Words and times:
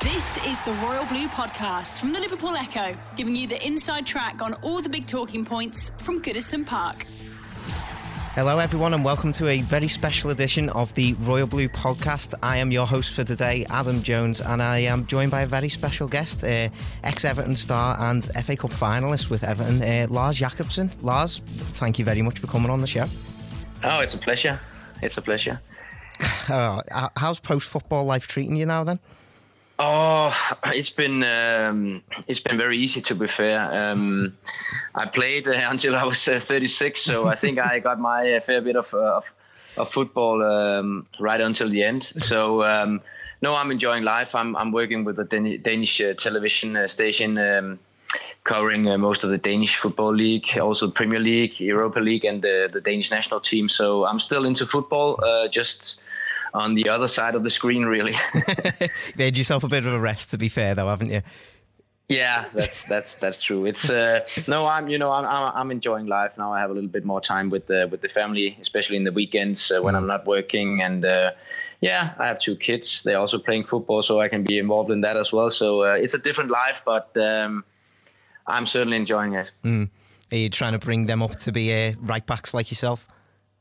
This 0.00 0.38
is 0.46 0.60
the 0.62 0.72
Royal 0.82 1.04
Blue 1.06 1.28
Podcast 1.28 2.00
from 2.00 2.12
the 2.12 2.20
Liverpool 2.20 2.54
Echo, 2.56 2.96
giving 3.16 3.36
you 3.36 3.46
the 3.46 3.64
inside 3.66 4.06
track 4.06 4.42
on 4.42 4.54
all 4.62 4.80
the 4.80 4.88
big 4.88 5.06
talking 5.06 5.44
points 5.44 5.90
from 5.98 6.22
Goodison 6.22 6.66
Park. 6.66 7.04
Hello, 8.34 8.58
everyone, 8.58 8.94
and 8.94 9.04
welcome 9.04 9.32
to 9.32 9.48
a 9.48 9.60
very 9.62 9.88
special 9.88 10.30
edition 10.30 10.68
of 10.70 10.94
the 10.94 11.14
Royal 11.14 11.48
Blue 11.48 11.68
podcast. 11.68 12.32
I 12.42 12.58
am 12.58 12.70
your 12.70 12.86
host 12.86 13.12
for 13.12 13.24
today, 13.24 13.66
Adam 13.70 14.02
Jones, 14.02 14.40
and 14.40 14.62
I 14.62 14.78
am 14.78 15.06
joined 15.06 15.32
by 15.32 15.42
a 15.42 15.46
very 15.46 15.68
special 15.68 16.06
guest, 16.06 16.44
uh, 16.44 16.68
ex 17.02 17.24
Everton 17.24 17.56
star 17.56 17.96
and 17.98 18.24
FA 18.44 18.56
Cup 18.56 18.70
finalist 18.70 19.30
with 19.30 19.42
Everton, 19.42 19.82
uh, 19.82 20.06
Lars 20.08 20.36
Jacobsen. 20.38 20.92
Lars, 21.02 21.40
thank 21.44 21.98
you 21.98 22.04
very 22.04 22.22
much 22.22 22.38
for 22.38 22.46
coming 22.46 22.70
on 22.70 22.80
the 22.80 22.86
show. 22.86 23.06
Oh, 23.82 23.98
it's 23.98 24.14
a 24.14 24.18
pleasure. 24.18 24.60
It's 25.02 25.18
a 25.18 25.22
pleasure. 25.22 25.60
Uh, 26.50 27.08
how's 27.16 27.38
post 27.38 27.68
football 27.68 28.04
life 28.04 28.26
treating 28.26 28.56
you 28.56 28.66
now 28.66 28.82
then? 28.82 28.98
Oh, 29.82 30.36
it's 30.66 30.90
been 30.90 31.24
um, 31.24 32.02
it's 32.26 32.40
been 32.40 32.58
very 32.58 32.76
easy 32.76 33.00
to 33.00 33.14
be 33.14 33.28
fair. 33.28 33.60
Um, 33.72 34.36
I 34.94 35.06
played 35.06 35.48
uh, 35.48 35.52
until 35.70 35.96
I 35.96 36.04
was 36.04 36.28
uh, 36.28 36.38
36, 36.38 37.00
so 37.00 37.28
I 37.28 37.34
think 37.34 37.58
I 37.58 37.78
got 37.78 37.98
my 37.98 38.34
uh, 38.34 38.40
fair 38.40 38.60
bit 38.60 38.76
of 38.76 38.92
uh, 38.92 39.16
of, 39.16 39.32
of, 39.78 39.88
football 39.88 40.42
um, 40.42 41.06
right 41.18 41.40
until 41.40 41.70
the 41.70 41.82
end. 41.82 42.02
So 42.02 42.62
um, 42.62 43.00
no, 43.40 43.54
I'm 43.54 43.70
enjoying 43.70 44.04
life. 44.04 44.34
I'm 44.34 44.54
I'm 44.54 44.70
working 44.70 45.04
with 45.04 45.18
a 45.18 45.24
Danish 45.24 45.98
uh, 46.00 46.12
television 46.12 46.86
station. 46.86 47.38
Um, 47.38 47.78
covering 48.42 48.84
most 49.00 49.22
of 49.22 49.30
the 49.30 49.38
Danish 49.38 49.76
football 49.76 50.12
league, 50.12 50.58
also 50.58 50.90
Premier 50.90 51.20
League, 51.20 51.60
Europa 51.60 52.00
League, 52.00 52.24
and 52.24 52.42
the, 52.42 52.68
the 52.72 52.80
Danish 52.80 53.10
national 53.10 53.38
team. 53.38 53.68
So 53.68 54.06
I'm 54.06 54.18
still 54.18 54.46
into 54.46 54.66
football, 54.66 55.20
just 55.50 56.02
on 56.54 56.74
the 56.74 56.88
other 56.88 57.08
side 57.08 57.34
of 57.34 57.44
the 57.44 57.50
screen, 57.50 57.84
really. 57.84 58.14
Made 59.16 59.36
yourself 59.36 59.64
a 59.64 59.68
bit 59.68 59.86
of 59.86 59.92
a 59.92 60.00
rest, 60.00 60.30
to 60.30 60.38
be 60.38 60.48
fair, 60.48 60.74
though, 60.74 60.88
haven't 60.88 61.10
you? 61.10 61.22
Yeah, 62.10 62.46
that's 62.52 62.86
that's 62.86 63.16
that's 63.16 63.40
true. 63.40 63.66
It's 63.66 63.88
uh, 63.88 64.26
no, 64.48 64.66
I'm 64.66 64.88
you 64.88 64.98
know 64.98 65.12
I'm, 65.12 65.24
I'm 65.24 65.70
enjoying 65.70 66.06
life 66.06 66.36
now. 66.36 66.52
I 66.52 66.58
have 66.58 66.68
a 66.70 66.74
little 66.74 66.90
bit 66.90 67.04
more 67.04 67.20
time 67.20 67.50
with 67.50 67.68
the 67.68 67.86
with 67.88 68.00
the 68.00 68.08
family, 68.08 68.58
especially 68.60 68.96
in 68.96 69.04
the 69.04 69.12
weekends 69.12 69.70
uh, 69.70 69.80
when 69.80 69.94
I'm 69.94 70.08
not 70.08 70.26
working. 70.26 70.82
And 70.82 71.04
uh, 71.04 71.30
yeah, 71.80 72.14
I 72.18 72.26
have 72.26 72.40
two 72.40 72.56
kids. 72.56 73.04
They're 73.04 73.18
also 73.18 73.38
playing 73.38 73.64
football, 73.64 74.02
so 74.02 74.20
I 74.20 74.26
can 74.26 74.42
be 74.42 74.58
involved 74.58 74.90
in 74.90 75.02
that 75.02 75.16
as 75.16 75.32
well. 75.32 75.50
So 75.50 75.84
uh, 75.84 75.92
it's 75.94 76.14
a 76.14 76.18
different 76.18 76.50
life, 76.50 76.82
but 76.84 77.16
um, 77.16 77.64
I'm 78.44 78.66
certainly 78.66 78.96
enjoying 78.96 79.34
it. 79.34 79.52
Mm. 79.64 79.88
Are 80.32 80.36
you 80.36 80.50
trying 80.50 80.72
to 80.72 80.80
bring 80.80 81.06
them 81.06 81.22
up 81.22 81.36
to 81.36 81.52
be 81.52 81.72
uh, 81.72 81.94
right 82.00 82.26
backs 82.26 82.52
like 82.52 82.72
yourself? 82.72 83.06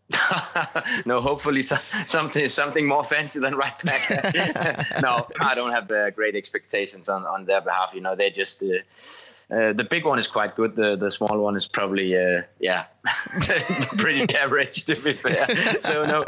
no, 1.06 1.22
hopefully 1.22 1.62
so, 1.62 1.78
something 2.08 2.50
something 2.50 2.88
more 2.88 3.04
fancy 3.04 3.40
than 3.40 3.56
right 3.56 3.78
back. 3.84 4.10
no, 5.02 5.28
I 5.40 5.54
don't 5.54 5.72
have 5.72 5.92
uh, 5.92 6.10
great 6.10 6.36
expectations 6.36 7.10
on, 7.10 7.26
on 7.26 7.46
their 7.46 7.62
behalf. 7.62 7.94
You 7.94 8.02
know, 8.02 8.16
they 8.16 8.32
just 8.32 8.64
uh, 8.64 8.80
uh, 9.56 9.74
the 9.74 9.84
big 9.84 10.06
one 10.06 10.18
is 10.18 10.26
quite 10.26 10.56
good. 10.56 10.76
The 10.76 10.96
the 10.96 11.12
small 11.12 11.38
one 11.38 11.56
is 11.56 11.68
probably 11.68 12.18
uh, 12.18 12.42
yeah, 12.60 12.86
pretty 13.98 14.36
average 14.36 14.86
to 14.86 14.96
be 14.96 15.14
fair. 15.14 15.48
So 15.82 16.06
no, 16.06 16.24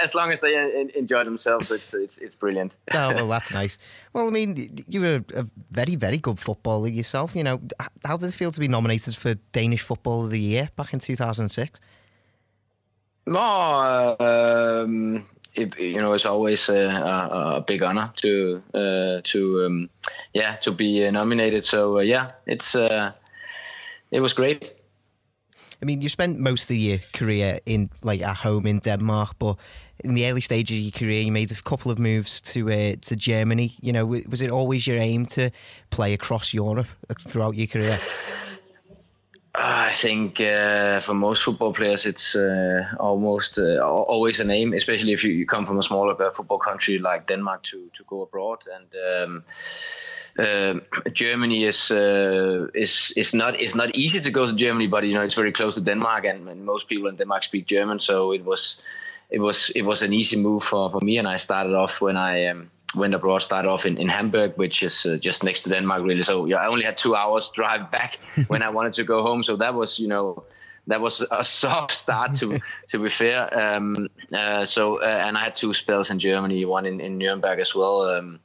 as 0.00 0.14
long 0.14 0.30
as 0.30 0.38
they 0.38 0.88
enjoy 0.94 1.24
themselves, 1.24 1.72
it's 1.72 1.92
it's 1.92 2.18
it's 2.18 2.36
brilliant. 2.36 2.78
oh 2.92 3.14
well, 3.14 3.28
that's 3.28 3.52
nice. 3.52 3.78
Well, 4.12 4.28
I 4.28 4.30
mean, 4.30 4.84
you 4.86 5.00
were 5.00 5.24
a 5.34 5.44
very 5.72 5.96
very 5.96 6.18
good 6.18 6.38
footballer 6.38 6.86
yourself. 6.86 7.34
You 7.34 7.42
know, 7.42 7.60
how 8.04 8.16
did 8.16 8.28
it 8.28 8.34
feel 8.34 8.52
to 8.52 8.60
be 8.60 8.68
nominated 8.68 9.16
for 9.16 9.34
Danish 9.50 9.82
Football 9.82 10.24
of 10.24 10.30
the 10.30 10.40
Year 10.40 10.70
back 10.76 10.92
in 10.92 11.00
two 11.00 11.16
thousand 11.16 11.48
six? 11.48 11.80
No, 13.26 14.16
um, 14.20 15.26
it, 15.54 15.78
you 15.78 16.00
know, 16.00 16.12
it's 16.12 16.26
always 16.26 16.68
a, 16.68 16.86
a, 17.56 17.64
big 17.66 17.82
honor 17.82 18.12
to 18.16 18.62
uh, 18.74 19.20
to 19.24 19.66
um, 19.66 19.90
yeah 20.34 20.56
to 20.56 20.72
be 20.72 21.10
nominated. 21.10 21.64
So 21.64 21.98
uh, 21.98 22.02
yeah, 22.02 22.30
it's 22.46 22.74
uh, 22.74 23.12
it 24.10 24.20
was 24.20 24.32
great. 24.32 24.72
I 25.80 25.84
mean, 25.84 26.00
you 26.00 26.08
spent 26.08 26.38
most 26.38 26.70
of 26.70 26.76
your 26.76 26.98
career 27.12 27.60
in 27.66 27.90
like 28.02 28.22
at 28.22 28.36
home 28.36 28.66
in 28.66 28.78
Denmark, 28.78 29.36
but 29.38 29.56
in 30.02 30.14
the 30.14 30.26
early 30.26 30.40
stages 30.40 30.76
of 30.76 30.82
your 30.82 30.92
career, 30.92 31.22
you 31.22 31.32
made 31.32 31.50
a 31.50 31.54
couple 31.62 31.90
of 31.90 31.98
moves 31.98 32.40
to 32.40 32.70
uh, 32.70 32.96
to 33.02 33.16
Germany. 33.16 33.74
You 33.80 33.92
know, 33.92 34.06
was 34.06 34.40
it 34.40 34.50
always 34.50 34.86
your 34.86 34.98
aim 34.98 35.26
to 35.26 35.50
play 35.90 36.12
across 36.12 36.52
Europe 36.52 36.88
throughout 37.20 37.54
your 37.54 37.68
career? 37.68 37.98
I 39.56 39.92
think 39.92 40.40
uh, 40.40 40.98
for 40.98 41.14
most 41.14 41.44
football 41.44 41.72
players, 41.72 42.06
it's 42.06 42.34
uh, 42.34 42.82
almost 42.98 43.56
uh, 43.56 43.78
always 43.86 44.40
a 44.40 44.44
name, 44.44 44.72
especially 44.72 45.12
if 45.12 45.22
you, 45.22 45.30
you, 45.30 45.46
come 45.46 45.64
from 45.64 45.78
a 45.78 45.82
smaller 45.82 46.20
uh, 46.20 46.30
football 46.32 46.58
country 46.58 46.98
like 46.98 47.28
Denmark 47.28 47.62
to, 47.64 47.88
to 47.96 48.04
go 48.04 48.22
abroad. 48.22 48.58
And 48.74 48.88
um, 49.28 49.44
uh, 50.36 50.80
Germany 51.12 51.64
is 51.64 51.92
uh, 51.92 52.66
is 52.74 53.12
is 53.16 53.32
not 53.32 53.60
is 53.60 53.76
not 53.76 53.94
easy 53.94 54.20
to 54.20 54.30
go 54.30 54.44
to 54.44 54.52
Germany, 54.52 54.88
but 54.88 55.04
you 55.04 55.14
know 55.14 55.22
it's 55.22 55.34
very 55.34 55.52
close 55.52 55.76
to 55.76 55.80
Denmark, 55.80 56.24
and, 56.24 56.48
and, 56.48 56.64
most 56.64 56.88
people 56.88 57.08
in 57.08 57.14
Denmark 57.14 57.44
speak 57.44 57.66
German, 57.66 58.00
so 58.00 58.32
it 58.32 58.44
was 58.44 58.82
it 59.30 59.38
was 59.38 59.70
it 59.76 59.82
was 59.82 60.02
an 60.02 60.12
easy 60.12 60.36
move 60.36 60.64
for, 60.64 60.90
for 60.90 61.00
me. 61.00 61.18
And 61.18 61.28
I 61.28 61.36
started 61.36 61.74
off 61.74 62.00
when 62.00 62.16
I 62.16 62.46
um, 62.46 62.70
went 62.94 63.14
abroad, 63.14 63.38
started 63.38 63.68
off 63.68 63.86
in, 63.86 63.96
in 63.98 64.08
Hamburg, 64.08 64.52
which 64.56 64.82
is 64.82 65.06
uh, 65.06 65.16
just 65.16 65.42
next 65.44 65.62
to 65.62 65.70
Denmark, 65.70 66.02
really. 66.04 66.22
So 66.22 66.46
yeah, 66.46 66.56
I 66.56 66.66
only 66.66 66.84
had 66.84 66.96
two 66.96 67.14
hours 67.14 67.50
drive 67.50 67.90
back 67.90 68.18
when 68.48 68.62
I 68.62 68.70
wanted 68.70 68.92
to 68.94 69.04
go 69.04 69.22
home. 69.22 69.42
So 69.42 69.56
that 69.56 69.74
was, 69.74 69.98
you 69.98 70.08
know, 70.08 70.44
that 70.86 71.00
was 71.00 71.24
a 71.30 71.42
soft 71.42 71.92
start 71.92 72.34
to 72.36 72.60
to 72.88 72.98
be 72.98 73.10
fair. 73.10 73.48
Um, 73.58 74.08
uh, 74.32 74.64
so 74.64 75.00
uh, 75.02 75.22
and 75.26 75.36
I 75.36 75.44
had 75.44 75.56
two 75.56 75.74
spells 75.74 76.10
in 76.10 76.18
Germany, 76.18 76.64
one 76.64 76.86
in, 76.86 77.00
in 77.00 77.18
Nuremberg 77.18 77.58
as 77.58 77.74
well, 77.74 78.02
um, 78.02 78.40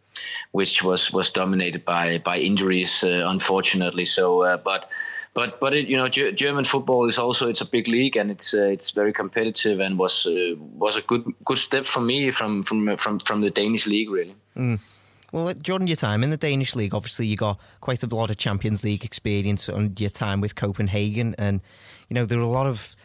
which 0.51 0.83
was 0.83 1.11
was 1.11 1.31
dominated 1.31 1.85
by 1.85 2.19
by 2.19 2.37
injuries, 2.37 3.03
uh, 3.03 3.25
unfortunately. 3.27 4.05
So, 4.05 4.43
uh, 4.43 4.57
but 4.57 4.89
but 5.39 5.57
but 5.61 5.73
it, 5.73 5.87
you 5.87 5.95
know 5.95 6.09
G- 6.09 6.33
German 6.33 6.65
football 6.65 7.07
is 7.07 7.17
also 7.17 7.47
it's 7.47 7.61
a 7.61 7.65
big 7.65 7.87
league 7.87 8.17
and 8.17 8.29
it's 8.29 8.53
uh, 8.53 8.65
it's 8.75 8.91
very 8.91 9.13
competitive 9.13 9.79
and 9.79 9.97
was 9.97 10.25
uh, 10.25 10.55
was 10.77 10.97
a 10.97 11.01
good 11.01 11.23
good 11.45 11.57
step 11.57 11.85
for 11.85 12.01
me 12.01 12.31
from 12.31 12.61
from 12.63 12.97
from 12.97 13.19
from 13.19 13.41
the 13.41 13.49
Danish 13.49 13.87
league 13.87 14.09
really. 14.09 14.35
Mm. 14.57 14.77
Well, 15.31 15.53
during 15.53 15.87
your 15.87 15.95
time 15.95 16.23
in 16.23 16.31
the 16.31 16.37
Danish 16.37 16.75
league, 16.75 16.93
obviously 16.93 17.27
you 17.27 17.37
got 17.37 17.57
quite 17.79 18.03
a 18.03 18.07
lot 18.07 18.31
of 18.31 18.37
Champions 18.37 18.83
League 18.83 19.05
experience 19.05 19.69
on 19.69 19.93
your 19.97 20.09
time 20.09 20.41
with 20.41 20.55
Copenhagen, 20.55 21.35
and 21.37 21.61
you 22.09 22.15
know 22.15 22.25
there 22.25 22.39
were 22.39 22.51
a 22.55 22.57
lot 22.61 22.67
of 22.67 22.95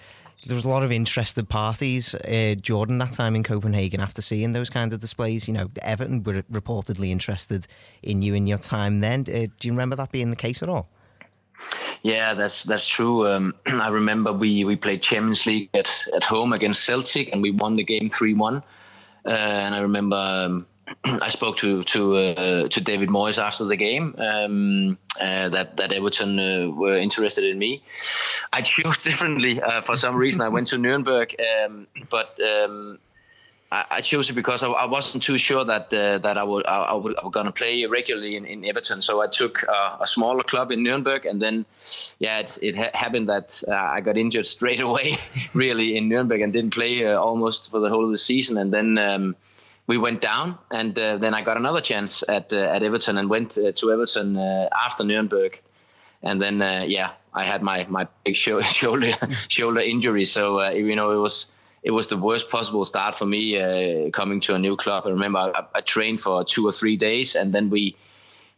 there 0.46 0.56
was 0.56 0.64
a 0.64 0.68
lot 0.68 0.82
of 0.82 0.90
interested 0.90 1.48
parties 1.48 2.16
uh, 2.16 2.56
during 2.60 2.98
that 2.98 3.12
time 3.12 3.36
in 3.36 3.44
Copenhagen 3.44 4.00
after 4.00 4.22
seeing 4.22 4.54
those 4.54 4.70
kinds 4.70 4.92
of 4.92 5.00
displays. 5.00 5.46
You 5.46 5.54
know, 5.54 5.70
Everton 5.82 6.24
were 6.24 6.42
reportedly 6.50 7.10
interested 7.10 7.68
in 8.02 8.22
you 8.22 8.34
in 8.34 8.48
your 8.48 8.58
time 8.58 9.00
then. 9.00 9.20
Uh, 9.20 9.46
do 9.60 9.68
you 9.68 9.72
remember 9.72 9.94
that 9.96 10.10
being 10.10 10.30
the 10.30 10.42
case 10.48 10.62
at 10.62 10.68
all? 10.68 10.88
Yeah, 12.04 12.34
that's 12.34 12.64
that's 12.64 12.86
true. 12.86 13.26
Um, 13.26 13.54
I 13.66 13.88
remember 13.88 14.30
we, 14.30 14.62
we 14.64 14.76
played 14.76 15.02
Champions 15.02 15.46
League 15.46 15.70
at, 15.72 15.90
at 16.14 16.22
home 16.22 16.52
against 16.52 16.84
Celtic 16.84 17.32
and 17.32 17.40
we 17.42 17.50
won 17.50 17.74
the 17.74 17.82
game 17.82 18.10
three 18.10 18.34
one. 18.34 18.62
Uh, 19.26 19.30
and 19.30 19.74
I 19.74 19.80
remember 19.80 20.16
um, 20.16 20.66
I 21.04 21.30
spoke 21.30 21.56
to 21.58 21.82
to 21.82 22.16
uh, 22.16 22.68
to 22.68 22.80
David 22.82 23.08
Moyes 23.08 23.42
after 23.42 23.64
the 23.64 23.76
game 23.76 24.14
um, 24.18 24.98
uh, 25.18 25.48
that 25.48 25.78
that 25.78 25.92
Everton 25.92 26.38
uh, 26.38 26.68
were 26.68 26.94
interested 26.98 27.44
in 27.44 27.58
me. 27.58 27.82
I 28.52 28.60
chose 28.72 29.02
differently 29.02 29.62
uh, 29.62 29.80
for 29.80 29.96
some 29.96 30.14
reason. 30.14 30.42
I 30.42 30.50
went 30.50 30.66
to 30.68 30.78
Nuremberg, 30.78 31.34
um, 31.40 31.86
but 32.10 32.38
um, 32.42 32.98
I, 33.90 34.00
chose 34.02 34.30
it 34.30 34.34
because 34.34 34.62
I, 34.62 34.84
wasn't 34.84 35.22
too 35.22 35.36
sure 35.36 35.64
that 35.64 35.92
uh, 35.92 36.18
that 36.18 36.38
I 36.38 36.44
would 36.44 36.66
I, 36.66 36.82
I 36.82 36.92
would 36.92 37.16
I 37.18 37.24
was 37.24 37.32
gonna 37.32 37.50
play 37.50 37.84
regularly 37.86 38.36
in, 38.36 38.44
in 38.44 38.64
Everton. 38.64 39.02
So 39.02 39.20
I 39.20 39.26
took 39.26 39.68
uh, 39.68 39.96
a 40.00 40.06
smaller 40.06 40.42
club 40.42 40.70
in 40.70 40.82
Nuremberg, 40.82 41.26
and 41.26 41.42
then 41.42 41.66
yeah, 42.20 42.38
it, 42.38 42.58
it 42.62 42.76
ha- 42.76 42.90
happened 42.94 43.28
that 43.28 43.62
uh, 43.66 43.72
I 43.74 44.00
got 44.00 44.16
injured 44.16 44.46
straight 44.46 44.80
away, 44.88 45.16
really 45.54 45.96
in 45.96 46.08
Nuremberg, 46.08 46.40
and 46.42 46.52
didn't 46.52 46.74
play 46.74 47.04
uh, 47.04 47.18
almost 47.18 47.70
for 47.70 47.80
the 47.80 47.88
whole 47.88 48.04
of 48.04 48.10
the 48.10 48.18
season. 48.18 48.58
And 48.58 48.72
then 48.72 48.98
um, 48.98 49.34
we 49.88 49.98
went 49.98 50.20
down, 50.20 50.56
and 50.70 50.96
uh, 50.96 51.16
then 51.16 51.34
I 51.34 51.42
got 51.42 51.56
another 51.56 51.80
chance 51.80 52.22
at 52.28 52.52
uh, 52.52 52.74
at 52.74 52.82
Everton, 52.84 53.18
and 53.18 53.28
went 53.28 53.52
to 53.52 53.92
Everton 53.92 54.38
after 54.38 55.02
Nuremberg, 55.02 55.60
and 56.22 56.40
then 56.40 56.60
yeah, 56.88 57.10
I 57.32 57.44
had 57.44 57.62
my 57.62 57.86
my 57.88 58.06
big 58.24 58.36
shoulder 58.44 58.62
shoulder 59.48 59.80
injury. 59.80 60.26
So 60.26 60.68
you 60.68 60.94
know 60.94 61.10
it 61.10 61.20
was 61.20 61.46
it 61.84 61.90
was 61.90 62.08
the 62.08 62.16
worst 62.16 62.50
possible 62.50 62.84
start 62.84 63.14
for 63.14 63.26
me 63.26 63.60
uh, 63.60 64.10
coming 64.10 64.40
to 64.40 64.54
a 64.54 64.58
new 64.58 64.74
club. 64.74 65.04
I 65.06 65.10
remember 65.10 65.38
I, 65.38 65.64
I, 65.74 65.80
trained 65.82 66.20
for 66.20 66.42
two 66.42 66.66
or 66.66 66.72
three 66.72 66.96
days, 66.96 67.36
and 67.36 67.52
then 67.52 67.68
we 67.68 67.94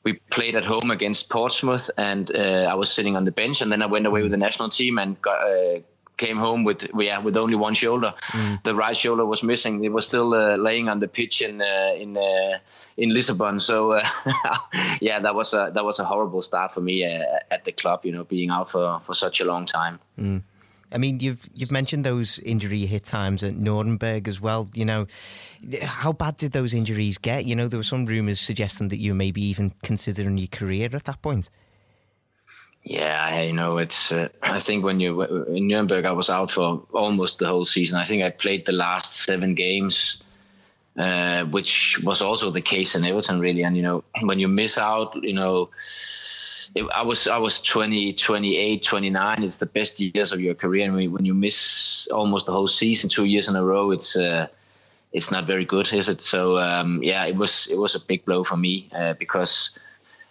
we 0.04 0.12
played 0.30 0.54
at 0.54 0.64
home 0.64 0.92
against 0.92 1.28
Portsmouth, 1.28 1.90
and 1.98 2.30
uh, 2.34 2.70
I 2.70 2.74
was 2.74 2.92
sitting 2.92 3.16
on 3.16 3.24
the 3.24 3.32
bench, 3.32 3.60
and 3.60 3.72
then 3.72 3.82
I 3.82 3.86
went 3.86 4.06
away 4.06 4.22
with 4.22 4.30
the 4.30 4.36
national 4.36 4.68
team 4.68 4.98
and 4.98 5.20
got, 5.20 5.40
uh, 5.42 5.80
came 6.16 6.36
home 6.36 6.62
with 6.62 6.88
yeah 6.96 7.18
with 7.18 7.36
only 7.36 7.56
one 7.56 7.74
shoulder. 7.74 8.14
Mm. 8.28 8.62
The 8.62 8.76
right 8.76 8.96
shoulder 8.96 9.26
was 9.26 9.42
missing. 9.42 9.84
It 9.84 9.92
was 9.92 10.06
still 10.06 10.32
uh, 10.32 10.54
laying 10.54 10.88
on 10.88 11.00
the 11.00 11.08
pitch 11.08 11.42
in 11.42 11.60
uh, 11.60 11.94
in 11.98 12.16
uh, 12.16 12.58
in 12.96 13.12
Lisbon. 13.12 13.58
So 13.58 13.92
uh, 13.92 14.04
yeah, 15.00 15.18
that 15.18 15.34
was 15.34 15.52
a 15.52 15.72
that 15.74 15.84
was 15.84 15.98
a 15.98 16.04
horrible 16.04 16.42
start 16.42 16.72
for 16.72 16.80
me 16.80 17.02
at 17.02 17.64
the 17.64 17.72
club. 17.72 18.04
You 18.04 18.12
know, 18.12 18.22
being 18.22 18.50
out 18.50 18.70
for 18.70 19.00
for 19.02 19.14
such 19.14 19.40
a 19.40 19.44
long 19.44 19.66
time. 19.66 19.98
Mm. 20.16 20.42
I 20.92 20.98
mean, 20.98 21.20
you've 21.20 21.48
you've 21.52 21.72
mentioned 21.72 22.04
those 22.04 22.38
injury 22.40 22.86
hit 22.86 23.04
times 23.04 23.42
at 23.42 23.54
Nuremberg 23.54 24.28
as 24.28 24.40
well. 24.40 24.68
You 24.74 24.84
know, 24.84 25.06
how 25.82 26.12
bad 26.12 26.36
did 26.36 26.52
those 26.52 26.74
injuries 26.74 27.18
get? 27.18 27.44
You 27.44 27.56
know, 27.56 27.68
there 27.68 27.78
were 27.78 27.84
some 27.84 28.06
rumours 28.06 28.40
suggesting 28.40 28.88
that 28.88 28.98
you 28.98 29.12
were 29.12 29.16
maybe 29.16 29.42
even 29.44 29.72
considering 29.82 30.38
your 30.38 30.48
career 30.48 30.90
at 30.92 31.04
that 31.04 31.22
point. 31.22 31.50
Yeah, 32.84 33.42
you 33.42 33.52
know, 33.52 33.78
it's. 33.78 34.12
Uh, 34.12 34.28
I 34.42 34.60
think 34.60 34.84
when 34.84 35.00
you 35.00 35.22
in 35.46 35.66
Nuremberg, 35.66 36.04
I 36.04 36.12
was 36.12 36.30
out 36.30 36.52
for 36.52 36.82
almost 36.92 37.40
the 37.40 37.48
whole 37.48 37.64
season. 37.64 37.98
I 37.98 38.04
think 38.04 38.22
I 38.22 38.30
played 38.30 38.64
the 38.64 38.72
last 38.72 39.16
seven 39.24 39.56
games, 39.56 40.22
uh, 40.96 41.44
which 41.46 41.98
was 42.04 42.22
also 42.22 42.50
the 42.50 42.60
case 42.60 42.94
in 42.94 43.04
Everton, 43.04 43.40
really. 43.40 43.64
And 43.64 43.76
you 43.76 43.82
know, 43.82 44.04
when 44.22 44.38
you 44.38 44.46
miss 44.46 44.78
out, 44.78 45.16
you 45.20 45.32
know 45.32 45.68
I 46.94 47.02
was 47.02 47.26
I 47.26 47.38
was 47.38 47.60
20, 47.60 48.12
28, 48.14 48.84
29. 48.84 49.42
It's 49.42 49.58
the 49.58 49.66
best 49.66 50.00
years 50.00 50.32
of 50.32 50.40
your 50.40 50.54
career, 50.54 50.84
and 50.84 51.12
when 51.12 51.24
you 51.24 51.34
miss 51.34 52.08
almost 52.12 52.46
the 52.46 52.52
whole 52.52 52.68
season, 52.68 53.08
two 53.08 53.24
years 53.24 53.48
in 53.48 53.56
a 53.56 53.64
row, 53.64 53.90
it's 53.90 54.16
uh, 54.16 54.48
it's 55.12 55.30
not 55.30 55.46
very 55.46 55.64
good, 55.64 55.92
is 55.92 56.08
it? 56.08 56.20
So 56.20 56.58
um, 56.58 57.02
yeah, 57.02 57.24
it 57.24 57.36
was 57.36 57.66
it 57.70 57.78
was 57.78 57.94
a 57.94 58.00
big 58.00 58.24
blow 58.24 58.44
for 58.44 58.56
me 58.56 58.88
uh, 58.94 59.14
because 59.14 59.78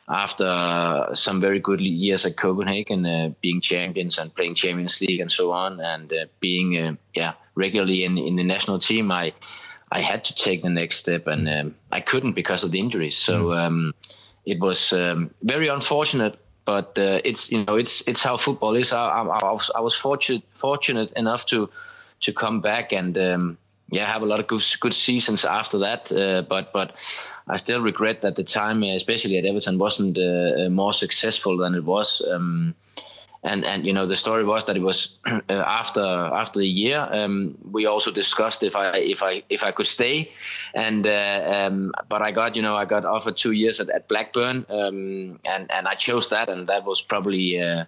after 0.08 1.10
some 1.14 1.42
very 1.42 1.60
good 1.60 1.82
years 1.82 2.26
at 2.26 2.38
Copenhagen, 2.38 3.06
uh, 3.06 3.30
being 3.42 3.62
champions 3.62 4.18
and 4.18 4.34
playing 4.36 4.54
Champions 4.56 5.02
League 5.02 5.20
and 5.20 5.32
so 5.32 5.52
on, 5.52 5.80
and 5.80 6.12
uh, 6.14 6.26
being 6.40 6.78
uh, 6.78 6.96
yeah 7.14 7.34
regularly 7.56 8.04
in 8.04 8.18
in 8.18 8.36
the 8.36 8.44
national 8.44 8.80
team, 8.80 9.12
I 9.12 9.34
I 9.92 10.02
had 10.02 10.24
to 10.26 10.36
take 10.36 10.62
the 10.62 10.70
next 10.70 10.98
step, 10.98 11.28
and 11.28 11.48
um, 11.48 11.76
I 11.92 12.02
couldn't 12.02 12.34
because 12.34 12.64
of 12.64 12.72
the 12.72 12.80
injuries. 12.80 13.18
So. 13.18 13.48
Mm. 13.48 13.58
Um, 13.58 13.94
it 14.46 14.60
was 14.60 14.94
um, 14.94 15.32
very 15.42 15.68
unfortunate, 15.68 16.38
but 16.66 16.98
uh, 16.98 17.22
it's 17.24 17.52
you 17.52 17.64
know 17.66 17.76
it's 17.76 18.02
it's 18.08 18.24
how 18.24 18.38
football 18.38 18.76
is. 18.76 18.94
I, 18.94 19.08
I, 19.08 19.40
I, 19.76 19.82
was, 19.82 19.96
fortunate 19.96 20.44
fortunate 20.54 21.12
enough 21.14 21.46
to 21.48 21.70
to 22.22 22.34
come 22.34 22.62
back 22.62 22.94
and 22.94 23.18
um, 23.18 23.58
yeah 23.90 24.06
have 24.06 24.22
a 24.22 24.26
lot 24.26 24.40
of 24.40 24.48
good 24.48 24.64
good 24.80 24.94
seasons 24.94 25.46
after 25.46 25.78
that. 25.80 26.12
Uh, 26.12 26.42
but 26.42 26.74
but 26.74 26.96
I 27.48 27.58
still 27.58 27.82
regret 27.82 28.22
that 28.22 28.36
the 28.36 28.44
time, 28.44 28.84
especially 28.84 29.38
at 29.38 29.46
Everton, 29.46 29.78
wasn't 29.78 30.18
uh, 30.18 30.70
more 30.70 30.94
successful 30.94 31.58
than 31.58 31.76
it 31.76 31.84
was. 31.84 32.22
Um, 32.32 32.76
and 33.46 33.64
and 33.64 33.86
you 33.86 33.94
know 33.94 34.06
the 34.06 34.16
story 34.16 34.44
was 34.44 34.66
that 34.66 34.76
it 34.76 34.82
was 34.82 35.20
uh, 35.26 35.40
after 35.50 36.02
after 36.02 36.60
the 36.60 36.68
year 36.68 37.08
um, 37.12 37.56
we 37.72 37.86
also 37.86 38.12
discussed 38.12 38.64
if 38.64 38.76
I 38.76 38.98
if 38.98 39.22
I 39.24 39.44
if 39.50 39.64
I 39.64 39.72
could 39.72 39.88
stay. 39.88 40.32
And 40.74 41.08
uh, 41.08 41.44
um, 41.46 41.94
but 42.10 42.22
I 42.22 42.32
got 42.32 42.56
you 42.56 42.62
know 42.62 42.76
I 42.76 42.86
got 42.86 43.06
offered 43.06 43.38
two 43.38 43.52
years 43.52 43.80
at, 43.80 43.90
at 43.90 44.08
Blackburn 44.08 44.66
um, 44.70 45.40
and 45.46 45.72
and 45.72 45.88
I 45.88 45.94
chose 45.94 46.30
that 46.30 46.50
and 46.50 46.68
that 46.68 46.86
was 46.86 47.02
probably 47.02 47.62
uh, 47.62 47.86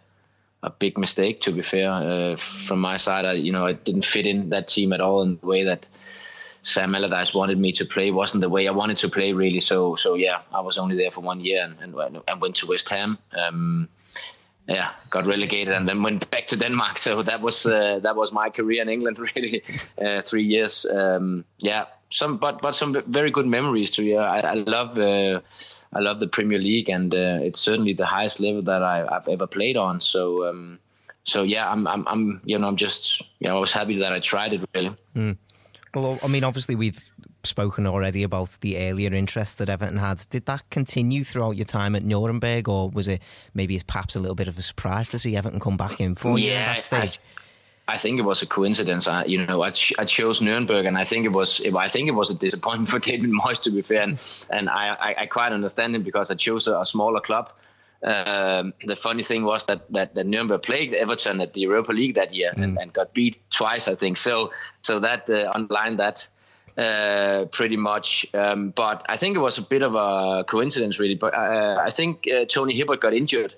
a 0.63 0.69
big 0.69 0.98
mistake 0.98 1.42
to 1.42 1.51
be 1.51 1.63
fair. 1.63 1.92
Uh, 1.92 2.36
from 2.36 2.80
my 2.80 2.98
side 2.98 3.25
I 3.25 3.33
you 3.33 3.51
know 3.51 3.65
I 3.65 3.74
didn't 3.74 4.06
fit 4.06 4.25
in 4.25 4.50
that 4.50 4.68
team 4.68 4.94
at 4.94 5.01
all 5.01 5.24
in 5.24 5.38
the 5.42 5.45
way 5.45 5.63
that 5.63 5.88
Sam 6.62 6.95
Allardyce 6.95 7.33
wanted 7.33 7.57
me 7.57 7.71
to 7.74 7.86
play. 7.86 8.12
Wasn't 8.12 8.42
the 8.42 8.50
way 8.50 8.68
I 8.68 8.71
wanted 8.71 8.98
to 8.98 9.09
play 9.09 9.33
really. 9.33 9.59
So 9.59 9.95
so 9.95 10.13
yeah 10.13 10.42
I 10.54 10.62
was 10.62 10.77
only 10.77 10.95
there 10.95 11.12
for 11.12 11.21
one 11.21 11.39
year 11.39 11.63
and 11.63 11.95
and, 11.95 12.21
and 12.27 12.42
went 12.42 12.56
to 12.57 12.68
West 12.68 12.89
Ham. 12.89 13.18
Um, 13.36 13.89
yeah, 14.68 14.92
got 15.10 15.25
relegated 15.25 15.74
and 15.74 15.88
then 15.88 16.04
went 16.04 16.30
back 16.30 16.48
to 16.48 16.58
Denmark. 16.58 16.98
So 16.98 17.24
that 17.24 17.42
was 17.42 17.66
uh, 17.66 18.00
that 18.00 18.16
was 18.16 18.31
my 18.31 18.50
career 18.50 18.81
in 18.81 18.90
England, 18.90 19.18
really, 19.36 19.64
uh, 20.02 20.22
three 20.22 20.44
years. 20.44 20.86
Um, 20.86 21.46
yeah, 21.60 21.86
some 22.10 22.38
but 22.38 22.62
but 22.62 22.75
some 22.75 23.02
very 23.08 23.31
good 23.31 23.48
memories 23.48 23.92
too. 23.92 24.04
Yeah, 24.04 24.31
I, 24.31 24.40
I 24.40 24.54
love 24.54 24.98
uh, 24.98 25.40
I 25.94 26.00
love 26.00 26.19
the 26.19 26.28
Premier 26.28 26.60
League, 26.60 26.90
and 26.90 27.14
uh, 27.14 27.40
it's 27.42 27.60
certainly 27.60 27.94
the 27.94 28.06
highest 28.06 28.40
level 28.40 28.62
that 28.64 28.84
I, 28.84 29.08
have 29.10 29.28
ever 29.28 29.48
played 29.48 29.78
on. 29.78 30.02
So 30.02 30.50
um, 30.50 30.80
so 31.24 31.44
yeah, 31.44 31.72
I'm 31.72 31.88
I'm 31.88 32.06
I'm 32.08 32.42
you 32.46 32.60
know 32.60 32.68
I'm 32.68 32.78
just 32.78 33.22
you 33.40 33.48
know 33.48 33.58
I 33.58 33.60
was 33.60 33.72
happy 33.72 33.98
that 34.00 34.12
I 34.12 34.19
tried 34.19 34.54
it 34.54 34.62
really. 34.75 34.96
Mm. 35.16 35.38
Well, 35.94 36.19
I 36.22 36.28
mean, 36.28 36.44
obviously 36.44 36.75
we've 36.75 37.00
spoken 37.47 37.88
already 37.88 38.23
about 38.23 38.57
the 38.61 38.77
earlier 38.77 39.13
interest 39.13 39.57
that 39.57 39.69
Everton 39.69 39.97
had. 39.97 40.25
Did 40.29 40.45
that 40.45 40.69
continue 40.69 41.23
throughout 41.23 41.55
your 41.57 41.65
time 41.65 41.95
at 41.95 42.03
Nuremberg, 42.03 42.67
or 42.67 42.89
was 42.89 43.07
it 43.07 43.21
maybe 43.53 43.81
perhaps 43.85 44.15
a 44.15 44.19
little 44.19 44.35
bit 44.35 44.47
of 44.47 44.57
a 44.57 44.61
surprise 44.61 45.09
to 45.09 45.19
see 45.19 45.35
Everton 45.35 45.59
come 45.59 45.77
back 45.77 45.99
in 45.99 46.15
for 46.15 46.38
yeah, 46.38 46.45
you 46.45 46.51
at 46.51 46.75
that 46.75 46.83
stage? 46.83 47.19
I, 47.88 47.94
I 47.94 47.97
think 47.97 48.19
it 48.19 48.23
was 48.23 48.41
a 48.41 48.45
coincidence. 48.45 49.07
I, 49.07 49.23
you 49.25 49.45
know, 49.45 49.61
I, 49.61 49.71
ch- 49.71 49.94
I 49.97 50.05
chose 50.05 50.41
Nuremberg, 50.41 50.85
and 50.85 50.97
I 50.97 51.03
think 51.03 51.25
it 51.25 51.31
was. 51.31 51.61
I 51.65 51.88
think 51.88 52.07
it 52.09 52.15
was 52.15 52.29
a 52.29 52.35
disappointment 52.35 52.89
for 52.94 52.99
David 52.99 53.31
Moyes, 53.31 53.61
to 53.63 53.71
be 53.71 53.81
fair, 53.81 54.01
and, 54.01 54.45
and 54.49 54.69
I, 54.69 54.95
I, 54.99 55.15
I, 55.19 55.25
quite 55.25 55.53
understand 55.53 55.95
him 55.95 56.03
because 56.03 56.29
I 56.29 56.35
chose 56.35 56.67
a, 56.67 56.79
a 56.79 56.85
smaller 56.85 57.21
club. 57.21 57.51
Um, 58.03 58.73
the 58.85 58.95
funny 58.95 59.23
thing 59.23 59.44
was 59.44 59.65
that, 59.65 59.91
that, 59.91 60.13
that 60.13 60.27
Nuremberg 60.27 60.61
played 60.61 60.94
Everton 60.94 61.41
at 61.41 61.53
the 61.53 61.61
Europa 61.61 61.91
League 61.91 62.13
that 62.13 62.31
year 62.31 62.53
mm. 62.55 62.63
and, 62.63 62.77
and, 62.77 62.94
got 62.94 63.13
beat 63.15 63.39
twice, 63.49 63.88
I 63.88 63.95
think. 63.95 64.17
So 64.17 64.51
so 64.83 64.99
that 64.99 65.27
uh, 65.29 65.51
underlined 65.55 65.97
that 65.99 66.27
uh, 66.77 67.45
pretty 67.51 67.77
much. 67.77 68.25
Um, 68.33 68.69
but 68.69 69.03
I 69.09 69.18
think 69.18 69.35
it 69.35 69.39
was 69.39 69.57
a 69.57 69.62
bit 69.62 69.81
of 69.81 69.95
a 69.95 70.44
coincidence, 70.44 71.00
really. 71.00 71.15
But 71.15 71.33
uh, 71.33 71.81
I 71.83 71.89
think 71.89 72.27
uh, 72.27 72.45
Tony 72.45 72.75
Hibbert 72.75 73.01
got 73.01 73.13
injured 73.13 73.56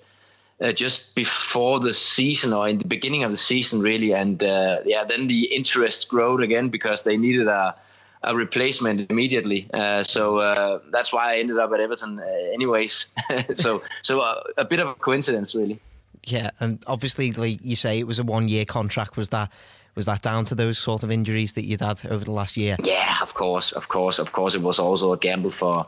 uh, 0.62 0.72
just 0.72 1.16
before 1.16 1.80
the 1.80 1.94
season 1.94 2.54
or 2.54 2.70
in 2.70 2.78
the 2.78 2.88
beginning 2.88 3.24
of 3.24 3.32
the 3.32 3.38
season, 3.38 3.82
really. 3.82 4.14
And 4.14 4.42
uh, 4.42 4.80
yeah, 4.86 5.04
then 5.04 5.28
the 5.28 5.54
interest 5.54 6.08
growed 6.08 6.42
again 6.42 6.70
because 6.70 7.04
they 7.04 7.18
needed 7.18 7.48
a, 7.48 7.76
a 8.24 8.36
replacement 8.36 9.12
immediately. 9.12 9.68
So 10.04 10.82
that's 10.92 11.12
why 11.12 11.34
I 11.34 11.40
ended 11.40 11.58
up 11.60 11.74
at 11.74 11.82
Everton, 11.82 12.22
anyways. 12.54 13.08
so 13.56 13.84
so 14.02 14.22
a 14.58 14.64
bit 14.64 14.80
of 14.80 14.88
a 14.88 14.94
coincidence, 14.94 15.54
really. 15.54 15.80
Yeah, 16.26 16.52
and 16.60 16.84
obviously, 16.86 17.32
like 17.32 17.60
you 17.64 17.76
say, 17.76 18.00
it 18.00 18.08
was 18.08 18.20
a 18.20 18.24
one-year 18.24 18.66
contract. 18.66 19.18
Was 19.18 19.30
that? 19.30 19.52
Was 20.00 20.06
that 20.06 20.22
down 20.22 20.46
to 20.46 20.56
those 20.56 20.78
sort 20.78 21.04
of 21.04 21.12
injuries 21.12 21.52
that 21.56 21.66
you'd 21.66 21.82
had 21.82 22.00
over 22.06 22.24
the 22.24 22.32
last 22.32 22.56
year? 22.56 22.78
Yeah, 22.82 23.18
of 23.22 23.34
course, 23.34 23.74
of 23.74 23.90
course, 23.90 24.18
of 24.18 24.32
course. 24.32 24.56
It 24.56 24.62
was 24.62 24.80
also 24.80 25.12
a 25.12 25.18
gamble 25.18 25.52
for 25.52 25.86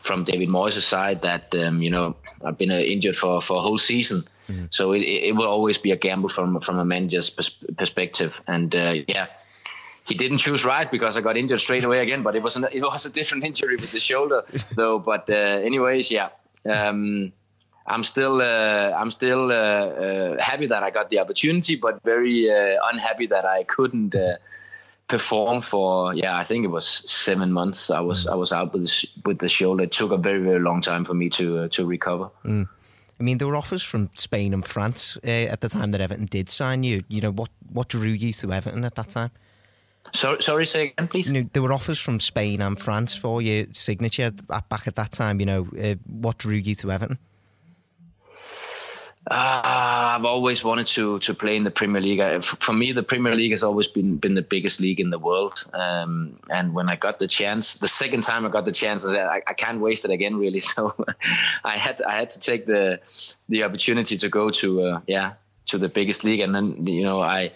from 0.00 0.24
David 0.24 0.48
Moyes' 0.48 0.80
side 0.80 1.20
that 1.20 1.54
um, 1.54 1.82
you 1.82 1.90
know 1.90 2.16
I've 2.42 2.56
been 2.56 2.70
uh, 2.70 2.78
injured 2.78 3.16
for 3.16 3.42
for 3.42 3.58
a 3.58 3.60
whole 3.60 3.76
season, 3.76 4.24
mm-hmm. 4.48 4.64
so 4.70 4.92
it, 4.92 5.00
it 5.00 5.36
will 5.36 5.46
always 5.46 5.76
be 5.76 5.90
a 5.90 5.96
gamble 5.96 6.30
from 6.30 6.58
from 6.62 6.78
a 6.78 6.86
manager's 6.86 7.28
pers- 7.28 7.62
perspective. 7.76 8.40
And 8.46 8.74
uh, 8.74 8.94
yeah, 9.06 9.26
he 10.06 10.14
didn't 10.14 10.38
choose 10.38 10.64
right 10.64 10.90
because 10.90 11.18
I 11.18 11.20
got 11.20 11.36
injured 11.36 11.60
straight 11.60 11.84
away 11.84 12.00
again. 12.00 12.22
But 12.22 12.36
it 12.36 12.42
was 12.42 12.56
an, 12.56 12.66
it 12.72 12.80
was 12.80 13.04
a 13.04 13.12
different 13.12 13.44
injury 13.50 13.76
with 13.76 13.92
the 13.92 14.00
shoulder 14.00 14.42
though. 14.74 14.98
But 14.98 15.28
uh, 15.28 15.34
anyways, 15.68 16.10
yeah. 16.10 16.30
Um, 16.64 17.34
I'm 17.86 18.04
still 18.04 18.40
uh, 18.40 18.92
I'm 18.96 19.10
still 19.10 19.50
uh, 19.50 19.54
uh, 19.54 20.42
happy 20.42 20.66
that 20.66 20.82
I 20.82 20.90
got 20.90 21.10
the 21.10 21.18
opportunity, 21.18 21.76
but 21.76 22.02
very 22.02 22.50
uh, 22.50 22.76
unhappy 22.84 23.26
that 23.28 23.44
I 23.44 23.64
couldn't 23.64 24.14
uh, 24.14 24.36
perform 25.08 25.60
for 25.60 26.14
yeah 26.14 26.36
I 26.36 26.44
think 26.44 26.64
it 26.64 26.68
was 26.68 26.86
seven 26.86 27.52
months. 27.52 27.90
I 27.90 28.00
was. 28.00 28.26
I 28.26 28.34
was 28.34 28.52
out 28.52 28.72
with 28.72 28.84
the, 28.84 29.08
with 29.24 29.38
the 29.38 29.48
shoulder. 29.48 29.84
It 29.84 29.92
took 29.92 30.12
a 30.12 30.18
very 30.18 30.42
very 30.42 30.60
long 30.60 30.82
time 30.82 31.04
for 31.04 31.14
me 31.14 31.30
to 31.30 31.60
uh, 31.60 31.68
to 31.68 31.86
recover. 31.86 32.30
Mm. 32.44 32.68
I 33.18 33.22
mean, 33.22 33.36
there 33.36 33.48
were 33.48 33.56
offers 33.56 33.82
from 33.82 34.08
Spain 34.14 34.54
and 34.54 34.64
France 34.64 35.18
at 35.24 35.60
the 35.60 35.68
time 35.68 35.90
that 35.90 36.00
Everton 36.00 36.24
did 36.26 36.48
sign 36.48 36.82
you. 36.82 37.04
You 37.08 37.20
know 37.22 37.32
what 37.32 37.50
what 37.72 37.88
drew 37.88 38.10
you 38.10 38.32
to 38.34 38.52
Everton 38.52 38.84
at 38.84 38.94
that 38.94 39.10
time? 39.10 39.30
Sorry, 40.12 40.42
sorry, 40.42 40.66
say 40.66 40.88
again, 40.88 41.08
please. 41.08 41.30
You 41.30 41.42
know, 41.42 41.50
there 41.52 41.62
were 41.62 41.72
offers 41.72 42.00
from 42.00 42.20
Spain 42.20 42.62
and 42.62 42.78
France 42.78 43.14
for 43.14 43.42
your 43.42 43.66
signature 43.72 44.30
back 44.30 44.86
at 44.86 44.96
that 44.96 45.12
time. 45.12 45.40
You 45.40 45.46
know, 45.46 45.62
what 46.06 46.38
drew 46.38 46.56
you 46.56 46.74
to 46.76 46.90
Everton? 46.90 47.18
Uh, 49.26 50.16
I've 50.16 50.24
always 50.24 50.64
wanted 50.64 50.86
to 50.88 51.18
to 51.18 51.34
play 51.34 51.54
in 51.54 51.64
the 51.64 51.70
Premier 51.70 52.00
League. 52.00 52.42
for 52.42 52.72
me, 52.72 52.92
the 52.92 53.02
Premier 53.02 53.34
League 53.34 53.50
has 53.50 53.62
always 53.62 53.86
been 53.86 54.16
been 54.16 54.34
the 54.34 54.42
biggest 54.42 54.80
league 54.80 54.98
in 54.98 55.10
the 55.10 55.18
world. 55.18 55.62
Um, 55.74 56.38
and 56.48 56.72
when 56.72 56.88
I 56.88 56.96
got 56.96 57.18
the 57.18 57.28
chance, 57.28 57.74
the 57.74 57.88
second 57.88 58.22
time 58.22 58.46
I 58.46 58.48
got 58.48 58.64
the 58.64 58.72
chance, 58.72 59.04
I, 59.04 59.12
said, 59.12 59.26
I, 59.26 59.42
I 59.46 59.52
can't 59.52 59.80
waste 59.80 60.06
it 60.06 60.10
again, 60.10 60.36
really. 60.36 60.60
So 60.70 60.94
I 61.64 61.76
had 61.76 62.00
I 62.02 62.16
had 62.16 62.30
to 62.30 62.40
take 62.40 62.64
the 62.64 63.00
the 63.48 63.64
opportunity 63.64 64.16
to 64.16 64.28
go 64.28 64.50
to 64.50 64.82
uh, 64.82 65.00
yeah 65.06 65.32
to 65.66 65.78
the 65.78 65.88
biggest 65.88 66.24
league. 66.24 66.40
And 66.40 66.54
then 66.54 66.86
you 66.86 67.02
know 67.02 67.20
I 67.20 67.52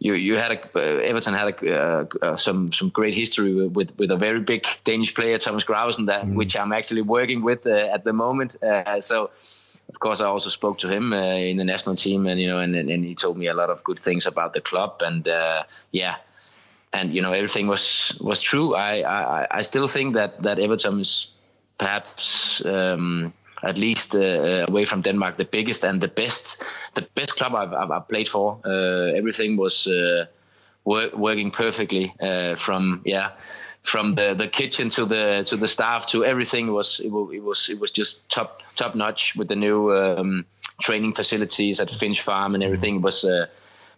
you 0.00 0.14
you 0.14 0.36
had 0.36 0.50
a, 0.50 0.60
uh, 0.74 1.10
Everton 1.10 1.34
had 1.34 1.48
a, 1.48 1.80
uh, 1.80 2.06
uh, 2.22 2.36
some 2.36 2.72
some 2.72 2.88
great 2.88 3.14
history 3.14 3.68
with 3.68 3.96
with 3.98 4.10
a 4.10 4.16
very 4.16 4.40
big 4.40 4.66
Danish 4.82 5.14
player 5.14 5.38
Thomas 5.38 5.64
Gravesen 5.64 6.06
that 6.06 6.24
mm. 6.24 6.34
which 6.34 6.56
I'm 6.56 6.72
actually 6.72 7.02
working 7.02 7.44
with 7.44 7.66
uh, 7.66 7.94
at 7.94 8.02
the 8.02 8.12
moment. 8.12 8.56
Uh, 8.62 9.00
so 9.00 9.30
of 9.98 10.00
course, 10.00 10.20
I 10.20 10.26
also 10.26 10.48
spoke 10.48 10.78
to 10.78 10.88
him 10.88 11.12
uh, 11.12 11.34
in 11.34 11.56
the 11.56 11.64
national 11.64 11.96
team, 11.96 12.28
and 12.28 12.40
you 12.40 12.46
know, 12.46 12.60
and, 12.60 12.76
and 12.76 13.04
he 13.04 13.16
told 13.16 13.36
me 13.36 13.48
a 13.48 13.52
lot 13.52 13.68
of 13.68 13.82
good 13.82 13.98
things 13.98 14.26
about 14.26 14.52
the 14.52 14.60
club, 14.60 15.02
and 15.04 15.26
uh, 15.26 15.64
yeah, 15.90 16.14
and 16.92 17.12
you 17.12 17.20
know 17.20 17.32
everything 17.32 17.66
was 17.66 18.16
was 18.20 18.40
true. 18.40 18.76
I 18.76 19.00
I, 19.00 19.46
I 19.58 19.62
still 19.62 19.88
think 19.88 20.14
that 20.14 20.40
that 20.44 20.60
Everton 20.60 21.00
is 21.00 21.32
perhaps. 21.78 22.64
Um, 22.64 23.32
at 23.64 23.76
least 23.76 24.14
uh, 24.14 24.66
away 24.68 24.84
from 24.84 25.02
Denmark, 25.02 25.36
the 25.36 25.44
biggest 25.44 25.82
and 25.82 26.00
the 26.00 26.06
best, 26.06 26.62
the 26.94 27.02
best 27.16 27.36
club 27.36 27.56
I've, 27.56 27.72
I've, 27.72 27.90
I've 27.90 28.06
played 28.06 28.28
for. 28.28 28.60
Uh, 28.64 29.18
everything 29.18 29.56
was 29.56 29.88
uh, 29.88 30.26
work, 30.84 31.12
working 31.16 31.50
perfectly 31.50 32.14
uh, 32.20 32.54
from 32.54 33.02
yeah, 33.04 33.30
from 33.82 34.12
the, 34.12 34.34
the 34.34 34.48
kitchen 34.48 34.90
to 34.90 35.04
the 35.04 35.42
to 35.46 35.56
the 35.56 35.68
staff 35.68 36.06
to 36.08 36.24
everything 36.24 36.72
was 36.72 37.00
it, 37.00 37.10
was 37.10 37.32
it 37.32 37.42
was 37.42 37.68
it 37.68 37.80
was 37.80 37.90
just 37.90 38.28
top 38.30 38.62
top 38.76 38.94
notch 38.94 39.34
with 39.36 39.48
the 39.48 39.56
new 39.56 39.92
um, 39.92 40.44
training 40.80 41.14
facilities 41.14 41.80
at 41.80 41.90
Finch 41.90 42.20
Farm 42.20 42.54
and 42.54 42.62
everything 42.62 42.96
it 42.96 43.02
was 43.02 43.24
uh, 43.24 43.46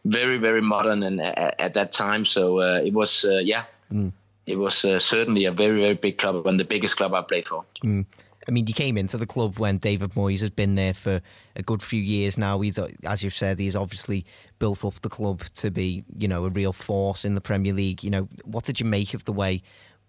very 0.04 0.38
very 0.38 0.62
modern 0.62 1.02
and 1.02 1.20
at, 1.20 1.60
at 1.60 1.74
that 1.74 1.92
time 1.92 2.24
so 2.24 2.60
uh, 2.60 2.80
it 2.84 2.92
was 2.92 3.24
yeah. 3.42 3.64
Mm. 3.92 4.12
It 4.46 4.58
was 4.58 4.78
certainly 4.78 5.44
a 5.44 5.52
very, 5.52 5.80
very 5.80 5.94
big 5.94 6.18
club 6.18 6.44
and 6.46 6.58
the 6.58 6.64
biggest 6.64 6.96
club 6.96 7.14
I 7.14 7.22
played 7.22 7.46
for. 7.46 7.64
Mm. 7.84 8.04
I 8.50 8.52
mean, 8.52 8.66
you 8.66 8.74
came 8.74 8.98
into 8.98 9.16
the 9.16 9.28
club 9.28 9.60
when 9.60 9.78
David 9.78 10.14
Moyes 10.14 10.40
has 10.40 10.50
been 10.50 10.74
there 10.74 10.92
for 10.92 11.22
a 11.54 11.62
good 11.62 11.84
few 11.84 12.02
years 12.02 12.36
now. 12.36 12.60
He's, 12.60 12.80
as 13.04 13.22
you've 13.22 13.32
said, 13.32 13.60
he's 13.60 13.76
obviously 13.76 14.26
built 14.58 14.84
up 14.84 15.00
the 15.02 15.08
club 15.08 15.44
to 15.54 15.70
be, 15.70 16.02
you 16.18 16.26
know, 16.26 16.44
a 16.44 16.48
real 16.48 16.72
force 16.72 17.24
in 17.24 17.36
the 17.36 17.40
Premier 17.40 17.72
League. 17.72 18.02
You 18.02 18.10
know, 18.10 18.28
what 18.42 18.64
did 18.64 18.80
you 18.80 18.86
make 18.86 19.14
of 19.14 19.24
the 19.24 19.32
way 19.32 19.62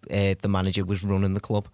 uh, 0.10 0.34
the 0.42 0.48
manager 0.48 0.84
was 0.84 1.04
running 1.04 1.36
the 1.36 1.40
club? 1.40 1.68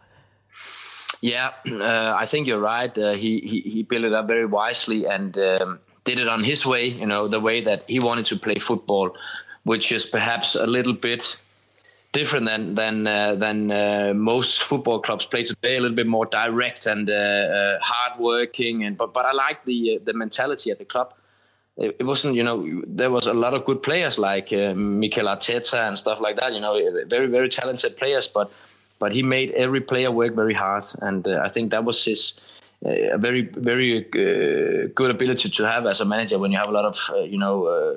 Yeah, 1.22 1.52
uh, 1.72 2.14
I 2.18 2.26
think 2.26 2.48
you're 2.48 2.60
right. 2.60 2.96
Uh, 2.98 3.14
he, 3.14 3.40
he, 3.40 3.62
he 3.62 3.84
built 3.84 4.04
it 4.04 4.12
up 4.12 4.28
very 4.28 4.46
wisely 4.46 5.06
and 5.06 5.38
um, 5.38 5.80
did 6.04 6.20
it 6.20 6.28
on 6.28 6.44
his 6.44 6.66
way. 6.66 6.88
You 6.88 7.06
know, 7.06 7.30
the 7.30 7.40
way 7.40 7.62
that 7.62 7.86
he 7.88 8.02
wanted 8.02 8.26
to 8.26 8.36
play 8.36 8.56
football, 8.56 9.16
which 9.64 9.94
is 9.94 10.06
perhaps 10.06 10.56
a 10.56 10.68
little 10.68 10.92
bit 10.92 11.38
different 12.18 12.46
than 12.52 12.64
than 12.82 12.96
uh, 13.08 13.36
than 13.36 13.72
uh, 13.72 14.14
most 14.16 14.64
football 14.70 15.00
clubs 15.06 15.26
play 15.26 15.44
today. 15.44 15.76
A 15.78 15.82
little 15.84 16.00
bit 16.02 16.08
more 16.18 16.26
direct 16.26 16.88
and 16.94 17.10
uh, 17.10 17.14
uh 17.14 17.80
hardworking, 17.92 18.76
and 18.86 18.98
but 19.02 19.10
but 19.18 19.26
I 19.32 19.34
like 19.46 19.60
the 19.66 19.80
uh, 19.92 20.00
the 20.08 20.14
mentality 20.14 20.72
at 20.74 20.78
the 20.80 20.86
club. 20.94 21.10
It, 21.86 21.96
it, 22.00 22.06
wasn't, 22.06 22.34
you 22.34 22.44
know, 22.48 22.58
there 22.88 23.12
was 23.12 23.28
a 23.28 23.36
lot 23.36 23.54
of 23.54 23.64
good 23.64 23.84
players 23.84 24.18
like 24.18 24.52
uh, 24.52 24.74
Mikel 24.74 25.28
Arteta 25.28 25.80
and 25.88 25.96
stuff 26.04 26.20
like 26.20 26.36
that. 26.42 26.50
You 26.56 26.62
know, 26.66 26.74
very 27.16 27.28
very 27.38 27.50
talented 27.50 27.92
players, 28.02 28.28
but 28.38 28.48
but 29.02 29.10
he 29.18 29.22
made 29.22 29.52
every 29.52 29.82
player 29.82 30.10
work 30.10 30.34
very 30.34 30.56
hard, 30.56 30.86
and 31.08 31.22
I 31.48 31.50
think 31.54 31.66
that 31.72 31.84
was 31.90 32.04
his. 32.10 32.22
a 33.18 33.20
very 33.28 33.42
very 33.72 33.92
good 35.00 35.12
ability 35.18 35.50
to 35.58 35.64
have 35.74 35.84
as 35.92 36.00
a 36.02 36.08
manager 36.14 36.38
when 36.42 36.52
you 36.54 36.60
have 36.64 36.72
a 36.74 36.78
lot 36.80 36.88
of 36.92 36.98
you 37.34 37.40
know 37.44 37.56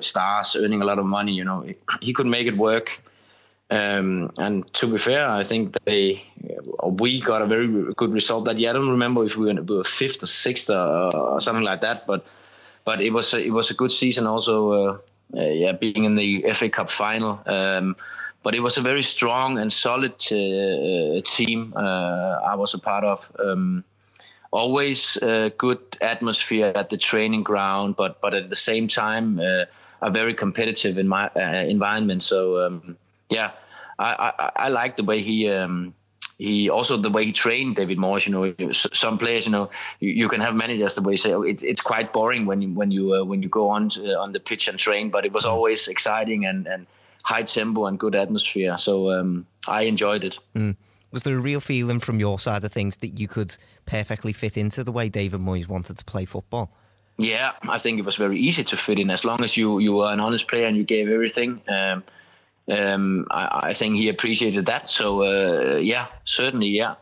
stars 0.09 0.49
earning 0.61 0.81
a 0.81 0.87
lot 0.91 0.99
of 1.01 1.05
money. 1.17 1.33
You 1.39 1.45
know, 1.49 1.59
he 2.07 2.11
could 2.17 2.29
make 2.35 2.47
it 2.51 2.57
work 2.69 2.87
um, 3.71 4.31
and 4.37 4.71
to 4.73 4.87
be 4.91 4.97
fair, 4.97 5.29
I 5.29 5.43
think 5.43 5.77
they 5.85 6.21
we 6.83 7.21
got 7.21 7.41
a 7.41 7.45
very 7.45 7.67
good 7.93 8.13
result 8.13 8.43
that 8.45 8.59
year. 8.59 8.71
I 8.71 8.73
don't 8.73 8.89
remember 8.89 9.23
if 9.23 9.37
we 9.37 9.53
were, 9.53 9.83
fifth 9.85 10.21
or 10.21 10.27
sixth 10.27 10.69
or, 10.69 11.15
or, 11.15 11.39
something 11.39 11.63
like 11.63 11.79
that, 11.81 12.05
but 12.05 12.25
but 12.83 13.01
it 13.01 13.11
was 13.11 13.33
a, 13.33 13.41
it 13.41 13.51
was 13.51 13.71
a 13.71 13.73
good 13.73 13.91
season. 13.91 14.27
Also, 14.27 14.71
uh, 14.71 14.97
uh, 15.37 15.41
yeah, 15.41 15.71
being 15.71 16.03
in 16.03 16.15
the 16.15 16.41
FA 16.53 16.69
Cup 16.69 16.89
final. 16.89 17.41
Um, 17.45 17.95
but 18.43 18.55
it 18.55 18.59
was 18.59 18.77
a 18.77 18.81
very 18.81 19.03
strong 19.03 19.57
and 19.57 19.71
solid 19.71 20.15
uh, 20.31 21.21
team 21.23 21.73
uh, 21.75 22.39
I 22.43 22.55
was 22.55 22.73
a 22.73 22.79
part 22.79 23.05
of. 23.05 23.31
Um, 23.39 23.85
always 24.51 25.15
a 25.21 25.49
good 25.57 25.79
atmosphere 26.01 26.73
at 26.75 26.89
the 26.89 26.97
training 26.97 27.43
ground, 27.43 27.95
but 27.95 28.19
but 28.19 28.33
at 28.33 28.49
the 28.49 28.55
same 28.55 28.89
time 28.89 29.39
uh, 29.39 29.65
a 30.01 30.11
very 30.11 30.33
competitive 30.33 30.97
in 30.97 31.07
my, 31.07 31.29
uh, 31.37 31.63
environment. 31.69 32.23
So 32.23 32.65
um, 32.65 32.97
yeah, 33.29 33.51
I, 34.01 34.33
I, 34.39 34.51
I 34.55 34.69
like 34.69 34.97
the 34.97 35.03
way 35.03 35.21
he 35.21 35.49
um, 35.49 35.93
he 36.37 36.69
also 36.69 36.97
the 36.97 37.09
way 37.09 37.23
he 37.23 37.31
trained 37.31 37.75
David 37.75 37.97
Moyes. 37.97 38.25
You 38.25 38.31
know, 38.33 38.71
some 38.71 39.17
players, 39.17 39.45
you 39.45 39.51
know, 39.51 39.69
you, 39.99 40.09
you 40.11 40.27
can 40.27 40.41
have 40.41 40.55
managers 40.55 40.95
the 40.95 41.01
way 41.01 41.15
say 41.15 41.33
oh, 41.33 41.43
it's 41.43 41.63
it's 41.63 41.81
quite 41.81 42.11
boring 42.11 42.45
when 42.45 42.61
you 42.61 42.73
when 42.73 42.91
you 42.91 43.13
uh, 43.13 43.23
when 43.23 43.43
you 43.43 43.49
go 43.49 43.69
on 43.69 43.89
to, 43.89 44.15
uh, 44.15 44.21
on 44.21 44.33
the 44.33 44.39
pitch 44.39 44.67
and 44.67 44.79
train, 44.79 45.09
but 45.11 45.25
it 45.25 45.31
was 45.31 45.45
mm. 45.45 45.49
always 45.51 45.87
exciting 45.87 46.45
and 46.45 46.67
and 46.67 46.87
high 47.23 47.43
tempo 47.43 47.85
and 47.85 47.99
good 47.99 48.15
atmosphere. 48.15 48.77
So 48.77 49.11
um, 49.11 49.45
I 49.67 49.83
enjoyed 49.83 50.23
it. 50.23 50.39
Mm. 50.55 50.75
Was 51.11 51.23
there 51.23 51.37
a 51.37 51.41
real 51.41 51.59
feeling 51.59 51.99
from 51.99 52.19
your 52.19 52.39
side 52.39 52.63
of 52.63 52.71
things 52.71 52.97
that 52.97 53.19
you 53.19 53.27
could 53.27 53.55
perfectly 53.85 54.33
fit 54.33 54.57
into 54.57 54.83
the 54.83 54.91
way 54.91 55.09
David 55.09 55.41
Moyes 55.41 55.67
wanted 55.67 55.97
to 55.97 56.05
play 56.05 56.25
football? 56.25 56.71
Yeah, 57.17 57.51
I 57.69 57.77
think 57.77 57.99
it 57.99 58.05
was 58.05 58.15
very 58.15 58.39
easy 58.39 58.63
to 58.63 58.77
fit 58.77 58.97
in 58.97 59.11
as 59.11 59.23
long 59.25 59.43
as 59.43 59.55
you 59.55 59.79
you 59.79 59.95
were 59.95 60.09
an 60.09 60.19
honest 60.19 60.47
player 60.47 60.65
and 60.65 60.75
you 60.75 60.83
gave 60.83 61.09
everything. 61.09 61.61
Um, 61.67 62.03
um, 62.69 63.27
I, 63.31 63.69
I, 63.69 63.73
think 63.73 63.95
he 63.95 64.09
appreciated 64.09 64.65
that. 64.67 64.89
So 64.89 65.23
uh, 65.23 65.77
yeah, 65.77 66.07
certainly, 66.23 66.67
yeah. 66.67 66.95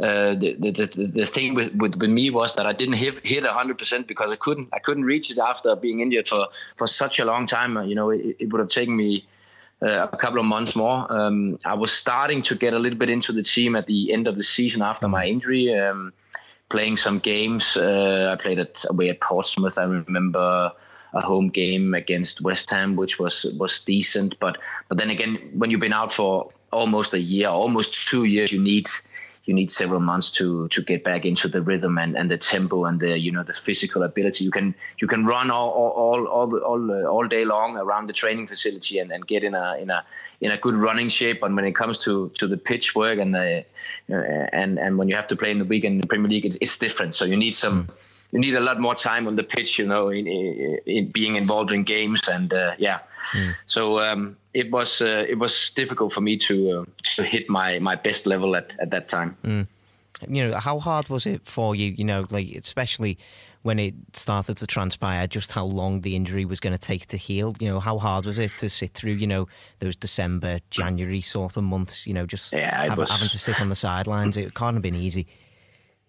Uh, 0.00 0.34
the, 0.34 0.56
the, 0.58 0.70
the, 0.72 1.06
the 1.06 1.26
thing 1.26 1.54
with, 1.54 1.72
with, 1.76 2.02
me 2.02 2.28
was 2.28 2.56
that 2.56 2.66
I 2.66 2.72
didn't 2.72 2.96
hit 2.96 3.24
hit 3.24 3.44
hundred 3.44 3.78
percent 3.78 4.08
because 4.08 4.32
I 4.32 4.34
couldn't 4.34 4.68
I 4.72 4.80
couldn't 4.80 5.04
reach 5.04 5.30
it 5.30 5.38
after 5.38 5.76
being 5.76 6.00
injured 6.00 6.26
for, 6.26 6.48
for 6.76 6.88
such 6.88 7.20
a 7.20 7.24
long 7.24 7.46
time. 7.46 7.80
You 7.86 7.94
know, 7.94 8.10
it, 8.10 8.36
it 8.40 8.52
would 8.52 8.58
have 8.58 8.70
taken 8.70 8.96
me 8.96 9.24
uh, 9.82 10.08
a 10.10 10.16
couple 10.16 10.40
of 10.40 10.46
months 10.46 10.74
more. 10.74 11.06
Um, 11.12 11.58
I 11.64 11.74
was 11.74 11.92
starting 11.92 12.42
to 12.42 12.56
get 12.56 12.74
a 12.74 12.78
little 12.78 12.98
bit 12.98 13.08
into 13.08 13.32
the 13.32 13.42
team 13.42 13.76
at 13.76 13.86
the 13.86 14.12
end 14.12 14.26
of 14.26 14.36
the 14.36 14.42
season 14.42 14.82
after 14.82 15.06
my 15.06 15.26
injury, 15.26 15.72
um, 15.72 16.12
playing 16.70 16.96
some 16.96 17.20
games. 17.20 17.76
Uh, 17.76 18.34
I 18.36 18.42
played 18.42 18.58
at 18.58 18.84
away 18.90 19.10
at 19.10 19.20
Portsmouth. 19.20 19.78
I 19.78 19.84
remember 19.84 20.72
a 21.14 21.20
home 21.20 21.48
game 21.48 21.94
against 21.94 22.40
West 22.42 22.70
Ham, 22.70 22.96
which 22.96 23.18
was 23.18 23.44
was 23.58 23.78
decent. 23.78 24.38
But 24.40 24.58
but 24.88 24.98
then 24.98 25.10
again, 25.10 25.38
when 25.54 25.70
you've 25.70 25.80
been 25.80 25.92
out 25.92 26.12
for 26.12 26.50
almost 26.72 27.14
a 27.14 27.20
year, 27.20 27.48
almost 27.48 28.08
two 28.08 28.24
years, 28.24 28.52
you 28.52 28.60
need 28.60 28.88
you 29.46 29.54
need 29.54 29.70
several 29.70 30.00
months 30.00 30.30
to 30.32 30.68
to 30.68 30.82
get 30.82 31.04
back 31.04 31.24
into 31.24 31.48
the 31.48 31.60
rhythm 31.60 31.98
and, 31.98 32.16
and 32.16 32.30
the 32.30 32.38
tempo 32.38 32.84
and 32.84 33.00
the 33.00 33.18
you 33.18 33.30
know 33.30 33.42
the 33.42 33.52
physical 33.52 34.02
ability. 34.02 34.44
You 34.44 34.50
can 34.50 34.74
you 35.00 35.06
can 35.06 35.24
run 35.24 35.50
all 35.50 35.70
all 35.70 36.26
all 36.26 36.58
all, 36.58 36.90
uh, 36.90 37.04
all 37.04 37.28
day 37.28 37.44
long 37.44 37.76
around 37.76 38.06
the 38.06 38.12
training 38.12 38.46
facility 38.46 38.98
and, 38.98 39.12
and 39.12 39.26
get 39.26 39.44
in 39.44 39.54
a 39.54 39.76
in 39.76 39.90
a 39.90 40.04
in 40.40 40.50
a 40.50 40.56
good 40.56 40.74
running 40.74 41.08
shape. 41.08 41.40
But 41.40 41.54
when 41.54 41.64
it 41.64 41.74
comes 41.74 41.98
to, 41.98 42.30
to 42.30 42.46
the 42.46 42.56
pitch 42.56 42.94
work 42.94 43.18
and 43.18 43.34
the 43.34 43.64
uh, 44.10 44.14
and 44.52 44.78
and 44.78 44.98
when 44.98 45.08
you 45.08 45.14
have 45.14 45.28
to 45.28 45.36
play 45.36 45.50
in 45.50 45.58
the 45.58 45.64
weekend 45.64 45.94
in 45.94 46.00
the 46.00 46.06
Premier 46.06 46.28
League, 46.28 46.46
it's, 46.46 46.58
it's 46.60 46.78
different. 46.78 47.14
So 47.14 47.24
you 47.24 47.36
need 47.36 47.54
some. 47.54 47.84
Mm 47.84 48.20
you 48.34 48.40
need 48.40 48.56
a 48.56 48.60
lot 48.60 48.80
more 48.80 48.96
time 48.96 49.28
on 49.28 49.36
the 49.36 49.44
pitch, 49.44 49.78
you 49.78 49.86
know, 49.86 50.08
in, 50.08 50.26
in, 50.26 50.78
in 50.86 51.10
being 51.12 51.36
involved 51.36 51.70
in 51.70 51.84
games, 51.84 52.26
and 52.26 52.52
uh, 52.52 52.74
yeah. 52.78 52.98
Mm. 53.32 53.54
So 53.66 54.00
um, 54.00 54.36
it 54.52 54.72
was 54.72 55.00
uh, 55.00 55.24
it 55.28 55.38
was 55.38 55.70
difficult 55.70 56.12
for 56.12 56.20
me 56.20 56.36
to 56.38 56.80
uh, 56.80 56.84
to 57.14 57.22
hit 57.22 57.48
my, 57.48 57.78
my 57.78 57.94
best 57.94 58.26
level 58.26 58.56
at, 58.56 58.74
at 58.80 58.90
that 58.90 59.08
time. 59.08 59.36
Mm. 59.44 59.68
You 60.28 60.48
know, 60.48 60.58
how 60.58 60.80
hard 60.80 61.08
was 61.08 61.26
it 61.26 61.46
for 61.46 61.76
you? 61.76 61.92
You 61.92 62.04
know, 62.04 62.26
like 62.28 62.48
especially 62.56 63.18
when 63.62 63.78
it 63.78 63.94
started 64.14 64.56
to 64.56 64.66
transpire, 64.66 65.28
just 65.28 65.52
how 65.52 65.64
long 65.64 66.00
the 66.00 66.16
injury 66.16 66.44
was 66.44 66.58
going 66.58 66.76
to 66.76 66.86
take 66.86 67.06
to 67.06 67.16
heal. 67.16 67.54
You 67.60 67.68
know, 67.68 67.80
how 67.80 67.98
hard 67.98 68.26
was 68.26 68.38
it 68.38 68.50
to 68.56 68.68
sit 68.68 68.94
through? 68.94 69.12
You 69.12 69.28
know, 69.28 69.48
those 69.78 69.94
December, 69.94 70.58
January 70.70 71.22
sort 71.22 71.56
of 71.56 71.62
months. 71.62 72.04
You 72.04 72.14
know, 72.14 72.26
just 72.26 72.52
yeah, 72.52 72.88
have, 72.88 72.98
was... 72.98 73.10
having 73.10 73.28
to 73.28 73.38
sit 73.38 73.60
on 73.60 73.68
the 73.68 73.76
sidelines. 73.76 74.36
It 74.36 74.54
can't 74.54 74.74
have 74.74 74.82
been 74.82 74.96
easy. 74.96 75.28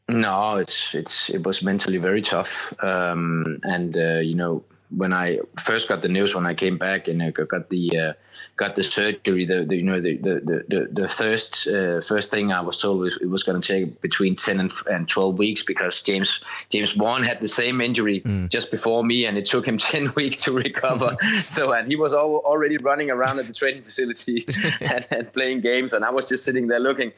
No, 0.07 0.57
it's 0.57 0.93
it's 0.93 1.29
it 1.31 1.43
was 1.43 1.63
mentally 1.63 1.97
very 1.97 2.21
tough, 2.21 2.71
um, 2.83 3.59
and 3.63 3.97
uh, 3.97 4.19
you 4.19 4.35
know 4.35 4.63
when 4.89 5.13
I 5.13 5.39
first 5.59 5.87
got 5.87 6.01
the 6.01 6.09
news 6.09 6.35
when 6.35 6.45
I 6.45 6.53
came 6.53 6.77
back 6.77 7.07
and 7.07 7.21
I 7.21 7.31
got 7.31 7.69
the 7.69 7.99
uh, 7.99 8.13
got 8.57 8.75
the 8.75 8.83
surgery, 8.83 9.45
the, 9.45 9.65
the 9.65 9.77
you 9.77 9.83
know 9.83 9.99
the 9.99 10.17
the 10.17 10.63
the, 10.67 10.87
the 10.91 11.07
first 11.07 11.67
uh, 11.67 12.01
first 12.01 12.29
thing 12.29 12.51
I 12.51 12.61
was 12.61 12.77
told 12.77 12.99
was 12.99 13.17
it 13.17 13.29
was 13.29 13.43
going 13.43 13.59
to 13.59 13.67
take 13.67 14.01
between 14.01 14.35
ten 14.35 14.59
and, 14.59 14.71
and 14.89 15.07
twelve 15.07 15.37
weeks 15.37 15.63
because 15.63 16.01
James 16.01 16.41
James 16.69 16.91
Vaughan 16.93 17.23
had 17.23 17.41
the 17.41 17.47
same 17.47 17.81
injury 17.81 18.21
mm. 18.21 18.47
just 18.49 18.71
before 18.71 19.03
me 19.03 19.25
and 19.25 19.37
it 19.37 19.45
took 19.45 19.67
him 19.67 19.77
ten 19.91 20.13
weeks 20.15 20.37
to 20.39 20.51
recover. 20.51 21.17
so 21.45 21.73
and 21.73 21.87
he 21.87 21.95
was 21.95 22.13
all, 22.13 22.37
already 22.45 22.77
running 22.77 23.09
around 23.09 23.39
at 23.39 23.47
the 23.47 23.53
training 23.53 23.81
facility 23.81 24.45
and, 24.81 25.07
and, 25.11 25.33
playing 25.33 25.59
games 25.61 25.91
and 25.93 26.05
I 26.05 26.11
was 26.11 26.29
just 26.29 26.45
sitting 26.45 26.67
there 26.67 26.79
looking. 26.79 27.11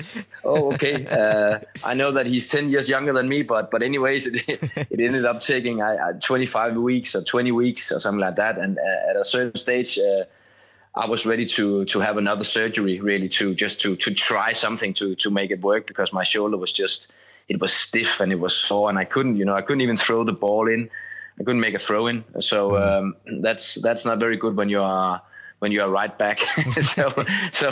Oh, 0.44 0.72
okay. 0.74 1.06
Uh, 1.06 1.60
I 1.84 1.94
know 1.94 2.12
that 2.12 2.26
he's 2.26 2.50
ten 2.50 2.70
years 2.70 2.88
younger 2.88 3.14
than 3.14 3.28
me, 3.28 3.44
but 3.44 3.70
but 3.72 3.84
anyways, 3.84 4.28
it, 4.28 4.48
it 4.48 5.00
ended 5.00 5.26
up 5.26 5.42
taking 5.42 5.82
uh, 5.82 6.14
twenty 6.20 6.46
five 6.46 6.76
weeks 6.76 7.16
or 7.16 7.24
twenty 7.24 7.52
weeks 7.58 7.92
or 7.92 8.00
something 8.00 8.22
like 8.28 8.36
that. 8.36 8.58
And 8.58 8.78
uh, 8.78 9.10
at 9.10 9.16
a 9.16 9.26
certain 9.26 9.58
stage, 9.58 10.00
uh, 10.00 10.24
I 10.96 11.06
was 11.08 11.26
ready 11.26 11.46
to 11.58 11.86
to 11.86 12.00
have 12.00 12.18
another 12.18 12.44
surgery, 12.44 13.00
really 13.00 13.30
to 13.40 13.54
just 13.54 13.82
to 13.82 13.96
to 13.98 14.14
try 14.14 14.54
something 14.54 14.94
to 14.96 15.16
to 15.16 15.30
make 15.30 15.52
it 15.52 15.62
work 15.62 15.88
because 15.88 16.14
my 16.14 16.24
shoulder 16.24 16.58
was 16.58 16.72
just 16.72 17.12
it 17.50 17.60
was 17.60 17.74
stiff 17.74 18.20
and 18.22 18.32
it 18.32 18.40
was 18.40 18.56
sore 18.56 18.90
and 18.90 18.98
I 19.00 19.06
couldn't 19.06 19.36
you 19.38 19.46
know 19.46 19.56
I 19.56 19.62
couldn't 19.62 19.82
even 19.82 19.98
throw 19.98 20.24
the 20.24 20.38
ball 20.46 20.68
in. 20.68 20.90
I 21.40 21.44
couldn't 21.44 21.62
make 21.62 21.76
a 21.76 21.80
throw 21.80 22.08
in. 22.08 22.24
So 22.40 22.72
mm. 22.72 22.82
um, 22.82 23.16
that's 23.44 23.76
that's 23.76 24.06
not 24.06 24.18
very 24.20 24.38
good 24.38 24.56
when 24.58 24.70
you 24.70 24.82
are 24.82 25.22
when 25.60 25.72
you 25.72 25.82
are 25.82 25.90
right 25.90 26.16
back. 26.18 26.40
so, 26.82 27.26
so 27.52 27.72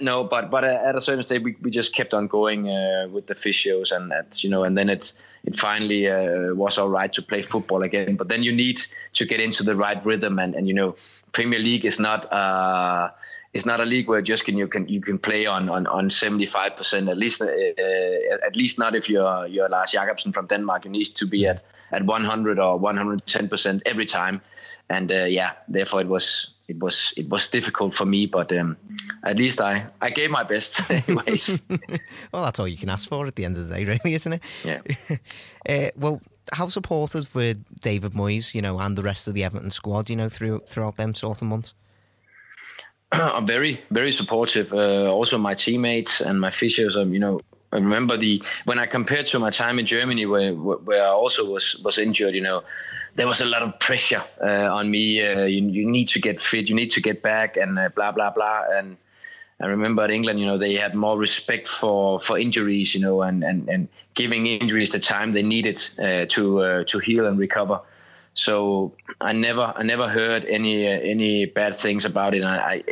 no, 0.00 0.24
but 0.24 0.50
but 0.50 0.64
at 0.64 0.96
a 0.96 1.00
certain 1.00 1.24
stage, 1.24 1.42
we, 1.42 1.56
we 1.60 1.70
just 1.70 1.94
kept 1.94 2.14
on 2.14 2.26
going 2.26 2.68
uh, 2.68 3.08
with 3.10 3.26
the 3.26 3.34
physios, 3.34 3.92
and 3.94 4.10
that, 4.10 4.42
you 4.42 4.50
know, 4.50 4.64
and 4.64 4.76
then 4.76 4.88
it 4.88 5.12
it 5.44 5.54
finally 5.54 6.08
uh, 6.08 6.54
was 6.54 6.78
all 6.78 6.88
right 6.88 7.12
to 7.12 7.22
play 7.22 7.42
football 7.42 7.82
again. 7.82 8.16
But 8.16 8.28
then 8.28 8.42
you 8.42 8.52
need 8.52 8.80
to 9.14 9.24
get 9.24 9.40
into 9.40 9.62
the 9.62 9.76
right 9.76 10.04
rhythm, 10.04 10.38
and 10.38 10.54
and 10.54 10.68
you 10.68 10.74
know, 10.74 10.96
Premier 11.32 11.58
League 11.58 11.84
is 11.84 11.98
not. 11.98 12.30
Uh, 12.32 13.10
it's 13.52 13.66
not 13.66 13.80
a 13.80 13.84
league 13.84 14.08
where 14.08 14.22
just 14.22 14.44
can 14.44 14.56
you 14.56 14.68
can 14.68 14.86
you 14.86 15.00
can 15.00 15.18
play 15.18 15.44
on 15.44 15.68
on 15.68 15.86
on 15.88 16.08
75 16.08 16.76
percent 16.76 17.08
at 17.08 17.16
least 17.16 17.42
uh, 17.42 17.46
at 18.46 18.54
least 18.54 18.78
not 18.78 18.94
if 18.94 19.08
you're 19.08 19.46
you're 19.48 19.68
Lars 19.68 19.90
Jacobsen 19.90 20.32
from 20.32 20.46
Denmark 20.46 20.84
you 20.84 20.90
need 20.92 21.06
to 21.06 21.26
be 21.26 21.48
at 21.48 21.64
at 21.90 22.04
100 22.04 22.60
or 22.60 22.78
110 22.78 23.48
percent 23.48 23.82
every 23.86 24.06
time 24.06 24.40
and 24.88 25.10
uh, 25.10 25.24
yeah 25.24 25.52
therefore 25.66 26.00
it 26.00 26.06
was 26.06 26.54
it 26.70 26.78
was 26.78 27.12
it 27.16 27.28
was 27.28 27.50
difficult 27.50 27.92
for 27.92 28.06
me 28.06 28.26
but 28.26 28.56
um, 28.56 28.76
at 29.24 29.36
least 29.36 29.60
I 29.60 29.86
I 30.00 30.10
gave 30.10 30.30
my 30.30 30.44
best 30.44 30.88
anyways 30.90 31.60
well 32.32 32.44
that's 32.44 32.58
all 32.58 32.68
you 32.68 32.76
can 32.76 32.88
ask 32.88 33.08
for 33.08 33.26
at 33.26 33.34
the 33.36 33.44
end 33.44 33.56
of 33.56 33.68
the 33.68 33.74
day 33.74 33.84
really 33.92 34.14
isn't 34.14 34.34
it 34.34 34.42
yeah 34.64 34.80
uh, 35.68 35.90
well 35.96 36.20
how 36.52 36.68
supportive 36.68 37.34
were 37.34 37.54
David 37.80 38.12
Moyes 38.12 38.54
you 38.54 38.62
know 38.62 38.78
and 38.78 38.96
the 38.96 39.02
rest 39.02 39.28
of 39.28 39.34
the 39.34 39.44
Everton 39.44 39.70
squad 39.70 40.08
you 40.08 40.16
know 40.16 40.28
through 40.28 40.60
throughout 40.66 40.96
them 40.96 41.14
sort 41.14 41.42
of 41.42 41.48
months 41.48 41.74
I'm 43.12 43.44
very, 43.44 43.82
very 43.90 44.12
supportive. 44.12 44.72
Uh, 44.72 45.10
also, 45.10 45.36
my 45.36 45.52
teammates 45.52 46.20
and 46.20 46.40
my 46.40 46.50
physios. 46.50 46.94
Um, 46.94 47.12
you 47.12 47.18
know, 47.18 47.40
I 47.72 47.76
remember 47.76 48.16
the 48.16 48.42
when 48.64 48.78
I 48.78 48.86
compared 48.86 49.26
to 49.28 49.38
my 49.38 49.50
time 49.50 49.78
in 49.78 49.86
Germany, 49.86 50.26
where 50.26 50.52
where 50.54 51.04
I 51.04 51.10
also 51.10 51.50
was 51.50 51.76
was 51.84 51.98
injured. 51.98 52.34
You 52.34 52.40
know, 52.40 52.64
there 53.14 53.28
was 53.28 53.40
a 53.40 53.44
lot 53.44 53.62
of 53.62 53.78
pressure 53.78 54.24
uh, 54.42 54.68
on 54.74 54.90
me. 54.90 55.24
Uh, 55.24 55.44
you, 55.44 55.62
you 55.68 55.86
need 55.88 56.08
to 56.08 56.20
get 56.20 56.40
fit. 56.40 56.68
You 56.68 56.74
need 56.74 56.90
to 56.92 57.00
get 57.00 57.22
back, 57.22 57.56
and 57.56 57.78
uh, 57.78 57.88
blah 57.90 58.10
blah 58.10 58.30
blah. 58.30 58.64
And 58.72 58.96
I 59.60 59.66
remember 59.66 60.02
at 60.02 60.10
England, 60.10 60.40
you 60.40 60.46
know, 60.46 60.58
they 60.58 60.74
had 60.74 60.94
more 60.96 61.16
respect 61.16 61.68
for 61.68 62.18
for 62.18 62.38
injuries. 62.38 62.92
You 62.94 63.02
know, 63.02 63.22
and 63.22 63.44
and 63.44 63.68
and 63.68 63.88
giving 64.14 64.46
injuries 64.46 64.90
the 64.90 65.00
time 65.00 65.32
they 65.32 65.44
needed 65.44 65.80
uh, 65.98 66.26
to 66.30 66.62
uh, 66.62 66.84
to 66.84 66.98
heal 66.98 67.26
and 67.26 67.38
recover. 67.38 67.80
So 68.34 68.94
I 69.20 69.32
never 69.32 69.72
I 69.76 69.84
never 69.84 70.08
heard 70.08 70.44
any 70.46 70.88
uh, 70.88 70.98
any 71.02 71.46
bad 71.46 71.76
things 71.76 72.04
about 72.04 72.34
it. 72.34 72.38
And 72.38 72.48
I, 72.48 72.82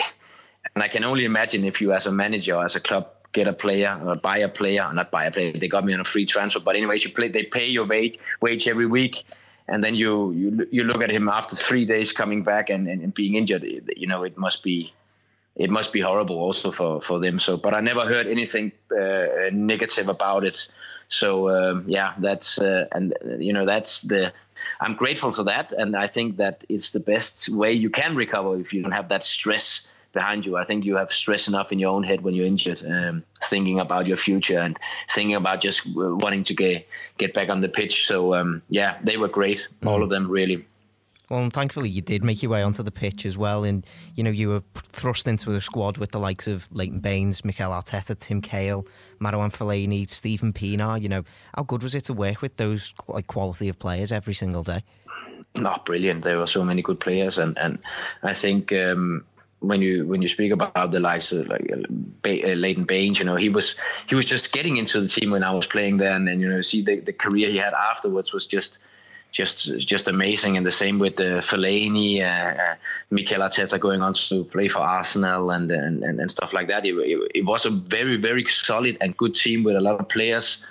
and 0.75 0.85
I 0.85 0.89
can 0.89 1.03
only 1.03 1.25
imagine 1.25 1.65
if 1.65 1.81
you 1.81 1.93
as 1.93 2.07
a 2.07 2.13
manager 2.13 2.63
as 2.63 2.77
a 2.77 2.81
club 2.81 3.09
get 3.33 3.47
a 3.47 3.53
player 3.53 4.01
or 4.05 4.15
buy 4.15 4.39
a 4.39 4.49
player, 4.49 4.85
or 4.85 4.93
not 4.93 5.11
buy 5.11 5.25
a 5.27 5.31
player. 5.31 5.53
They 5.53 5.69
got 5.69 5.85
me 5.85 5.95
on 5.95 6.01
a 6.01 6.05
free 6.05 6.27
transfer, 6.27 6.61
but 6.61 6.77
anyways, 6.77 7.05
you 7.05 7.11
play. 7.11 7.29
They 7.29 7.45
pay 7.45 7.69
your 7.69 7.87
wage 7.87 8.19
wage 8.41 8.69
every 8.69 8.87
week, 8.87 9.25
and 9.69 9.83
then 9.85 9.95
you 9.95 10.33
you 10.33 10.67
you 10.71 10.85
look 10.85 11.03
at 11.03 11.11
him 11.11 11.29
after 11.29 11.57
three 11.57 11.85
days 11.85 12.13
coming 12.13 12.43
back 12.43 12.71
and, 12.71 12.89
and, 12.89 13.03
and 13.03 13.15
being 13.15 13.35
injured. 13.35 13.65
You 13.97 14.07
know, 14.07 14.23
it 14.25 14.37
must 14.37 14.63
be 14.63 14.93
it 15.59 15.71
must 15.71 15.93
be 15.93 16.01
horrible 16.01 16.37
also 16.37 16.71
for, 16.71 17.01
for 17.01 17.19
them. 17.19 17.41
So, 17.41 17.57
but 17.57 17.75
I 17.75 17.81
never 17.81 18.07
heard 18.07 18.29
anything 18.29 18.71
uh, 18.97 19.27
negative 19.53 20.09
about 20.09 20.45
it. 20.45 20.69
So 21.09 21.51
um, 21.51 21.85
yeah, 21.87 22.15
that's 22.19 22.61
uh, 22.61 22.87
and 22.93 23.13
uh, 23.25 23.37
you 23.37 23.53
know 23.53 23.67
that's 23.67 24.03
the. 24.03 24.33
I'm 24.81 24.95
grateful 24.95 25.33
for 25.33 25.43
that, 25.45 25.73
and 25.73 25.97
I 25.97 26.07
think 26.07 26.37
that 26.37 26.65
it's 26.69 26.93
the 26.93 27.01
best 27.01 27.49
way 27.49 27.73
you 27.73 27.91
can 27.91 28.15
recover 28.15 28.59
if 28.61 28.73
you 28.73 28.83
don't 28.83 28.93
have 28.93 29.09
that 29.09 29.25
stress 29.25 29.91
behind 30.13 30.47
you. 30.47 30.57
I 30.57 30.65
think 30.65 30.85
you 30.85 30.97
have 30.97 31.13
stress 31.13 31.49
enough 31.49 31.73
in 31.73 31.79
your 31.79 31.91
own 31.91 32.03
head 32.03 32.23
when 32.23 32.35
you're 32.35 32.47
injured, 32.47 32.83
um, 32.87 33.23
thinking 33.45 33.81
about 33.81 34.07
your 34.07 34.17
future 34.17 34.59
and 34.59 34.79
thinking 35.11 35.37
about 35.37 35.61
just 35.61 35.87
wanting 35.95 36.45
to 36.45 36.55
get 36.55 36.87
get 37.19 37.35
back 37.35 37.49
on 37.49 37.61
the 37.61 37.69
pitch. 37.69 38.07
So 38.07 38.35
um, 38.35 38.63
yeah, 38.69 38.99
they 39.03 39.17
were 39.17 39.29
great, 39.29 39.69
all 39.85 40.03
of 40.03 40.11
them 40.11 40.31
really. 40.31 40.65
Well, 41.31 41.41
and 41.41 41.53
thankfully 41.53 41.91
you 41.91 42.01
did 42.01 42.25
make 42.25 42.43
your 42.43 42.53
way 42.53 42.63
onto 42.63 42.83
the 42.83 42.91
pitch 42.91 43.27
as 43.27 43.37
well, 43.37 43.63
and 43.63 43.85
you 44.15 44.25
know 44.25 44.31
you 44.31 44.49
were 44.49 44.63
thrust 44.75 45.27
into 45.27 45.55
a 45.55 45.61
squad 45.61 45.99
with 45.99 46.13
the 46.13 46.19
likes 46.19 46.47
of 46.47 46.69
Leighton 46.73 47.01
Baines, 47.01 47.45
Mikel 47.45 47.71
Arteta, 47.71 48.19
Tim 48.19 48.41
Cahill, 48.41 48.87
Marouane 49.21 49.53
Fellaini, 49.53 50.09
Steven 50.09 50.55
Pienaar. 50.55 51.01
You 51.01 51.11
know, 51.11 51.25
how 51.55 51.65
good 51.65 51.83
was 51.83 51.95
it 51.95 52.05
to 52.05 52.15
work 52.15 52.41
with 52.41 52.57
those 52.57 52.95
like 53.09 53.27
quality 53.27 53.69
of 53.69 53.79
players 53.79 54.11
every 54.11 54.33
single 54.33 54.63
day? 54.63 54.83
Not 55.55 55.85
brilliant. 55.85 56.23
There 56.23 56.39
were 56.39 56.47
so 56.47 56.65
many 56.65 56.81
good 56.81 56.99
players, 56.99 57.37
and 57.37 57.59
and 57.59 57.79
I 58.23 58.33
think. 58.33 58.73
Um, 58.73 59.25
when 59.61 59.83
you 59.83 60.07
when 60.07 60.23
you 60.23 60.29
speak 60.29 60.53
about 60.53 60.91
the 60.91 61.01
likes 61.01 61.33
of 61.33 61.49
like 61.49 61.71
uh, 61.73 62.55
Leighton 62.55 62.85
Baines, 62.85 63.19
you 63.19 63.25
know 63.25 63.37
he 63.37 63.49
was 63.49 63.75
he 64.09 64.15
was 64.15 64.25
just 64.25 64.53
getting 64.53 64.77
into 64.77 65.01
the 65.01 65.09
team 65.09 65.31
when 65.31 65.43
I 65.43 65.51
was 65.51 65.67
playing 65.67 65.97
there, 65.97 66.13
and, 66.13 66.29
and 66.29 66.41
you 66.41 66.49
know 66.49 66.63
see 66.63 66.83
the, 66.83 67.01
the 67.01 67.13
career 67.13 67.49
he 67.49 67.57
had 67.57 67.75
afterwards 67.75 68.33
was 68.33 68.47
just 68.47 68.79
just 69.33 69.79
just 69.79 70.07
amazing. 70.07 70.57
And 70.57 70.65
the 70.65 70.73
same 70.73 70.99
with 70.99 71.19
uh, 71.19 71.41
Fellaini, 71.41 72.21
uh, 72.23 72.63
uh, 72.63 72.75
Mikel 73.11 73.41
Arteta 73.41 73.81
going 73.81 74.01
on 74.01 74.15
to 74.15 74.45
play 74.45 74.69
for 74.69 74.81
Arsenal 74.81 75.51
and 75.51 75.71
and, 75.73 76.05
and 76.05 76.31
stuff 76.31 76.53
like 76.53 76.69
that. 76.69 76.87
It, 76.87 76.95
it, 76.95 77.31
it, 77.35 77.45
was 77.45 77.67
a 77.67 77.71
very 77.71 78.17
very 78.17 78.45
solid 78.47 78.97
and 79.01 79.17
good 79.17 79.35
team 79.35 79.65
with 79.65 79.77
a 79.77 79.81
lot 79.81 80.01
of 80.01 80.09
players. 80.09 80.65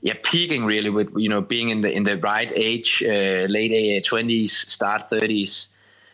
Yeah, 0.00 0.14
peaking 0.22 0.64
really 0.64 0.88
with 0.88 1.10
you 1.14 1.28
know 1.28 1.42
being 1.42 1.68
in 1.68 1.82
the 1.82 1.92
in 1.92 2.04
the 2.04 2.16
right 2.16 2.50
age, 2.54 3.02
uh, 3.06 3.46
late 3.50 4.02
twenties, 4.04 4.56
start 4.56 5.10
thirties, 5.10 5.68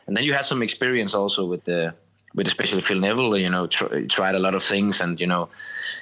and 0.09 0.17
then 0.17 0.25
you 0.25 0.33
had 0.33 0.45
some 0.45 0.61
experience 0.61 1.15
also 1.15 1.47
with 1.47 1.65
the 1.65 1.95
with 2.37 2.47
especially 2.47 2.83
Phil 2.83 3.01
Neville. 3.01 3.37
You 3.37 3.51
know, 3.51 3.67
tr- 3.67 4.07
tried 4.09 4.37
a 4.37 4.39
lot 4.39 4.55
of 4.55 4.63
things 4.63 5.01
and 5.01 5.19
you 5.19 5.27
know 5.27 5.49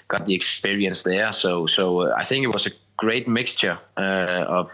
got 0.08 0.26
the 0.26 0.34
experience 0.34 1.04
there. 1.04 1.32
So 1.32 1.66
so 1.66 2.02
uh, 2.02 2.14
I 2.16 2.24
think 2.24 2.44
it 2.44 2.52
was 2.52 2.66
a 2.66 2.70
great 2.96 3.26
mixture 3.26 3.78
uh, 3.96 4.44
of 4.46 4.70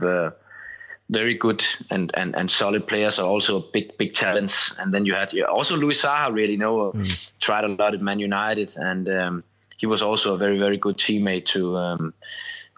very 1.10 1.34
good 1.34 1.64
and, 1.90 2.12
and, 2.14 2.36
and 2.36 2.50
solid 2.50 2.86
players 2.86 3.18
are 3.18 3.26
also 3.26 3.60
big 3.72 3.96
big 3.98 4.14
talents. 4.14 4.78
And 4.78 4.94
then 4.94 5.04
you 5.04 5.14
had 5.14 5.36
also 5.42 5.76
Louis 5.76 6.00
Saha 6.00 6.32
really 6.32 6.52
you 6.52 6.58
know 6.58 6.92
mm. 6.92 7.30
tried 7.40 7.64
a 7.64 7.68
lot 7.68 7.94
at 7.94 8.00
Man 8.00 8.18
United 8.18 8.72
and 8.76 9.08
um, 9.08 9.44
he 9.76 9.86
was 9.86 10.02
also 10.02 10.34
a 10.34 10.38
very 10.38 10.58
very 10.58 10.76
good 10.76 10.96
teammate 10.96 11.46
to 11.46 11.76
um, 11.76 12.14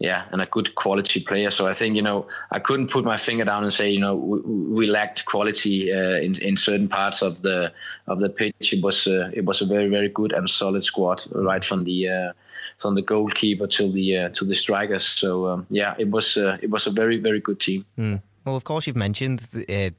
yeah 0.03 0.25
and 0.33 0.43
a 0.43 0.47
good 0.47 0.75
quality 0.75 1.21
player. 1.21 1.51
So 1.51 1.67
I 1.69 1.75
think 1.75 1.95
you 1.95 2.03
know 2.03 2.27
I 2.51 2.59
couldn't 2.59 2.91
put 2.91 3.05
my 3.05 3.17
finger 3.17 3.45
down 3.45 3.63
and 3.63 3.73
say 3.73 3.89
you 3.89 4.01
know 4.01 4.17
we, 4.17 4.41
we 4.41 4.87
lacked 4.87 5.25
quality 5.27 5.93
uh, 5.93 6.19
in 6.19 6.37
in 6.43 6.57
certain 6.57 6.89
parts 6.89 7.23
of 7.23 7.43
the 7.43 7.73
of 8.09 8.19
the 8.19 8.29
pitch. 8.29 8.73
It 8.73 8.83
was 8.83 9.07
uh, 9.07 9.31
it 9.33 9.45
was 9.45 9.63
a 9.63 9.67
very 9.67 9.89
very 9.89 10.09
good 10.09 10.33
and 10.33 10.51
solid 10.51 10.85
squad 10.85 11.23
right 11.33 11.65
from 11.65 11.85
the 11.85 12.09
uh, 12.09 12.33
from 12.79 12.97
the 12.97 13.03
goalkeeper 13.03 13.69
to 13.69 13.93
the 13.93 14.19
uh, 14.19 14.29
to 14.31 14.45
the 14.45 14.55
strikers. 14.55 15.05
So 15.05 15.47
um, 15.47 15.67
yeah, 15.71 15.95
it 15.99 16.11
was 16.11 16.37
uh, 16.37 16.59
it 16.61 16.71
was 16.71 16.87
a 16.87 16.91
very 16.91 17.19
very 17.19 17.41
good 17.41 17.61
team. 17.61 17.85
Mm. 17.97 18.21
Well, 18.45 18.57
of 18.57 18.65
course, 18.65 18.89
you've 18.89 18.97
mentioned 18.97 19.47
uh, 19.69 19.91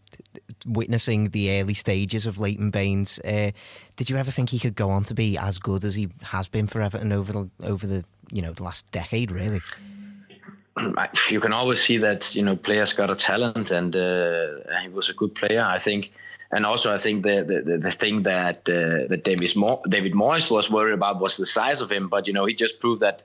witnessing 0.65 1.29
the 1.29 1.61
early 1.61 1.73
stages 1.73 2.25
of 2.25 2.39
Leighton 2.39 2.71
Baines. 2.71 3.17
Did 3.95 4.09
you 4.09 4.17
ever 4.17 4.31
think 4.31 4.49
he 4.49 4.59
could 4.59 4.75
go 4.75 4.89
on 4.89 5.05
to 5.05 5.13
be 5.13 5.37
as 5.37 5.59
good 5.59 5.85
as 5.85 5.95
he 5.95 6.09
has 6.23 6.49
been 6.49 6.67
for 6.67 6.81
Everton 6.81 7.13
over 7.13 7.31
the 7.31 7.49
over 7.61 7.87
the 7.87 8.03
you 8.33 8.41
know 8.41 8.51
the 8.51 8.63
last 8.63 8.91
decade? 8.91 9.31
Really, 9.31 9.61
you 11.29 11.39
can 11.39 11.53
always 11.53 11.81
see 11.81 11.97
that 11.97 12.33
you 12.35 12.41
know 12.41 12.55
players 12.55 12.93
got 12.93 13.09
a 13.09 13.15
talent, 13.15 13.71
and 13.71 13.95
uh, 13.95 14.79
he 14.81 14.89
was 14.89 15.09
a 15.09 15.13
good 15.13 15.35
player. 15.35 15.63
I 15.63 15.79
think 15.79 16.11
and 16.53 16.67
also, 16.67 16.93
I 16.93 16.99
think 16.99 17.23
the 17.23 17.43
the, 17.43 17.77
the 17.77 17.91
thing 17.91 18.23
that 18.23 18.57
uh, 18.69 19.07
that 19.09 19.23
David, 19.23 19.55
Mo- 19.55 19.81
David 19.89 20.13
Moyes 20.13 20.51
was 20.51 20.69
worried 20.69 20.93
about 20.93 21.19
was 21.19 21.37
the 21.37 21.47
size 21.47 21.81
of 21.81 21.91
him. 21.91 22.07
But 22.09 22.27
you 22.27 22.33
know, 22.33 22.45
he 22.45 22.53
just 22.53 22.79
proved 22.79 23.01
that 23.01 23.23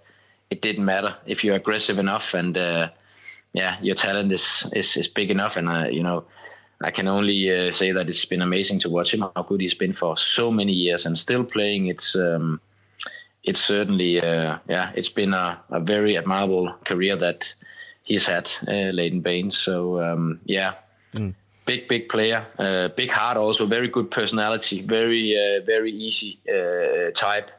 it 0.48 0.62
didn't 0.62 0.86
matter 0.86 1.14
if 1.26 1.44
you're 1.44 1.56
aggressive 1.56 1.98
enough 1.98 2.32
and 2.32 2.56
uh, 2.56 2.88
yeah, 3.52 3.76
your 3.82 3.94
talent 3.94 4.32
is 4.32 4.70
is, 4.74 4.96
is 4.96 5.08
big 5.08 5.30
enough. 5.30 5.58
And 5.58 5.68
uh, 5.68 5.88
you 5.90 6.02
know, 6.02 6.24
I 6.82 6.90
can 6.90 7.06
only 7.06 7.38
uh, 7.52 7.70
say 7.70 7.92
that 7.92 8.08
it's 8.08 8.24
been 8.24 8.40
amazing 8.40 8.80
to 8.80 8.88
watch 8.88 9.12
him. 9.12 9.24
How 9.36 9.42
good 9.42 9.60
he's 9.60 9.74
been 9.74 9.92
for 9.92 10.16
so 10.16 10.50
many 10.50 10.72
years 10.72 11.04
and 11.04 11.18
still 11.18 11.44
playing. 11.44 11.88
It's 11.88 12.16
um, 12.16 12.62
it's 13.48 13.60
certainly 13.60 14.20
uh, 14.20 14.58
yeah, 14.68 14.92
it's 14.94 15.08
been 15.08 15.34
a, 15.34 15.60
a 15.70 15.80
very 15.80 16.16
admirable 16.16 16.72
career 16.84 17.16
that 17.16 17.54
he's 18.04 18.26
had, 18.26 18.50
uh, 18.66 18.92
Leighton 18.92 19.20
Baines. 19.20 19.56
So 19.56 20.00
um, 20.02 20.40
yeah. 20.44 20.74
Mm 21.14 21.34
big 21.68 21.86
big 21.86 22.08
player 22.08 22.46
uh, 22.58 22.88
big 22.96 23.10
heart 23.10 23.36
also 23.36 23.66
very 23.66 23.88
good 23.88 24.10
personality 24.10 24.80
very 24.80 25.36
uh, 25.36 25.60
very 25.66 25.92
easy 25.92 26.38
uh, 26.48 27.10
type 27.10 27.50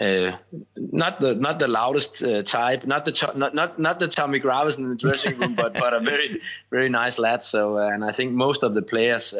uh, 0.00 0.30
not 0.76 1.20
the 1.20 1.34
not 1.34 1.58
the 1.58 1.68
loudest 1.68 2.22
uh, 2.22 2.42
type 2.42 2.86
not 2.86 3.04
the 3.04 3.12
not, 3.36 3.54
not 3.54 3.78
not 3.78 4.00
the 4.00 4.08
Tommy 4.08 4.40
Gravesen 4.40 4.78
in 4.78 4.88
the 4.88 4.96
dressing 4.96 5.38
room 5.38 5.54
but 5.54 5.74
but 5.74 5.92
a 5.92 6.00
very 6.00 6.40
very 6.70 6.88
nice 6.88 7.18
lad 7.18 7.42
so 7.42 7.78
uh, 7.78 7.92
and 7.92 8.02
I 8.02 8.12
think 8.12 8.32
most 8.32 8.62
of 8.62 8.72
the 8.72 8.82
players 8.82 9.34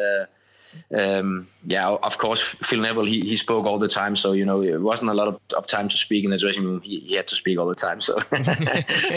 um, 0.95 1.49
yeah, 1.67 1.89
of 1.89 2.19
course, 2.19 2.41
Phil 2.41 2.81
Neville, 2.81 3.05
he, 3.05 3.21
he 3.21 3.37
spoke 3.37 3.67
all 3.67 3.79
the 3.79 3.89
time. 3.89 4.17
So, 4.17 4.33
you 4.33 4.45
know, 4.45 4.63
it 4.63 4.81
wasn't 4.81 5.11
a 5.11 5.15
lot 5.15 5.29
of, 5.29 5.41
of 5.57 5.67
time 5.67 5.89
to 5.89 5.97
speak 5.97 6.25
in 6.25 6.31
the 6.31 6.39
dressing 6.39 6.65
room. 6.65 6.81
He, 6.81 7.01
he 7.01 7.15
had 7.15 7.29
to 7.29 7.35
speak 7.35 7.59
all 7.59 7.67
the 7.67 7.75
time. 7.75 8.01
So, 8.01 8.17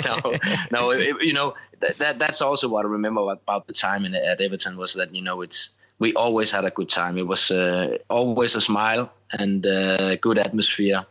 no, 0.06 0.34
no 0.72 0.92
it, 0.92 1.16
you 1.22 1.34
know, 1.34 1.56
that, 1.80 1.98
that, 1.98 2.20
that's 2.20 2.42
also 2.42 2.68
what 2.68 2.86
I 2.86 2.90
remember 2.90 3.22
about 3.32 3.68
the 3.68 3.74
time 3.74 4.06
in, 4.06 4.16
at 4.16 4.42
Everton 4.42 4.78
was 4.78 4.94
that, 4.94 5.14
you 5.14 5.22
know, 5.22 5.42
it's, 5.42 5.72
we 6.00 6.14
always 6.14 6.52
had 6.52 6.66
a 6.66 6.70
good 6.70 6.90
time. 6.90 7.18
It 7.18 7.28
was 7.28 7.52
uh, 7.52 7.98
always 8.10 8.56
a 8.56 8.62
smile 8.62 9.12
and 9.32 9.66
uh, 9.66 10.16
good 10.18 10.38
atmosphere 10.38 11.06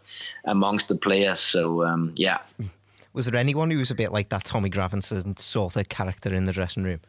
amongst 0.44 0.88
the 0.88 0.96
players. 0.96 1.40
So, 1.40 1.84
um, 1.84 2.12
yeah. 2.16 2.38
Was 3.12 3.26
there 3.26 3.36
anyone 3.36 3.70
who 3.70 3.78
was 3.78 3.90
a 3.90 3.94
bit 3.94 4.12
like 4.12 4.28
that 4.28 4.44
Tommy 4.44 4.70
Gravesen 4.70 5.38
sort 5.38 5.76
of 5.76 5.88
character 5.88 6.34
in 6.34 6.44
the 6.44 6.52
dressing 6.52 6.84
room? 6.84 7.00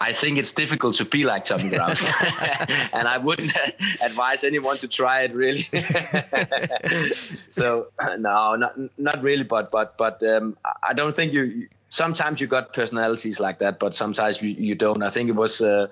I 0.00 0.12
think 0.12 0.38
it's 0.38 0.52
difficult 0.52 0.96
to 0.96 1.04
be 1.04 1.24
like 1.24 1.44
Tommy 1.44 1.70
Grouse, 1.70 2.04
and 2.92 3.08
I 3.08 3.18
wouldn't 3.18 3.52
advise 4.02 4.44
anyone 4.44 4.78
to 4.78 4.88
try 4.88 5.22
it 5.22 5.34
really. 5.34 5.66
so 7.48 7.88
no, 8.18 8.54
not 8.54 8.78
not 8.98 9.22
really, 9.22 9.44
but 9.44 9.70
but 9.70 9.96
but 9.96 10.22
um, 10.22 10.56
I 10.82 10.92
don't 10.92 11.16
think 11.16 11.32
you. 11.32 11.68
Sometimes 11.90 12.38
you 12.38 12.46
got 12.46 12.74
personalities 12.74 13.40
like 13.40 13.60
that, 13.60 13.78
but 13.78 13.94
sometimes 13.94 14.42
you, 14.42 14.50
you 14.50 14.74
don't. 14.74 15.02
I 15.02 15.08
think 15.08 15.30
it 15.30 15.36
was 15.36 15.62
uh, 15.62 15.86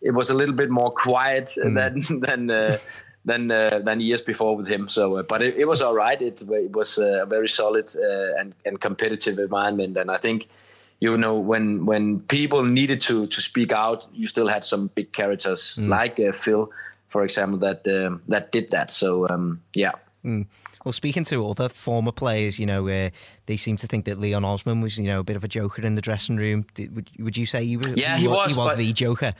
it 0.00 0.12
was 0.12 0.30
a 0.30 0.34
little 0.34 0.54
bit 0.54 0.70
more 0.70 0.92
quiet 0.92 1.46
mm. 1.56 1.74
than 1.74 2.20
than. 2.20 2.50
Uh, 2.50 2.78
than 3.26 3.50
uh, 3.50 3.80
than 3.80 4.00
years 4.00 4.22
before 4.22 4.56
with 4.56 4.66
him. 4.66 4.88
So, 4.88 5.18
uh, 5.18 5.22
but 5.22 5.42
it, 5.42 5.54
it, 5.58 5.66
was 5.66 5.82
all 5.82 5.94
right. 5.94 6.20
It, 6.22 6.40
it 6.40 6.72
was 6.74 6.96
a 6.96 7.26
very 7.26 7.48
solid 7.48 7.90
uh, 7.94 8.40
and 8.40 8.54
and 8.64 8.80
competitive 8.80 9.38
environment, 9.38 9.98
and 9.98 10.10
I 10.10 10.16
think 10.16 10.48
you 11.00 11.16
know 11.16 11.34
when 11.34 11.86
when 11.86 12.20
people 12.20 12.62
needed 12.62 13.00
to 13.02 13.26
to 13.26 13.40
speak 13.40 13.72
out, 13.72 14.06
you 14.12 14.26
still 14.26 14.48
had 14.48 14.64
some 14.64 14.88
big 14.94 15.12
characters 15.12 15.76
mm. 15.78 15.88
like 15.88 16.20
uh, 16.20 16.32
Phil, 16.32 16.70
for 17.08 17.24
example, 17.24 17.58
that 17.58 17.86
um, 17.88 18.22
that 18.28 18.52
did 18.52 18.70
that. 18.70 18.90
So 18.90 19.28
um, 19.28 19.62
yeah. 19.74 19.92
Mm. 20.24 20.46
Well, 20.84 20.92
speaking 20.92 21.24
to 21.24 21.46
other 21.46 21.68
former 21.68 22.12
players, 22.12 22.58
you 22.58 22.64
know, 22.64 22.88
uh, 22.88 23.10
they 23.46 23.58
seem 23.58 23.76
to 23.78 23.86
think 23.86 24.06
that 24.06 24.18
Leon 24.18 24.44
Osman 24.46 24.80
was, 24.80 24.96
you 24.96 25.04
know, 25.04 25.20
a 25.20 25.22
bit 25.22 25.36
of 25.36 25.44
a 25.44 25.48
joker 25.48 25.82
in 25.82 25.94
the 25.94 26.00
dressing 26.00 26.36
room. 26.36 26.64
Did, 26.72 26.96
would, 26.96 27.10
would 27.18 27.36
you 27.36 27.44
say 27.44 27.66
he 27.66 27.76
was? 27.76 27.92
Yeah, 27.96 28.16
he, 28.16 28.22
he 28.22 28.28
was. 28.28 28.52
He 28.52 28.58
was 28.58 28.76
the 28.76 28.92
joker. 28.92 29.34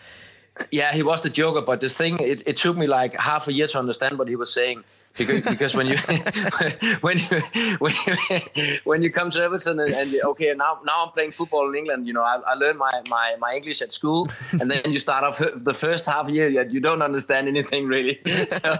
Yeah, 0.70 0.92
he 0.92 1.03
was 1.03 1.23
the 1.23 1.31
joker. 1.31 1.62
But 1.62 1.81
this 1.81 1.96
thing, 1.96 2.18
it, 2.18 2.42
it 2.46 2.57
took 2.59 2.77
me 2.77 2.87
like 2.87 3.14
half 3.14 3.49
a 3.49 3.53
year 3.53 3.66
to 3.68 3.79
understand 3.79 4.18
what 4.18 4.29
he 4.29 4.37
was 4.37 4.53
saying 4.53 4.85
because, 5.16 5.40
because 5.40 5.75
when 5.75 5.87
you 5.87 5.96
when 7.01 7.18
you 7.18 7.40
when 7.79 7.92
you, 8.07 8.40
when 8.85 9.03
you 9.03 9.11
come 9.11 9.31
to 9.31 9.42
Everton 9.42 9.81
and, 9.81 9.92
and, 9.92 10.14
okay 10.25 10.55
now 10.55 10.79
now 10.85 11.05
I'm 11.05 11.12
playing 11.12 11.33
football 11.33 11.68
in 11.68 11.75
England 11.75 12.07
you 12.07 12.12
know 12.12 12.23
I, 12.23 12.40
I 12.46 12.55
learned 12.55 12.79
my, 12.79 13.03
my, 13.09 13.37
my 13.38 13.55
English 13.55 13.83
at 13.83 13.92
school. 13.92 14.29
And 14.53 14.70
then 14.70 14.92
you 14.92 14.99
start 14.99 15.25
off 15.25 15.38
the 15.38 15.75
first 15.75 16.07
half 16.07 16.29
year 16.29 16.49
yet 16.49 16.70
you 16.70 16.81
don't 16.81 17.03
understand 17.03 17.49
anything 17.49 17.87
really. 17.87 18.20
So, 18.51 18.77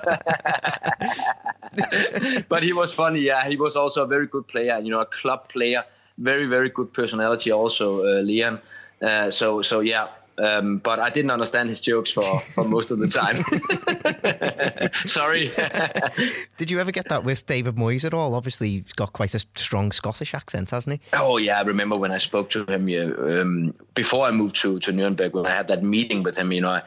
but 2.49 2.63
he 2.63 2.73
was 2.73 2.93
funny 2.93 3.21
yeah. 3.21 3.49
He 3.49 3.57
was 3.57 3.77
also 3.77 4.03
a 4.05 4.07
very 4.07 4.27
good 4.27 4.47
player 4.49 4.79
you 4.79 4.91
know 4.91 5.01
a 5.01 5.07
club 5.07 5.49
player. 5.49 5.85
Very 6.19 6.47
very 6.47 6.69
good 6.69 6.93
personality 6.93 7.51
also 7.51 8.05
uh, 8.05 8.23
Leon 8.23 8.61
uh, 9.03 9.31
so 9.31 9.63
so 9.63 9.81
yeah 9.81 10.09
um, 10.41 10.79
but 10.79 10.99
I 10.99 11.11
didn't 11.11 11.31
understand 11.31 11.69
his 11.69 11.81
jokes 11.81 12.11
for, 12.11 12.43
for 12.55 12.65
most 12.65 12.91
of 12.91 12.99
the 12.99 13.09
time. 13.09 13.37
Sorry. 15.07 15.53
Did 16.59 16.71
you 16.71 16.81
ever 16.81 16.91
get 16.91 17.09
that 17.09 17.25
with 17.25 17.47
David 17.47 17.77
Moyes 17.77 18.05
at 18.05 18.15
all? 18.15 18.35
Obviously, 18.35 18.71
he's 18.71 18.93
got 18.93 19.13
quite 19.13 19.35
a 19.35 19.41
strong 19.55 19.93
Scottish 19.93 20.35
accent, 20.35 20.71
hasn't 20.71 21.01
he? 21.01 21.17
Oh, 21.19 21.37
yeah. 21.37 21.59
I 21.59 21.63
remember 21.63 21.97
when 21.97 22.11
I 22.11 22.19
spoke 22.19 22.51
to 22.51 22.65
him 22.65 22.89
yeah, 22.89 23.11
um, 23.19 23.75
before 23.95 24.27
I 24.27 24.31
moved 24.31 24.57
to, 24.57 24.79
to 24.81 24.93
Nuremberg, 24.93 25.35
when 25.35 25.47
I 25.47 25.51
had 25.51 25.69
that 25.69 25.83
meeting 25.83 26.23
with 26.23 26.39
him, 26.39 26.53
you 26.53 26.63
know, 26.63 26.71
I, 26.71 26.83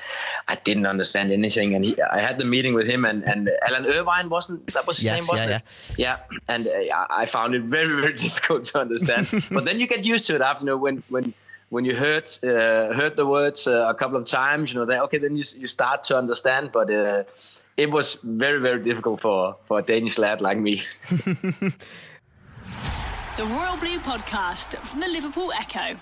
I 0.47 0.55
didn't 0.55 0.87
understand 0.87 1.31
anything. 1.31 1.75
And 1.75 1.85
he, 1.85 1.95
I 2.01 2.19
had 2.19 2.39
the 2.39 2.45
meeting 2.45 2.73
with 2.73 2.87
him, 2.87 3.05
and, 3.05 3.23
and 3.23 3.51
Alan 3.67 3.85
Irvine 3.85 4.29
wasn't, 4.29 4.65
that 4.73 4.87
was 4.87 4.97
his 4.97 5.05
yes, 5.05 5.19
name, 5.19 5.27
wasn't 5.27 5.49
yeah, 5.49 5.57
it? 5.57 5.63
Yeah. 5.97 6.17
yeah. 6.31 6.37
And 6.47 6.67
uh, 6.67 7.05
I 7.09 7.25
found 7.25 7.53
it 7.55 7.63
very, 7.63 8.01
very 8.01 8.13
difficult 8.25 8.63
to 8.65 8.79
understand. 8.79 9.27
but 9.51 9.65
then 9.65 9.79
you 9.79 9.87
get 9.87 10.05
used 10.05 10.25
to 10.27 10.35
it 10.35 10.41
after, 10.41 10.63
you 10.63 10.67
know, 10.67 10.77
when, 10.77 11.03
when, 11.09 11.33
when 11.73 11.85
you 11.85 11.95
heard 11.95 12.25
uh, 12.43 12.93
heard 12.93 13.15
the 13.15 13.25
words 13.25 13.65
uh, 13.65 13.87
a 13.89 13.95
couple 13.95 14.15
of 14.15 14.25
times, 14.25 14.71
you 14.71 14.79
know, 14.79 14.85
then 14.85 14.99
okay, 15.05 15.17
then 15.17 15.35
you 15.35 15.43
you 15.57 15.65
start 15.65 16.03
to 16.03 16.15
understand. 16.15 16.71
But 16.71 16.91
uh, 16.91 17.23
it 17.77 17.89
was 17.89 18.19
very 18.21 18.59
very 18.59 18.79
difficult 18.79 19.19
for 19.19 19.55
for 19.63 19.79
a 19.79 19.81
Danish 19.81 20.19
lad 20.19 20.39
like 20.39 20.59
me. 20.59 20.83
the 21.09 21.73
Royal 23.39 23.77
Blue 23.77 23.99
Podcast 24.11 24.77
from 24.85 24.99
the 24.99 25.07
Liverpool 25.07 25.51
Echo. 25.51 25.99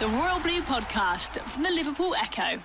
The 0.00 0.08
Royal 0.08 0.40
Blue 0.40 0.62
Podcast 0.62 1.38
from 1.48 1.62
the 1.62 1.70
Liverpool 1.70 2.16
Echo. 2.16 2.60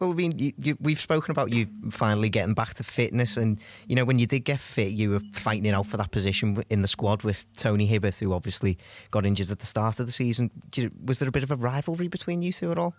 Well, 0.00 0.12
I 0.12 0.14
mean, 0.14 0.38
you, 0.38 0.52
you, 0.62 0.76
we've 0.80 1.00
spoken 1.00 1.32
about 1.32 1.52
you 1.52 1.66
finally 1.90 2.28
getting 2.28 2.54
back 2.54 2.74
to 2.74 2.84
fitness, 2.84 3.36
and 3.36 3.58
you 3.88 3.96
know 3.96 4.04
when 4.04 4.20
you 4.20 4.26
did 4.26 4.40
get 4.40 4.60
fit, 4.60 4.92
you 4.92 5.10
were 5.10 5.20
fighting 5.32 5.66
it 5.66 5.74
out 5.74 5.86
for 5.86 5.96
that 5.96 6.12
position 6.12 6.62
in 6.70 6.82
the 6.82 6.88
squad 6.88 7.24
with 7.24 7.44
Tony 7.56 7.84
Hibbert, 7.86 8.14
who 8.16 8.32
obviously 8.32 8.78
got 9.10 9.26
injured 9.26 9.50
at 9.50 9.58
the 9.58 9.66
start 9.66 9.98
of 9.98 10.06
the 10.06 10.12
season. 10.12 10.52
You, 10.76 10.92
was 11.04 11.18
there 11.18 11.28
a 11.28 11.32
bit 11.32 11.42
of 11.42 11.50
a 11.50 11.56
rivalry 11.56 12.06
between 12.06 12.42
you 12.42 12.52
two 12.52 12.70
at 12.70 12.78
all? 12.78 12.94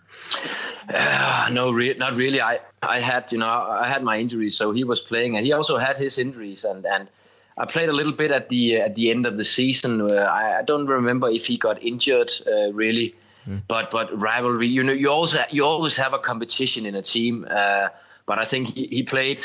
Uh, 0.92 1.48
no, 1.52 1.70
re- 1.70 1.94
not 1.94 2.16
really. 2.16 2.42
I, 2.42 2.60
I 2.82 2.98
had, 2.98 3.32
you 3.32 3.38
know, 3.38 3.48
I 3.48 3.88
had 3.88 4.02
my 4.02 4.18
injuries, 4.18 4.56
so 4.56 4.72
he 4.72 4.84
was 4.84 5.00
playing, 5.00 5.36
and 5.36 5.46
he 5.46 5.52
also 5.52 5.78
had 5.78 5.96
his 5.96 6.18
injuries, 6.18 6.64
and 6.64 6.84
and 6.84 7.10
I 7.56 7.64
played 7.64 7.88
a 7.88 7.94
little 7.94 8.12
bit 8.12 8.30
at 8.30 8.50
the 8.50 8.76
at 8.76 8.94
the 8.94 9.10
end 9.10 9.24
of 9.24 9.38
the 9.38 9.44
season. 9.46 10.12
I, 10.12 10.58
I 10.58 10.62
don't 10.62 10.86
remember 10.86 11.30
if 11.30 11.46
he 11.46 11.56
got 11.56 11.82
injured 11.82 12.30
uh, 12.46 12.74
really. 12.74 13.14
Mm. 13.48 13.62
But 13.68 13.90
but 13.90 14.16
rivalry, 14.18 14.68
you 14.68 14.82
know, 14.82 14.92
you 14.92 15.10
also 15.10 15.44
you 15.50 15.64
always 15.64 15.96
have 15.96 16.12
a 16.12 16.18
competition 16.18 16.86
in 16.86 16.94
a 16.94 17.02
team. 17.02 17.46
Uh, 17.50 17.88
but 18.26 18.38
I 18.38 18.44
think 18.44 18.68
he, 18.68 18.86
he 18.86 19.02
played 19.02 19.44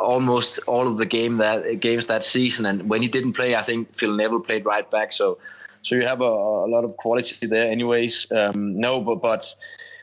almost 0.00 0.58
all 0.66 0.88
of 0.88 0.98
the 0.98 1.06
game 1.06 1.36
that 1.36 1.80
games 1.80 2.06
that 2.06 2.24
season, 2.24 2.66
and 2.66 2.88
when 2.88 3.02
he 3.02 3.08
didn't 3.08 3.34
play, 3.34 3.54
I 3.54 3.62
think 3.62 3.94
Phil 3.94 4.14
Neville 4.14 4.40
played 4.40 4.64
right 4.64 4.90
back. 4.90 5.12
So 5.12 5.38
so 5.82 5.94
you 5.94 6.02
have 6.06 6.20
a, 6.20 6.24
a 6.24 6.68
lot 6.68 6.84
of 6.84 6.96
quality 6.96 7.46
there, 7.46 7.70
anyways. 7.70 8.30
Um, 8.32 8.78
no, 8.78 9.00
but 9.00 9.16
but 9.16 9.54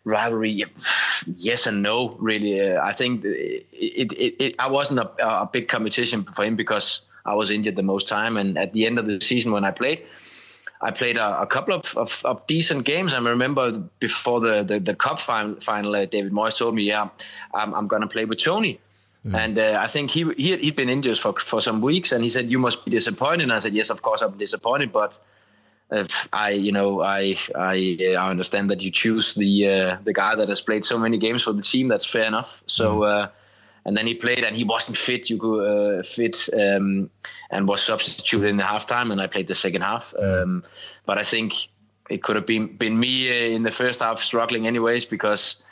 rivalry, 0.04 0.66
yes 1.36 1.68
and 1.68 1.82
no, 1.82 2.16
really. 2.20 2.72
Uh, 2.72 2.82
I 2.82 2.94
think 2.94 3.26
it, 3.26 3.66
it, 3.74 4.36
it, 4.40 4.56
I 4.60 4.68
wasn't 4.68 5.00
a, 5.00 5.10
a 5.26 5.50
big 5.52 5.68
competition 5.68 6.24
for 6.24 6.46
him 6.46 6.56
because 6.56 7.02
I 7.26 7.34
was 7.34 7.50
injured 7.50 7.76
the 7.76 7.84
most 7.84 8.08
time, 8.08 8.38
and 8.38 8.58
at 8.58 8.74
the 8.74 8.86
end 8.86 9.00
of 9.00 9.06
the 9.06 9.20
season 9.20 9.52
when 9.52 9.66
I 9.66 9.72
played 9.72 10.04
I 10.82 10.92
played 10.92 11.18
a, 11.18 11.42
a 11.42 11.48
couple 11.48 11.74
of, 11.74 11.96
of, 11.98 12.22
of, 12.26 12.46
decent 12.48 12.86
games. 12.86 13.14
I 13.14 13.20
remember 13.20 13.72
before 14.00 14.40
the, 14.40 14.64
the, 14.64 14.80
the 14.80 14.96
cup 14.96 15.20
final, 15.20 15.56
final 15.62 15.96
uh, 15.96 16.06
David 16.06 16.32
Moyes 16.32 16.58
told 16.58 16.76
me, 16.76 16.84
yeah, 16.84 17.10
I'm, 17.54 17.74
I'm 17.74 17.88
going 17.88 18.02
to 18.02 18.08
play 18.08 18.26
with 18.26 18.44
Tony. 18.44 18.80
Mm. 19.26 19.38
And 19.38 19.60
uh, 19.60 19.80
I 19.82 19.88
think 19.88 20.12
he, 20.12 20.26
he, 20.38 20.56
he'd 20.58 20.76
been 20.76 20.90
injured 20.90 21.18
for, 21.18 21.34
for 21.34 21.62
some 21.62 21.82
weeks 21.82 22.12
and 22.12 22.24
he 22.24 22.30
said, 22.30 22.52
you 22.52 22.60
must 22.60 22.86
be 22.86 22.92
disappointed. 22.92 23.44
And 23.44 23.54
I 23.54 23.60
said, 23.60 23.74
yes, 23.74 23.90
of 23.90 24.02
course 24.02 24.22
I'm 24.22 24.38
disappointed, 24.38 24.92
but 24.92 25.14
if 25.92 26.28
I, 26.34 26.50
you 26.52 26.72
know, 26.72 27.02
I, 27.02 27.38
I, 27.56 27.98
uh, 28.02 28.20
I 28.20 28.30
understand 28.30 28.70
that 28.70 28.82
you 28.82 28.92
choose 28.92 29.34
the, 29.36 29.70
uh, 29.70 29.98
the 30.04 30.14
guy 30.14 30.36
that 30.36 30.50
has 30.50 30.62
played 30.62 30.84
so 30.84 30.98
many 30.98 31.18
games 31.18 31.44
for 31.44 31.54
the 31.54 31.62
team. 31.62 31.88
That's 31.88 32.06
fair 32.06 32.26
enough. 32.26 32.64
So, 32.68 33.00
mm 33.00 33.32
and 33.86 33.96
then 33.96 34.08
he 34.08 34.16
played 34.16 34.44
and 34.44 34.56
he 34.56 34.64
wasn't 34.64 34.98
fit. 34.98 35.30
You 35.30 35.38
could 35.38 36.00
uh, 36.00 36.04
fit 36.04 36.50
um, 36.54 37.10
and 37.52 37.68
was 37.68 37.84
substituted 37.84 38.48
in 38.48 38.58
the 38.58 38.64
halftime, 38.64 39.12
and 39.12 39.22
I 39.22 39.28
played 39.28 39.48
the 39.48 39.56
second 39.56 39.82
half. 39.82 40.14
Um, 40.20 40.64
but 41.06 41.18
I 41.18 41.24
think 41.24 41.54
it 42.10 42.24
could 42.24 42.36
have 42.36 42.46
been 42.46 42.76
been 42.78 43.00
me 43.00 43.30
uh, 43.30 43.56
in 43.56 43.64
the 43.64 43.72
first 43.72 44.00
half 44.00 44.22
struggling 44.22 44.68
anyways 44.68 45.06
because 45.06 45.64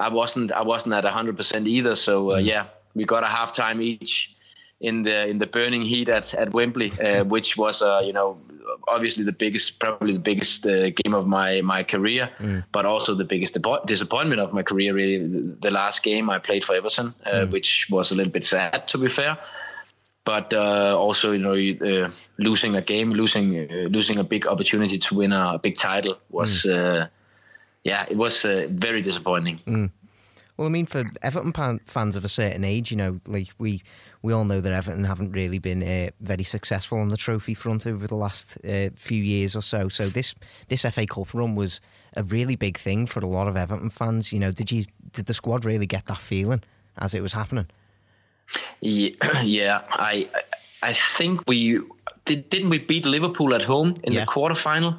I 0.00 0.08
wasn't 0.08 0.50
I 0.52 0.62
wasn't 0.62 0.94
at 0.94 1.04
hundred 1.04 1.36
percent 1.36 1.66
either. 1.66 1.94
So 1.94 2.32
uh, 2.32 2.38
mm. 2.38 2.46
yeah, 2.46 2.66
we 2.94 3.04
got 3.04 3.22
a 3.22 3.26
halftime 3.26 3.82
each 3.82 4.34
in 4.80 5.02
the 5.02 5.26
in 5.26 5.38
the 5.38 5.46
burning 5.46 5.82
heat 5.82 6.08
at 6.08 6.34
at 6.34 6.52
Wembley, 6.52 6.92
uh, 7.00 7.24
which 7.24 7.56
was 7.56 7.82
uh, 7.82 8.00
you 8.04 8.12
know 8.12 8.38
obviously 8.86 9.24
the 9.24 9.32
biggest, 9.32 9.78
probably 9.78 10.12
the 10.12 10.18
biggest 10.18 10.66
uh, 10.66 10.90
game 10.90 11.14
of 11.14 11.26
my 11.26 11.60
my 11.62 11.82
career, 11.82 12.30
mm. 12.38 12.64
but 12.72 12.86
also 12.86 13.14
the 13.14 13.24
biggest 13.24 13.56
disappointment 13.86 14.40
of 14.40 14.52
my 14.52 14.62
career. 14.62 14.94
Really, 14.94 15.26
the 15.60 15.70
last 15.70 16.02
game 16.02 16.30
I 16.30 16.38
played 16.38 16.64
for 16.64 16.74
Everton, 16.74 17.14
uh, 17.26 17.30
mm. 17.30 17.50
which 17.50 17.88
was 17.90 18.12
a 18.12 18.14
little 18.14 18.32
bit 18.32 18.44
sad 18.44 18.88
to 18.88 18.98
be 18.98 19.08
fair. 19.08 19.38
But 20.24 20.52
uh, 20.52 20.94
also, 20.94 21.32
you 21.32 21.38
know, 21.38 21.54
uh, 21.54 22.10
losing 22.36 22.76
a 22.76 22.82
game, 22.82 23.12
losing 23.12 23.66
losing 23.90 24.18
a 24.18 24.24
big 24.24 24.46
opportunity 24.46 24.98
to 24.98 25.14
win 25.14 25.32
a, 25.32 25.58
big 25.58 25.78
title 25.78 26.18
was, 26.28 26.64
mm. 26.64 27.08
yeah, 27.82 28.04
it 28.10 28.16
was 28.16 28.42
very 28.68 29.00
disappointing. 29.00 29.60
Mm. 29.66 29.90
Well, 30.58 30.66
I 30.66 30.70
mean, 30.70 30.86
for 30.86 31.04
Everton 31.22 31.80
fans 31.86 32.16
of 32.16 32.24
a 32.24 32.28
certain 32.28 32.64
age, 32.64 32.90
you 32.90 32.96
know, 32.96 33.20
like 33.26 33.48
we 33.58 33.82
we 34.22 34.32
all 34.32 34.44
know 34.44 34.60
that 34.60 34.72
Everton 34.72 35.04
haven't 35.04 35.32
really 35.32 35.58
been 35.58 35.82
uh, 35.82 36.10
very 36.20 36.44
successful 36.44 36.98
on 36.98 37.08
the 37.08 37.16
trophy 37.16 37.54
front 37.54 37.86
over 37.86 38.06
the 38.06 38.16
last 38.16 38.58
uh, 38.66 38.90
few 38.96 39.22
years 39.22 39.54
or 39.54 39.62
so. 39.62 39.88
So 39.88 40.08
this 40.08 40.34
this 40.68 40.82
FA 40.82 41.06
Cup 41.06 41.32
run 41.34 41.54
was 41.54 41.80
a 42.14 42.22
really 42.22 42.56
big 42.56 42.78
thing 42.78 43.06
for 43.06 43.20
a 43.20 43.26
lot 43.26 43.48
of 43.48 43.56
Everton 43.56 43.90
fans. 43.90 44.32
You 44.32 44.40
know, 44.40 44.50
did 44.50 44.72
you 44.72 44.86
did 45.12 45.26
the 45.26 45.34
squad 45.34 45.64
really 45.64 45.86
get 45.86 46.06
that 46.06 46.18
feeling 46.18 46.62
as 46.96 47.14
it 47.14 47.22
was 47.22 47.32
happening? 47.32 47.66
Yeah, 49.42 49.82
I 49.90 50.28
I 50.82 50.92
think 50.92 51.42
we 51.48 51.80
did, 52.24 52.50
didn't 52.50 52.70
we 52.70 52.78
beat 52.78 53.04
Liverpool 53.04 53.54
at 53.54 53.62
home 53.62 53.96
in 54.04 54.12
yeah. 54.12 54.20
the 54.20 54.26
quarterfinal? 54.26 54.96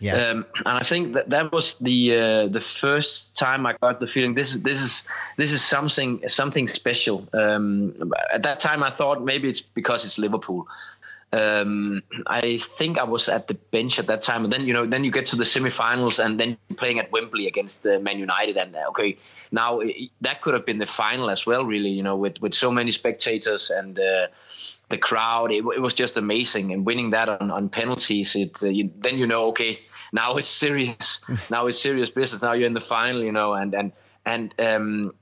Yeah, 0.00 0.14
um, 0.14 0.44
and 0.66 0.78
I 0.78 0.82
think 0.82 1.14
that 1.14 1.30
that 1.30 1.52
was 1.52 1.78
the 1.78 2.18
uh, 2.18 2.46
the 2.48 2.60
first 2.60 3.36
time 3.36 3.64
I 3.64 3.74
got 3.80 4.00
the 4.00 4.06
feeling 4.06 4.34
this 4.34 4.54
is 4.54 4.62
this 4.62 4.82
is 4.82 5.08
this 5.36 5.52
is 5.52 5.62
something 5.64 6.26
something 6.28 6.68
special. 6.68 7.26
Um, 7.32 8.12
at 8.32 8.42
that 8.42 8.60
time, 8.60 8.82
I 8.82 8.90
thought 8.90 9.24
maybe 9.24 9.48
it's 9.48 9.60
because 9.60 10.04
it's 10.04 10.18
Liverpool. 10.18 10.66
Um, 11.32 12.02
I 12.26 12.58
think 12.58 12.98
I 12.98 13.04
was 13.04 13.28
at 13.28 13.48
the 13.48 13.54
bench 13.54 13.98
at 13.98 14.06
that 14.06 14.20
time, 14.20 14.44
and 14.44 14.52
then 14.52 14.66
you 14.66 14.74
know, 14.74 14.84
then 14.84 15.02
you 15.02 15.10
get 15.10 15.24
to 15.26 15.36
the 15.36 15.46
semi-finals, 15.46 16.18
and 16.18 16.38
then 16.38 16.58
playing 16.76 16.98
at 16.98 17.10
Wembley 17.10 17.46
against 17.46 17.86
uh, 17.86 17.98
Man 18.00 18.18
United, 18.18 18.58
and 18.58 18.76
uh, 18.76 18.88
okay, 18.88 19.16
now 19.50 19.80
it, 19.80 20.10
that 20.20 20.42
could 20.42 20.52
have 20.52 20.66
been 20.66 20.78
the 20.78 20.86
final 20.86 21.30
as 21.30 21.46
well, 21.46 21.64
really, 21.64 21.88
you 21.88 22.02
know, 22.02 22.16
with 22.16 22.38
with 22.42 22.54
so 22.54 22.70
many 22.70 22.92
spectators 22.92 23.70
and 23.70 23.98
uh, 23.98 24.26
the 24.90 24.98
crowd. 24.98 25.50
It, 25.52 25.64
it, 25.74 25.80
was 25.80 25.94
just 25.94 26.18
amazing, 26.18 26.70
and 26.70 26.84
winning 26.84 27.10
that 27.10 27.30
on, 27.30 27.50
on 27.50 27.70
penalties, 27.70 28.36
it 28.36 28.62
uh, 28.62 28.68
you, 28.68 28.90
then 28.98 29.16
you 29.16 29.26
know, 29.26 29.46
okay, 29.46 29.80
now 30.12 30.36
it's 30.36 30.48
serious, 30.48 31.20
now 31.50 31.66
it's 31.66 31.80
serious 31.80 32.10
business. 32.10 32.42
Now 32.42 32.52
you're 32.52 32.66
in 32.66 32.74
the 32.74 32.80
final, 32.80 33.22
you 33.22 33.32
know, 33.32 33.54
and 33.54 33.74
and 33.74 33.92
and 34.26 34.54
um, 34.58 35.14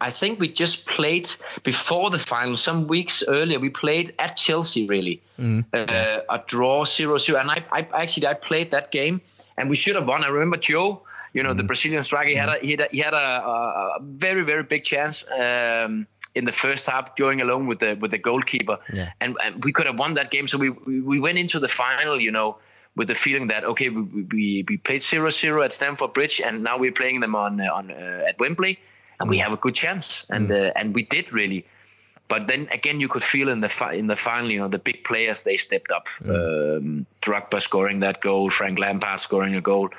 I 0.00 0.10
think 0.10 0.40
we 0.40 0.48
just 0.48 0.86
played 0.86 1.30
before 1.62 2.10
the 2.10 2.18
final, 2.18 2.56
some 2.56 2.86
weeks 2.86 3.24
earlier. 3.26 3.58
We 3.58 3.70
played 3.70 4.14
at 4.18 4.36
Chelsea, 4.36 4.86
really, 4.86 5.22
mm. 5.38 5.64
uh, 5.72 6.20
a 6.28 6.42
draw 6.46 6.84
0-0. 6.84 7.40
and 7.40 7.50
I, 7.50 7.64
I, 7.72 8.02
actually 8.02 8.26
I 8.26 8.34
played 8.34 8.70
that 8.72 8.92
game, 8.92 9.22
and 9.56 9.70
we 9.70 9.76
should 9.76 9.94
have 9.94 10.06
won. 10.06 10.22
I 10.22 10.28
remember 10.28 10.58
Jô 10.58 11.00
You 11.32 11.42
know, 11.42 11.54
mm. 11.54 11.56
the 11.56 11.62
Brazilian 11.62 12.02
striker, 12.02 12.28
he 12.28 12.34
had 12.34 12.48
a, 12.50 12.58
he 12.60 12.72
had 12.72 12.80
a, 12.80 12.88
he 12.90 12.98
had 12.98 13.14
a, 13.14 13.16
a 13.16 13.98
very, 14.02 14.42
very 14.42 14.64
big 14.64 14.84
chance. 14.84 15.24
Um, 15.30 16.06
in 16.34 16.44
the 16.44 16.52
first 16.52 16.86
half 16.86 17.16
going 17.16 17.40
along 17.40 17.66
with 17.66 17.78
the 17.78 17.94
with 17.94 18.10
the 18.10 18.18
goalkeeper 18.18 18.78
yeah. 18.92 19.10
and, 19.22 19.38
and 19.42 19.64
we 19.64 19.72
could 19.72 19.86
have 19.86 19.98
won 19.98 20.12
that 20.14 20.30
game 20.30 20.46
so 20.46 20.58
we, 20.58 20.68
we, 20.68 21.00
we 21.00 21.18
went 21.18 21.38
into 21.38 21.58
the 21.58 21.66
final 21.66 22.20
you 22.20 22.30
know 22.30 22.58
with 22.94 23.08
the 23.08 23.14
feeling 23.14 23.46
that 23.46 23.64
okay 23.64 23.88
we 23.88 24.02
we, 24.02 24.64
we 24.68 24.76
played 24.76 25.00
0-0 25.00 25.64
at 25.64 25.72
Stamford 25.72 26.12
Bridge 26.12 26.38
and 26.44 26.62
now 26.62 26.76
we're 26.76 26.92
playing 26.92 27.20
them 27.20 27.34
on 27.34 27.58
on 27.62 27.90
uh, 27.90 28.28
at 28.28 28.38
Wembley 28.38 28.78
and 29.20 29.26
mm. 29.26 29.30
we 29.30 29.38
have 29.38 29.52
a 29.52 29.56
good 29.56 29.74
chance 29.74 30.26
and 30.30 30.48
mm. 30.48 30.68
uh, 30.68 30.72
and 30.76 30.94
we 30.94 31.02
did 31.02 31.32
really 31.32 31.64
but 32.28 32.46
then 32.46 32.68
again 32.72 33.00
you 33.00 33.08
could 33.08 33.22
feel 33.22 33.48
in 33.48 33.60
the 33.60 33.68
fi- 33.68 33.94
in 33.94 34.06
the 34.06 34.16
final 34.16 34.50
you 34.50 34.58
know 34.58 34.68
the 34.68 34.78
big 34.78 35.04
players 35.04 35.42
they 35.42 35.56
stepped 35.56 35.90
up 35.92 36.06
mm. 36.20 36.30
um, 36.78 37.06
Drogba 37.22 37.60
scoring 37.60 38.00
that 38.00 38.20
goal 38.20 38.50
Frank 38.50 38.78
Lampard 38.78 39.20
scoring 39.20 39.54
a 39.54 39.60
goal 39.60 39.90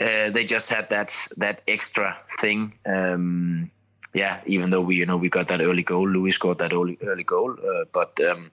uh, 0.00 0.30
they 0.30 0.44
just 0.44 0.70
had 0.70 0.88
that 0.90 1.16
that 1.36 1.62
extra 1.68 2.16
thing 2.38 2.72
um, 2.86 3.70
yeah, 4.12 4.40
even 4.46 4.70
though 4.70 4.80
we 4.80 4.96
you 4.96 5.06
know 5.06 5.16
we 5.16 5.28
got 5.28 5.46
that 5.48 5.60
early 5.60 5.82
goal, 5.82 6.08
Louis 6.08 6.32
scored 6.32 6.58
that 6.58 6.72
early 6.72 6.98
early 7.02 7.24
goal, 7.24 7.52
uh, 7.52 7.84
but 7.92 8.18
um, 8.20 8.50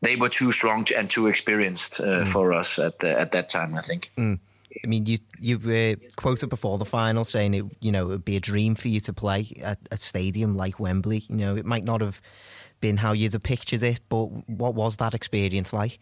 they 0.00 0.16
were 0.16 0.28
too 0.28 0.52
strong 0.52 0.86
and 0.96 1.08
too 1.08 1.28
experienced 1.28 2.00
uh, 2.00 2.22
mm. 2.22 2.28
for 2.28 2.52
us 2.52 2.78
at 2.78 3.02
at 3.04 3.32
that 3.32 3.48
time. 3.48 3.76
I 3.76 3.82
think. 3.82 4.10
Mm. 4.16 4.38
I 4.84 4.86
mean, 4.86 5.06
you 5.06 5.18
you 5.38 5.56
uh, 5.58 6.08
quoted 6.16 6.48
before 6.48 6.78
the 6.78 6.84
final 6.84 7.24
saying 7.24 7.54
it, 7.54 7.64
you 7.80 7.92
know, 7.92 8.04
it 8.04 8.08
would 8.08 8.24
be 8.24 8.36
a 8.36 8.40
dream 8.40 8.74
for 8.74 8.88
you 8.88 9.00
to 9.00 9.12
play 9.12 9.52
at 9.62 9.78
a 9.90 9.96
stadium 9.96 10.56
like 10.56 10.80
Wembley. 10.80 11.24
You 11.28 11.36
know, 11.36 11.56
it 11.56 11.66
might 11.66 11.84
not 11.84 12.00
have 12.00 12.20
been 12.80 12.96
how 12.96 13.12
you'd 13.12 13.32
have 13.32 13.42
pictured 13.42 13.82
it, 13.82 14.00
but 14.08 14.26
what 14.48 14.74
was 14.74 14.96
that 14.98 15.14
experience 15.14 15.72
like? 15.72 15.98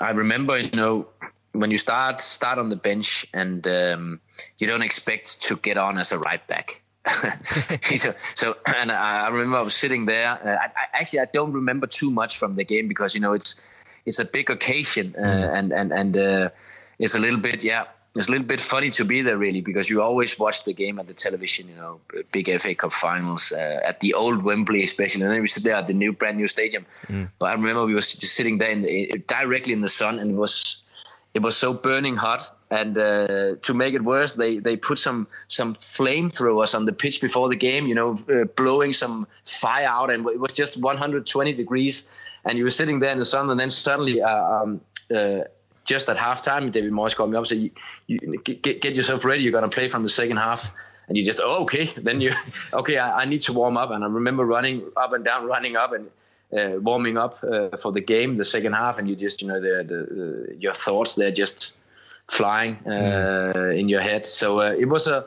I 0.00 0.10
remember, 0.10 0.58
you 0.58 0.70
know, 0.70 1.06
when 1.52 1.70
you 1.70 1.78
start 1.78 2.20
start 2.20 2.58
on 2.58 2.68
the 2.68 2.76
bench 2.76 3.26
and 3.32 3.66
um, 3.66 4.20
you 4.58 4.66
don't 4.66 4.82
expect 4.82 5.42
to 5.42 5.56
get 5.56 5.78
on 5.78 5.98
as 5.98 6.12
a 6.12 6.18
right 6.18 6.44
back. 6.46 6.82
so, 7.98 8.14
so, 8.34 8.56
and 8.76 8.90
I 8.90 9.28
remember 9.28 9.58
I 9.58 9.62
was 9.62 9.76
sitting 9.76 10.06
there. 10.06 10.38
Uh, 10.42 10.56
I, 10.60 10.66
I, 10.66 11.00
actually 11.00 11.20
I 11.20 11.26
don't 11.32 11.52
remember 11.52 11.86
too 11.86 12.10
much 12.10 12.38
from 12.38 12.54
the 12.54 12.64
game 12.64 12.88
because 12.88 13.14
you 13.14 13.20
know 13.20 13.32
it's 13.32 13.54
it's 14.06 14.18
a 14.18 14.24
big 14.24 14.50
occasion 14.50 15.14
uh, 15.16 15.22
mm. 15.22 15.58
and 15.58 15.72
and 15.72 15.92
and 15.92 16.16
uh, 16.16 16.48
it's 16.98 17.14
a 17.14 17.18
little 17.18 17.38
bit 17.38 17.64
yeah 17.64 17.84
it's 18.16 18.28
a 18.28 18.30
little 18.30 18.46
bit 18.46 18.60
funny 18.60 18.90
to 18.90 19.04
be 19.04 19.22
there 19.22 19.36
really 19.36 19.60
because 19.60 19.90
you 19.90 20.00
always 20.00 20.38
watch 20.38 20.62
the 20.64 20.72
game 20.72 21.00
at 21.00 21.08
the 21.08 21.14
television 21.14 21.68
you 21.68 21.74
know 21.74 22.00
big 22.30 22.48
FA 22.60 22.74
Cup 22.74 22.92
finals 22.92 23.50
uh, 23.52 23.80
at 23.84 24.00
the 24.00 24.14
old 24.14 24.44
Wembley 24.44 24.82
especially 24.84 25.22
and 25.22 25.32
then 25.32 25.40
we 25.40 25.48
sit 25.48 25.64
there 25.64 25.74
at 25.74 25.88
the 25.88 25.94
new 25.94 26.12
brand 26.12 26.36
new 26.36 26.46
stadium. 26.46 26.86
Mm. 27.06 27.30
But 27.38 27.46
I 27.46 27.52
remember 27.54 27.84
we 27.84 27.94
were 27.94 28.00
just 28.00 28.22
sitting 28.22 28.58
there 28.58 28.70
in 28.70 28.82
the, 28.82 29.22
directly 29.26 29.72
in 29.72 29.80
the 29.80 29.88
sun 29.88 30.18
and 30.20 30.30
it 30.30 30.36
was 30.36 30.82
it 31.34 31.42
was 31.42 31.56
so 31.56 31.74
burning 31.74 32.14
hot 32.14 32.56
and 32.70 32.96
uh, 32.96 33.56
to 33.62 33.74
make 33.74 33.94
it 33.94 34.04
worse 34.04 34.34
they 34.34 34.58
they 34.58 34.76
put 34.76 35.00
some 35.00 35.26
some 35.48 35.74
flamethrowers 35.74 36.72
on 36.72 36.84
the 36.84 36.92
pitch 36.92 37.20
before 37.20 37.48
the 37.48 37.56
game 37.56 37.88
you 37.88 37.96
know 37.96 38.16
uh, 38.32 38.44
blowing 38.56 38.92
some 38.92 39.26
fire 39.42 39.88
out 39.88 40.12
and 40.12 40.24
it 40.28 40.38
was 40.38 40.52
just 40.52 40.76
120 40.76 41.52
degrees 41.52 42.04
and 42.44 42.58
you 42.58 42.62
were 42.62 42.70
sitting 42.70 43.00
there 43.00 43.10
in 43.10 43.18
the 43.18 43.24
sun 43.24 43.50
and 43.50 43.58
then 43.58 43.70
suddenly 43.70 44.22
uh, 44.22 44.44
um, 44.44 44.80
uh, 45.12 45.40
just 45.84 46.08
at 46.08 46.16
halftime 46.16 46.72
david 46.72 46.92
moyes 46.92 47.14
called 47.14 47.30
me 47.30 47.36
up 47.36 47.42
and 47.42 47.48
said 47.48 47.58
you, 47.58 47.70
you 48.06 48.18
get, 48.38 48.80
get 48.80 48.96
yourself 48.96 49.24
ready. 49.24 49.42
You're 49.42 49.52
going 49.52 49.68
to 49.68 49.74
play 49.74 49.88
from 49.88 50.02
the 50.02 50.08
second 50.08 50.38
half. 50.38 50.72
And 51.08 51.16
you 51.16 51.24
just 51.24 51.40
oh 51.42 51.62
okay. 51.62 51.84
Then 51.96 52.20
you 52.20 52.32
okay 52.72 52.98
I, 52.98 53.22
I 53.22 53.24
need 53.24 53.42
to 53.42 53.52
warm 53.52 53.76
up. 53.76 53.90
And 53.90 54.04
i 54.04 54.06
remember 54.06 54.44
running 54.44 54.82
up 54.96 55.12
and 55.12 55.24
down 55.24 55.46
running 55.46 55.76
up 55.76 55.92
and 55.92 56.10
uh, 56.56 56.78
warming 56.80 57.18
up 57.18 57.42
uh, 57.42 57.76
for 57.76 57.90
the 57.92 58.00
game, 58.00 58.36
the 58.36 58.44
second 58.44 58.74
half, 58.74 58.98
and 58.98 59.08
you 59.08 59.16
just 59.16 59.42
you 59.42 59.48
know 59.48 59.60
the, 59.60 59.82
the, 59.82 60.14
the 60.14 60.56
your 60.58 60.72
thoughts 60.72 61.16
they're 61.16 61.32
just 61.32 61.72
flying 62.28 62.76
uh, 62.86 63.52
mm. 63.54 63.78
in 63.78 63.88
your 63.88 64.00
head. 64.00 64.24
So 64.24 64.60
uh, 64.60 64.72
it 64.72 64.88
was 64.88 65.06
a 65.06 65.24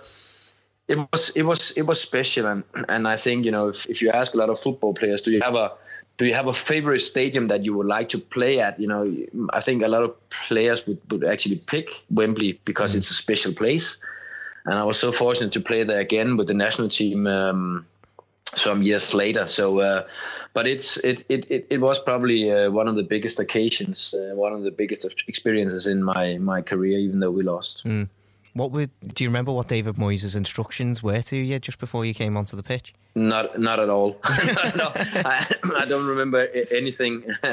it 0.88 0.98
was 1.12 1.30
it 1.30 1.44
was 1.44 1.72
it 1.72 1.84
was 1.84 2.00
special, 2.00 2.46
and 2.46 2.64
and 2.88 3.08
I 3.08 3.18
think 3.18 3.46
you 3.46 3.52
know 3.52 3.68
if, 3.68 3.86
if 3.88 4.02
you 4.02 4.10
ask 4.10 4.34
a 4.34 4.38
lot 4.38 4.50
of 4.50 4.58
football 4.60 4.94
players, 4.94 5.22
do 5.22 5.32
you 5.32 5.42
have 5.42 5.56
a 5.56 5.74
do 6.18 6.26
you 6.26 6.34
have 6.34 6.48
a 6.48 6.54
favorite 6.54 7.02
stadium 7.02 7.48
that 7.48 7.66
you 7.66 7.76
would 7.76 7.88
like 7.88 8.10
to 8.10 8.18
play 8.18 8.60
at? 8.60 8.80
You 8.80 8.88
know, 8.88 9.50
I 9.54 9.60
think 9.60 9.84
a 9.84 9.88
lot 9.88 10.04
of 10.04 10.30
players 10.30 10.88
would, 10.88 11.00
would 11.12 11.24
actually 11.26 11.58
pick 11.58 12.04
Wembley 12.10 12.60
because 12.66 12.94
mm. 12.94 12.98
it's 12.98 13.12
a 13.12 13.14
special 13.14 13.54
place. 13.54 13.98
And 14.66 14.76
I 14.76 14.84
was 14.84 15.00
so 15.00 15.12
fortunate 15.12 15.52
to 15.54 15.62
play 15.62 15.84
there 15.84 16.00
again 16.00 16.36
with 16.36 16.48
the 16.48 16.54
national 16.54 16.90
team 16.90 17.28
um, 17.28 17.86
some 18.56 18.82
years 18.82 19.14
later. 19.14 19.46
So, 19.46 19.80
uh, 19.80 20.04
but 20.54 20.68
it's 20.68 20.98
it 20.98 21.26
it 21.28 21.52
it, 21.52 21.68
it 21.70 21.82
was 21.82 22.00
probably 22.00 22.52
uh, 22.52 22.72
one 22.72 22.88
of 22.88 22.96
the 22.96 23.04
biggest 23.04 23.40
occasions, 23.40 24.14
uh, 24.14 24.36
one 24.36 24.54
of 24.54 24.64
the 24.64 24.72
biggest 24.72 25.06
experiences 25.28 25.86
in 25.86 26.02
my 26.04 26.38
my 26.38 26.62
career, 26.62 26.98
even 26.98 27.20
though 27.20 27.32
we 27.32 27.44
lost. 27.44 27.86
Mm. 27.86 28.08
What 28.58 28.72
would 28.72 28.92
do 29.14 29.24
you 29.24 29.30
remember 29.30 29.52
what 29.52 29.68
David 29.68 29.96
Moyes' 29.96 30.36
instructions 30.36 31.04
were 31.04 31.22
to 31.22 31.38
you 31.38 31.60
just 31.60 31.80
before 31.80 32.06
you 32.06 32.14
came 32.14 32.36
onto 32.36 32.56
the 32.56 32.64
pitch? 32.64 32.94
Not 33.16 33.60
not 33.60 33.80
at 33.80 33.90
all. 33.90 34.20
no, 34.76 34.92
I, 34.96 35.46
I, 35.78 35.86
don't 35.86 36.06
remember 36.06 36.48
anything. 36.72 37.24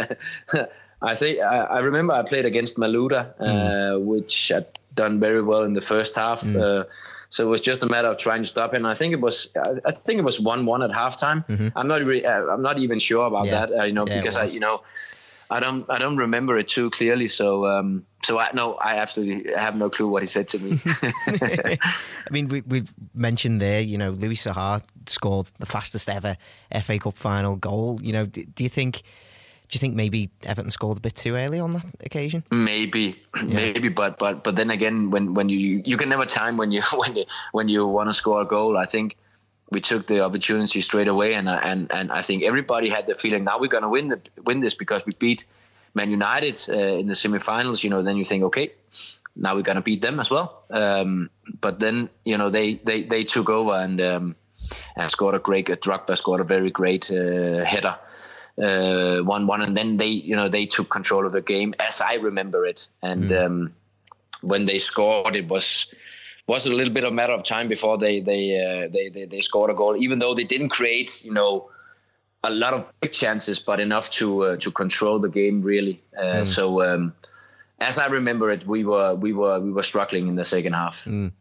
I 1.03 1.15
think 1.15 1.41
I, 1.41 1.59
I, 1.59 1.79
remember 1.81 2.15
I 2.15 2.23
played 2.23 2.47
against 2.47 2.77
Malouda, 2.77 3.37
mm. 3.39 4.05
which 4.05 4.49
had 4.49 4.67
done 4.95 5.21
very 5.21 5.43
well 5.43 5.63
in 5.63 5.75
the 5.75 5.81
first 5.81 6.15
half. 6.15 6.43
Mm 6.43 6.87
so 7.35 7.45
it 7.45 7.49
was 7.49 7.61
just 7.61 7.83
a 7.83 7.89
matter 7.89 8.07
of 8.07 8.17
trying 8.17 8.45
to 8.45 8.49
stop 8.49 8.73
him. 8.73 8.87
I 8.87 8.95
think 8.95 9.13
it 9.13 9.21
was 9.21 9.49
I 9.85 9.91
think 9.91 10.21
it 10.21 10.25
was 10.25 10.39
one 10.39 10.67
one 10.67 10.85
at 10.85 10.91
halftime. 10.91 11.45
Mm-hmm. 11.49 11.77
I'm 11.77 11.89
not 11.89 12.05
really, 12.05 12.25
uh, 12.25 12.47
I'm 12.47 12.63
not 12.63 12.79
even 12.79 13.01
sure 13.01 13.27
about 13.27 13.47
yeah. 13.47 13.67
that. 13.67 13.73
Uh, 13.77 13.83
you 13.83 13.93
know 13.93 14.07
yeah, 14.07 14.21
because 14.21 14.37
I 14.37 14.45
you 14.45 14.61
know 14.61 14.83
I 15.55 15.61
don't 15.61 15.89
I 15.89 15.99
don't 15.99 16.17
remember 16.17 16.59
it 16.59 16.67
too 16.67 16.91
clearly. 16.91 17.29
So 17.29 17.65
um, 17.67 18.05
so 18.25 18.41
I 18.41 18.51
no 18.55 18.75
I 18.75 18.97
absolutely 18.97 19.53
have 19.55 19.77
no 19.77 19.89
clue 19.89 20.09
what 20.09 20.21
he 20.21 20.27
said 20.27 20.49
to 20.49 20.59
me. 20.59 20.81
I 21.29 21.79
mean 22.33 22.49
we 22.49 22.63
we've 22.63 22.93
mentioned 23.15 23.61
there 23.61 23.81
you 23.81 23.97
know 23.97 24.11
Louis 24.11 24.35
Saha 24.35 24.83
scored 25.07 25.53
the 25.61 25.67
fastest 25.67 26.09
ever 26.09 26.37
FA 26.83 26.99
Cup 26.99 27.17
final 27.17 27.55
goal. 27.55 28.01
You 28.03 28.13
know 28.13 28.27
do, 28.27 28.45
do 28.45 28.65
you 28.65 28.71
think? 28.71 29.03
Do 29.69 29.77
you 29.77 29.81
think 29.81 29.95
maybe 29.95 30.31
Everton 30.43 30.71
scored 30.71 30.99
a 30.99 31.01
bit 31.01 31.15
too 31.15 31.37
early 31.37 31.59
on 31.59 31.71
that 31.73 31.87
occasion? 32.05 32.45
Maybe, 32.51 33.19
yeah. 33.37 33.55
maybe, 33.55 33.89
but 33.89 34.19
but 34.19 34.45
but 34.45 34.57
then 34.57 34.71
again, 34.71 35.11
when 35.11 35.35
when 35.35 35.49
you 35.49 35.83
you 35.87 35.97
can 35.97 36.11
never 36.11 36.27
time 36.27 36.59
when 36.59 36.71
you 36.71 36.83
when 36.97 37.17
you 37.17 37.25
when 37.53 37.69
you 37.69 37.87
want 37.87 38.11
to 38.11 38.13
score 38.13 38.43
a 38.43 38.45
goal. 38.45 38.77
I 38.77 38.85
think 38.85 39.17
we 39.71 39.81
took 39.81 40.07
the 40.07 40.21
opportunity 40.21 40.81
straight 40.81 41.09
away, 41.09 41.35
and 41.35 41.49
and 41.49 41.91
and 41.91 42.13
I 42.13 42.23
think 42.23 42.43
everybody 42.43 42.89
had 42.89 43.07
the 43.07 43.15
feeling 43.15 43.45
now 43.45 43.59
we're 43.59 43.69
gonna 43.69 43.89
win 43.89 44.09
the, 44.09 44.21
win 44.45 44.61
this 44.61 44.75
because 44.75 45.05
we 45.07 45.13
beat 45.19 45.45
Man 45.95 46.11
United 46.11 46.61
uh, 46.69 46.73
in 46.73 47.07
the 47.07 47.15
semifinals. 47.15 47.83
You 47.83 47.91
know, 47.91 48.03
then 48.03 48.17
you 48.17 48.25
think 48.25 48.45
okay. 48.45 48.73
Now 49.37 49.57
we're 49.57 49.63
gonna 49.63 49.83
beat 49.83 50.03
them 50.03 50.21
as 50.21 50.31
well, 50.31 50.63
um, 50.71 51.31
but 51.61 51.81
then 51.81 52.09
you 52.25 52.39
know 52.39 52.51
they 52.51 52.75
they, 52.75 53.03
they 53.03 53.25
took 53.25 53.51
over 53.51 53.73
and 53.73 54.01
um, 54.01 54.37
and 54.97 55.11
scored 55.11 55.35
a 55.35 55.41
great. 55.41 55.69
Uh, 55.69 55.77
Drogba 55.77 56.17
scored 56.17 56.41
a 56.41 56.45
very 56.45 56.71
great 56.71 57.11
uh, 57.11 57.65
header, 57.65 57.99
uh, 58.63 59.25
one 59.25 59.47
one, 59.47 59.63
and 59.63 59.77
then 59.77 59.97
they 59.97 60.09
you 60.09 60.37
know 60.37 60.49
they 60.49 60.67
took 60.67 60.89
control 60.89 61.27
of 61.27 61.33
the 61.33 61.43
game 61.43 61.75
as 61.81 62.01
I 62.01 62.15
remember 62.15 62.65
it, 62.65 62.87
and 63.03 63.25
mm. 63.31 63.45
um, 63.45 63.75
when 64.43 64.67
they 64.67 64.79
scored, 64.79 65.35
it 65.35 65.49
was 65.49 65.93
was 66.47 66.67
a 66.67 66.73
little 66.73 66.93
bit 66.93 67.05
of 67.05 67.13
a 67.13 67.15
matter 67.15 67.33
of 67.33 67.43
time 67.43 67.69
before 67.69 67.99
they 67.99 68.21
they, 68.21 68.61
uh, 68.61 68.89
they 68.93 69.09
they 69.09 69.25
they 69.27 69.41
scored 69.41 69.71
a 69.71 69.75
goal, 69.75 69.97
even 69.97 70.19
though 70.19 70.35
they 70.35 70.45
didn't 70.45 70.71
create 70.71 71.25
you 71.25 71.33
know 71.33 71.71
a 72.43 72.51
lot 72.51 72.75
of 72.75 72.85
big 73.01 73.13
chances, 73.13 73.59
but 73.59 73.81
enough 73.81 74.11
to 74.11 74.45
uh, 74.45 74.57
to 74.59 74.71
control 74.71 75.19
the 75.19 75.29
game 75.29 75.63
really. 75.63 76.03
Uh, 76.19 76.43
mm. 76.43 76.47
So. 76.47 76.83
Um, 76.83 77.15
as 77.81 77.99
I 77.99 78.07
remember 78.07 78.51
it, 78.51 78.67
we 78.67 78.85
were 78.85 79.15
we 79.15 79.33
were 79.33 79.61
we 79.61 79.73
were 79.73 79.83
struggling 79.83 80.29
in 80.29 80.37
the 80.37 80.45
second 80.45 80.73
half. 80.73 81.05
Mm. 81.05 81.33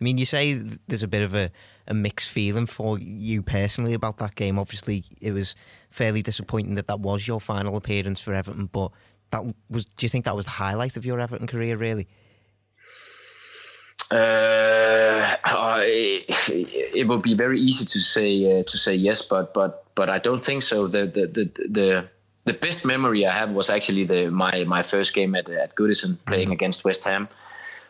I 0.00 0.04
mean, 0.04 0.18
you 0.18 0.26
say 0.26 0.54
there's 0.54 1.02
a 1.02 1.08
bit 1.08 1.22
of 1.22 1.34
a, 1.34 1.50
a 1.86 1.94
mixed 1.94 2.30
feeling 2.30 2.66
for 2.66 2.98
you 2.98 3.42
personally 3.42 3.94
about 3.94 4.18
that 4.18 4.34
game. 4.34 4.58
Obviously, 4.58 5.04
it 5.20 5.32
was 5.32 5.54
fairly 5.90 6.22
disappointing 6.22 6.74
that 6.74 6.88
that 6.88 7.00
was 7.00 7.28
your 7.28 7.40
final 7.40 7.76
appearance 7.76 8.20
for 8.20 8.34
Everton. 8.34 8.66
But 8.66 8.90
that 9.30 9.44
was. 9.70 9.84
Do 9.84 10.04
you 10.04 10.08
think 10.08 10.24
that 10.24 10.36
was 10.36 10.46
the 10.46 10.52
highlight 10.52 10.96
of 10.96 11.04
your 11.04 11.20
Everton 11.20 11.46
career? 11.46 11.76
Really? 11.76 12.08
Uh, 14.10 15.36
I, 15.44 16.22
it 16.28 17.08
would 17.08 17.22
be 17.22 17.34
very 17.34 17.58
easy 17.58 17.84
to 17.84 18.00
say 18.00 18.60
uh, 18.60 18.62
to 18.64 18.78
say 18.78 18.94
yes, 18.94 19.22
but 19.22 19.54
but 19.54 19.84
but 19.94 20.08
I 20.10 20.18
don't 20.18 20.44
think 20.44 20.62
so. 20.62 20.86
The 20.86 21.06
the 21.06 21.26
the 21.26 21.44
the, 21.68 22.08
the 22.44 22.52
best 22.52 22.84
memory 22.84 23.26
I 23.26 23.32
have 23.32 23.52
was 23.52 23.70
actually 23.70 24.04
the 24.04 24.30
my 24.30 24.64
my 24.64 24.82
first 24.82 25.14
game 25.14 25.34
at 25.34 25.48
at 25.48 25.74
Goodison 25.74 26.18
playing 26.26 26.46
mm-hmm. 26.46 26.52
against 26.52 26.84
West 26.84 27.04
Ham 27.04 27.28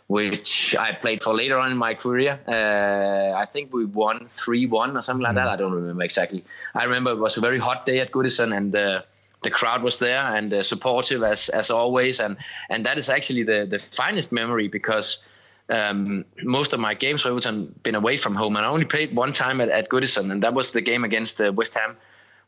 which 0.06 0.76
I 0.76 0.92
played 0.92 1.22
for 1.22 1.34
later 1.34 1.58
on 1.58 1.72
in 1.72 1.78
my 1.78 1.94
career. 1.94 2.38
Uh, 2.46 3.36
I 3.36 3.46
think 3.46 3.72
we 3.72 3.84
won 3.84 4.26
3 4.28 4.66
1 4.66 4.96
or 4.96 5.02
something 5.02 5.22
like 5.22 5.34
that. 5.36 5.48
Mm. 5.48 5.52
I 5.52 5.56
don't 5.56 5.72
remember 5.72 6.02
exactly. 6.02 6.44
I 6.74 6.84
remember 6.84 7.12
it 7.12 7.18
was 7.18 7.36
a 7.36 7.40
very 7.40 7.58
hot 7.58 7.86
day 7.86 8.00
at 8.00 8.12
Goodison 8.12 8.54
and 8.56 8.76
uh, 8.76 9.02
the 9.42 9.50
crowd 9.50 9.82
was 9.82 9.98
there 9.98 10.20
and 10.20 10.52
uh, 10.52 10.62
supportive 10.62 11.22
as, 11.22 11.48
as 11.48 11.70
always. 11.70 12.20
And, 12.20 12.36
and 12.68 12.84
that 12.84 12.98
is 12.98 13.08
actually 13.08 13.44
the, 13.44 13.66
the 13.68 13.78
finest 13.78 14.30
memory 14.30 14.68
because 14.68 15.24
um, 15.70 16.24
most 16.42 16.72
of 16.72 16.80
my 16.80 16.94
games 16.94 17.22
for 17.22 17.30
Everton 17.30 17.74
been 17.82 17.94
away 17.94 18.16
from 18.16 18.34
home. 18.34 18.56
And 18.56 18.66
I 18.66 18.68
only 18.68 18.84
played 18.84 19.14
one 19.14 19.32
time 19.32 19.60
at, 19.60 19.68
at 19.68 19.88
Goodison, 19.88 20.30
and 20.30 20.42
that 20.42 20.54
was 20.54 20.72
the 20.72 20.80
game 20.80 21.04
against 21.04 21.40
uh, 21.40 21.52
West 21.52 21.74
Ham 21.74 21.96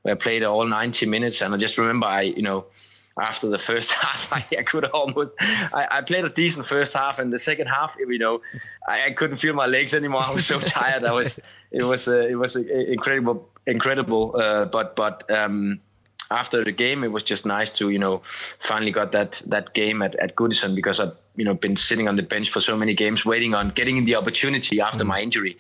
where 0.02 0.14
I 0.14 0.18
played 0.18 0.42
all 0.42 0.64
90 0.66 1.06
minutes. 1.06 1.40
And 1.42 1.54
I 1.54 1.56
just 1.56 1.78
remember 1.78 2.06
I, 2.06 2.22
you 2.22 2.42
know, 2.42 2.66
after 3.20 3.48
the 3.48 3.58
first 3.58 3.92
half, 4.00 4.32
I, 4.32 4.44
I 4.58 4.62
could 4.62 4.84
almost. 4.86 5.32
I, 5.40 5.86
I, 5.90 6.00
played 6.02 6.24
a 6.24 6.28
decent 6.28 6.66
first 6.66 6.92
half, 6.94 7.18
and 7.18 7.32
the 7.32 7.38
second 7.38 7.66
half, 7.66 7.96
you 7.98 8.18
know, 8.18 8.42
I, 8.86 9.06
I 9.06 9.10
couldn't 9.12 9.38
feel 9.38 9.54
my 9.54 9.66
legs 9.66 9.94
anymore. 9.94 10.20
I 10.20 10.32
was 10.32 10.46
so 10.46 10.60
tired. 10.78 11.04
I 11.04 11.12
was. 11.12 11.40
It 11.70 11.84
was. 11.84 12.08
Uh, 12.08 12.26
it 12.28 12.36
was 12.36 12.56
incredible, 12.56 13.48
incredible. 13.66 14.36
Uh, 14.38 14.66
but 14.66 14.96
but 14.96 15.28
um, 15.30 15.80
after 16.30 16.64
the 16.64 16.72
game, 16.72 17.04
it 17.04 17.12
was 17.12 17.22
just 17.22 17.46
nice 17.46 17.72
to 17.74 17.90
you 17.90 17.98
know 17.98 18.22
finally 18.58 18.92
got 18.92 19.12
that 19.12 19.42
that 19.46 19.74
game 19.74 20.02
at 20.02 20.14
at 20.16 20.36
Goodison 20.36 20.74
because 20.74 21.00
I've 21.00 21.16
you 21.36 21.44
know 21.44 21.54
been 21.54 21.76
sitting 21.76 22.08
on 22.08 22.16
the 22.16 22.22
bench 22.22 22.50
for 22.50 22.60
so 22.60 22.76
many 22.76 22.94
games, 22.94 23.24
waiting 23.24 23.54
on 23.54 23.70
getting 23.70 24.04
the 24.04 24.14
opportunity 24.14 24.80
after 24.80 25.04
mm. 25.04 25.08
my 25.08 25.20
injury 25.20 25.56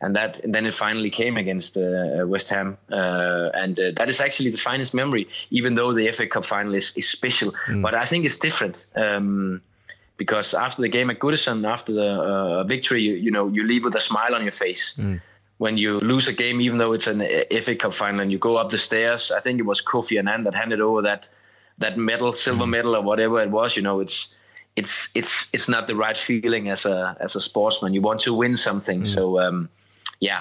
and 0.00 0.14
that 0.14 0.38
and 0.40 0.54
then 0.54 0.66
it 0.66 0.74
finally 0.74 1.10
came 1.10 1.36
against 1.36 1.76
uh, 1.76 2.24
West 2.24 2.48
Ham, 2.48 2.76
uh, 2.92 3.50
and 3.54 3.78
uh, 3.78 3.90
that 3.96 4.08
is 4.08 4.20
actually 4.20 4.50
the 4.50 4.58
finest 4.58 4.94
memory. 4.94 5.28
Even 5.50 5.74
though 5.74 5.92
the 5.92 6.10
FA 6.12 6.26
Cup 6.26 6.44
final 6.44 6.74
is, 6.74 6.92
is 6.96 7.08
special, 7.08 7.52
mm. 7.66 7.82
but 7.82 7.94
I 7.94 8.04
think 8.04 8.24
it's 8.24 8.36
different 8.36 8.86
um, 8.94 9.60
because 10.16 10.54
after 10.54 10.82
the 10.82 10.88
game 10.88 11.10
at 11.10 11.18
Goodison, 11.18 11.66
after 11.66 11.92
the 11.92 12.10
uh, 12.10 12.64
victory, 12.64 13.02
you, 13.02 13.14
you, 13.14 13.30
know 13.30 13.48
you 13.48 13.66
leave 13.66 13.84
with 13.84 13.94
a 13.96 14.00
smile 14.00 14.34
on 14.34 14.42
your 14.42 14.52
face. 14.52 14.94
Mm. 14.96 15.20
When 15.58 15.76
you 15.76 15.98
lose 15.98 16.28
a 16.28 16.32
game, 16.32 16.60
even 16.60 16.78
though 16.78 16.92
it's 16.92 17.06
an 17.06 17.20
FA 17.62 17.74
Cup 17.74 17.92
final, 17.92 18.20
and 18.20 18.30
you 18.30 18.38
go 18.38 18.56
up 18.56 18.70
the 18.70 18.78
stairs, 18.78 19.32
I 19.32 19.40
think 19.40 19.58
it 19.58 19.66
was 19.66 19.82
Kofi 19.82 20.18
Annan 20.18 20.44
that 20.44 20.54
handed 20.54 20.80
over 20.80 21.02
that 21.02 21.28
that 21.78 21.96
medal, 21.96 22.32
silver 22.32 22.64
mm. 22.64 22.70
medal 22.70 22.96
or 22.96 23.02
whatever 23.02 23.40
it 23.40 23.50
was. 23.50 23.76
You 23.76 23.82
know, 23.82 24.00
it's 24.00 24.34
it's 24.76 25.08
it's 25.14 25.48
it's 25.52 25.68
not 25.68 25.86
the 25.88 25.96
right 25.96 26.16
feeling 26.16 26.70
as 26.70 26.86
a 26.86 27.16
as 27.20 27.34
a 27.34 27.40
sportsman. 27.40 27.92
You 27.92 28.02
want 28.02 28.20
to 28.20 28.34
win 28.34 28.56
something, 28.56 29.02
mm. 29.02 29.06
so. 29.06 29.40
Um, 29.40 29.68
yeah, 30.20 30.40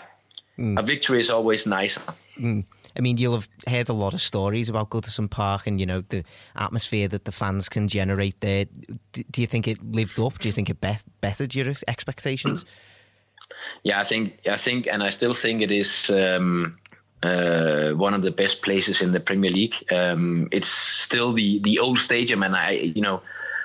mm. 0.58 0.78
a 0.80 0.82
victory 0.82 1.20
is 1.22 1.30
always 1.30 1.68
nicer. 1.68 2.02
Mm. 2.40 2.66
I 2.96 3.00
mean, 3.00 3.18
you'll 3.18 3.36
have 3.36 3.48
heard 3.68 3.90
a 3.90 3.94
lot 3.94 4.16
of 4.16 4.22
stories 4.22 4.70
about 4.70 4.90
Goodison 4.90 5.30
Park 5.30 5.68
and 5.68 5.80
you 5.80 5.86
know 5.86 6.02
the 6.10 6.24
atmosphere 6.56 7.08
that 7.10 7.26
the 7.26 7.32
fans 7.32 7.70
can 7.70 7.88
generate 7.88 8.42
there. 8.42 8.66
D- 9.12 9.26
do 9.30 9.42
you 9.42 9.48
think 9.48 9.68
it 9.68 9.84
lived 9.92 10.20
up? 10.20 10.40
Do 10.40 10.48
you 10.48 10.52
think 10.52 10.70
it 10.70 10.82
be- 10.82 10.98
bettered 11.22 11.54
your 11.54 11.74
expectations? 11.88 12.66
Yeah, 13.84 14.00
I 14.00 14.04
think 14.04 14.40
I 14.48 14.58
think, 14.58 14.88
and 14.88 15.04
I 15.04 15.10
still 15.10 15.34
think 15.34 15.62
it 15.62 15.72
is 15.72 16.10
um, 16.10 16.78
uh, 17.24 17.92
one 17.92 18.14
of 18.14 18.22
the 18.22 18.32
best 18.32 18.62
places 18.62 19.02
in 19.02 19.12
the 19.12 19.20
Premier 19.20 19.52
League. 19.52 19.76
Um, 19.92 20.48
it's 20.52 20.70
still 20.70 21.34
the 21.34 21.60
the 21.60 21.80
old 21.80 22.00
stadium, 22.00 22.44
and 22.44 22.56
I 22.56 22.72
you 22.72 23.02
know 23.02 23.22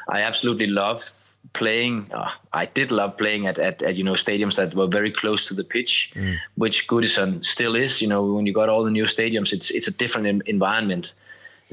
I 0.09 0.23
absolutely 0.23 0.69
love 0.69 1.12
playing. 1.53 2.11
Uh, 2.12 2.31
I 2.53 2.67
did 2.67 2.91
love 2.91 3.17
playing 3.19 3.47
at, 3.47 3.59
at, 3.59 3.83
at, 3.83 3.97
you 3.97 4.05
know 4.05 4.15
stadiums 4.15 4.57
that 4.57 4.75
were 4.75 4.87
very 4.87 5.11
close 5.11 5.47
to 5.47 5.55
the 5.55 5.65
pitch, 5.65 6.12
mm. 6.15 6.37
which 6.57 6.88
Goodison 6.88 7.45
still 7.45 7.75
is. 7.75 8.01
You 8.01 8.09
know, 8.09 8.25
when 8.33 8.47
you 8.47 8.53
got 8.53 8.69
all 8.69 8.85
the 8.85 8.91
new 8.91 9.05
stadiums, 9.05 9.53
it's 9.53 9.71
it's 9.71 9.88
a 9.88 9.93
different 9.93 10.43
environment. 10.47 11.15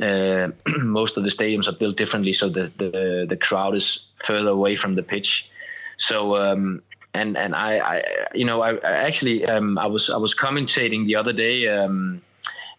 Uh, 0.02 0.50
most 0.84 1.18
of 1.18 1.24
the 1.24 1.30
stadiums 1.30 1.68
are 1.68 1.78
built 1.78 1.98
differently, 1.98 2.34
so 2.34 2.50
the, 2.50 2.72
the 2.78 3.26
the 3.30 3.38
crowd 3.38 3.76
is 3.76 4.08
further 4.18 4.50
away 4.50 4.76
from 4.76 4.96
the 4.96 5.04
pitch. 5.04 5.50
So 5.98 6.36
um, 6.38 6.82
and 7.14 7.38
and 7.38 7.56
I, 7.56 7.80
I 7.80 8.04
you 8.34 8.46
know 8.46 8.62
I, 8.62 8.76
I 8.76 8.92
actually 9.08 9.46
um, 9.46 9.78
I 9.78 9.88
was 9.88 10.10
I 10.10 10.18
was 10.18 10.36
commentating 10.36 11.06
the 11.06 11.16
other 11.16 11.34
day. 11.34 11.68
Um, 11.68 12.22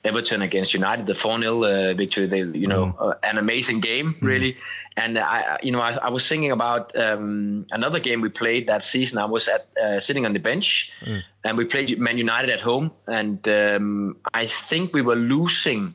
Everton 0.02 0.40
against 0.40 0.72
United, 0.72 1.06
the 1.06 1.14
4 1.14 1.38
0 1.38 1.62
uh, 1.62 1.94
victory. 1.94 2.26
They, 2.26 2.38
you 2.38 2.66
know, 2.66 2.96
mm. 2.98 3.10
uh, 3.10 3.14
an 3.22 3.36
amazing 3.36 3.80
game, 3.80 4.14
mm. 4.14 4.26
really. 4.26 4.52
Mm. 4.54 4.58
And 4.96 5.18
I, 5.18 5.58
you 5.62 5.72
know, 5.72 5.80
I, 5.80 5.92
I 5.92 6.08
was 6.08 6.26
thinking 6.26 6.50
about 6.50 6.96
um, 6.98 7.66
another 7.70 8.00
game 8.00 8.22
we 8.22 8.30
played 8.30 8.66
that 8.66 8.82
season. 8.82 9.18
I 9.18 9.26
was 9.26 9.46
at 9.48 9.66
uh, 9.82 10.00
sitting 10.00 10.24
on 10.24 10.32
the 10.32 10.38
bench, 10.38 10.92
mm. 11.04 11.22
and 11.44 11.58
we 11.58 11.66
played 11.66 11.98
Man 11.98 12.16
United 12.16 12.50
at 12.50 12.62
home, 12.62 12.92
and 13.06 13.46
um, 13.48 14.16
I 14.32 14.46
think 14.46 14.94
we 14.94 15.02
were 15.02 15.16
losing 15.16 15.94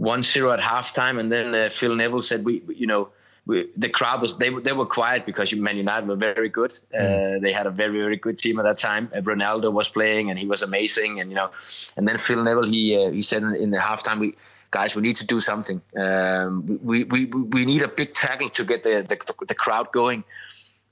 1-0 0.00 0.52
at 0.52 0.60
halftime, 0.60 1.20
and 1.20 1.30
then 1.30 1.54
uh, 1.54 1.68
Phil 1.68 1.94
Neville 1.94 2.22
said, 2.22 2.44
"We, 2.44 2.62
you 2.68 2.86
know." 2.86 3.10
We, 3.46 3.68
the 3.76 3.88
crowd 3.88 4.22
was 4.22 4.36
they 4.36 4.50
they 4.50 4.72
were 4.72 4.86
quiet 4.86 5.26
because 5.26 5.52
Man 5.52 5.76
United 5.76 6.06
were 6.06 6.16
very 6.16 6.48
good. 6.48 6.72
Mm. 6.94 7.36
Uh, 7.36 7.40
they 7.40 7.52
had 7.52 7.66
a 7.66 7.70
very 7.70 7.98
very 7.98 8.16
good 8.16 8.38
team 8.38 8.58
at 8.60 8.64
that 8.64 8.78
time. 8.78 9.10
Uh, 9.14 9.20
Ronaldo 9.20 9.72
was 9.72 9.88
playing 9.88 10.30
and 10.30 10.38
he 10.38 10.46
was 10.46 10.62
amazing. 10.62 11.20
And 11.20 11.30
you 11.30 11.36
know, 11.36 11.50
and 11.96 12.06
then 12.06 12.18
Phil 12.18 12.42
Neville 12.42 12.66
he 12.66 12.96
uh, 12.96 13.10
he 13.10 13.22
said 13.22 13.42
in, 13.42 13.54
in, 13.56 13.70
the 13.70 13.78
halftime, 13.78 14.20
"We 14.20 14.36
guys, 14.70 14.94
we 14.94 15.02
need 15.02 15.16
to 15.16 15.26
do 15.26 15.40
something. 15.40 15.80
Um, 15.96 16.78
we, 16.82 17.04
we 17.04 17.26
we 17.26 17.64
need 17.64 17.82
a 17.82 17.88
big 17.88 18.14
tackle 18.14 18.48
to 18.50 18.64
get 18.64 18.84
the 18.84 19.04
the, 19.08 19.46
the 19.46 19.54
crowd 19.54 19.90
going." 19.92 20.22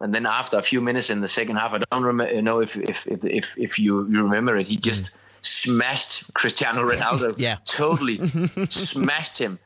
And 0.02 0.14
then 0.14 0.24
after 0.24 0.56
a 0.56 0.62
few 0.62 0.80
minutes 0.80 1.10
in 1.10 1.20
the 1.20 1.28
second 1.28 1.56
half, 1.56 1.74
I 1.74 1.78
don't 1.90 2.02
remember, 2.02 2.32
you 2.32 2.42
know 2.42 2.60
if 2.60 2.76
if 2.76 3.06
if 3.06 3.24
if, 3.24 3.54
if 3.58 3.78
you, 3.78 4.08
you 4.08 4.22
remember 4.22 4.56
it, 4.56 4.66
he 4.66 4.76
just 4.76 5.04
mm. 5.04 5.10
smashed 5.42 6.34
Cristiano 6.34 6.82
Ronaldo. 6.82 7.34
yeah, 7.36 7.58
totally 7.66 8.18
smashed 8.70 9.38
him 9.38 9.58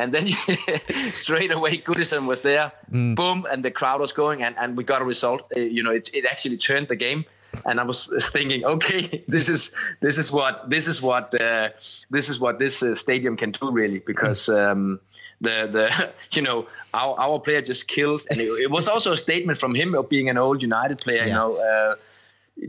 and 0.00 0.14
then 0.14 0.28
straight 1.14 1.52
away 1.52 1.78
Goodison 1.78 2.26
was 2.26 2.42
there, 2.42 2.72
mm. 2.90 3.14
boom, 3.14 3.46
and 3.50 3.64
the 3.64 3.70
crowd 3.70 4.00
was 4.00 4.12
going, 4.12 4.42
and, 4.42 4.54
and 4.58 4.76
we 4.76 4.84
got 4.84 5.02
a 5.02 5.04
result. 5.04 5.42
Uh, 5.56 5.60
you 5.60 5.82
know, 5.82 5.92
it, 5.92 6.10
it 6.14 6.24
actually 6.24 6.56
turned 6.56 6.88
the 6.88 6.96
game. 6.96 7.24
And 7.66 7.80
I 7.80 7.84
was 7.84 8.06
thinking, 8.32 8.64
okay, 8.64 9.24
this 9.28 9.48
is 9.48 9.74
this 10.00 10.18
is 10.18 10.32
what 10.32 10.70
this 10.70 10.86
is 10.88 11.02
what 11.02 11.38
uh, 11.40 11.70
this 12.10 12.28
is 12.28 12.40
what 12.40 12.58
this 12.58 12.82
uh, 12.82 12.94
stadium 12.94 13.36
can 13.36 13.52
do 13.52 13.70
really, 13.70 13.98
because 13.98 14.48
um, 14.48 15.00
the 15.40 15.68
the 15.70 16.10
you 16.32 16.42
know 16.42 16.66
our 16.94 17.18
our 17.18 17.38
player 17.40 17.60
just 17.60 17.88
killed, 17.88 18.22
and 18.30 18.40
it, 18.40 18.48
it, 18.64 18.70
was 18.70 18.86
also 18.88 19.12
a 19.12 19.16
statement 19.16 19.58
from 19.58 19.74
him 19.74 19.94
of 19.94 20.08
being 20.08 20.28
an 20.28 20.38
old 20.38 20.62
United 20.62 20.98
player. 20.98 21.18
Yeah. 21.18 21.26
You 21.26 21.32
know, 21.34 21.56
uh, 21.56 21.94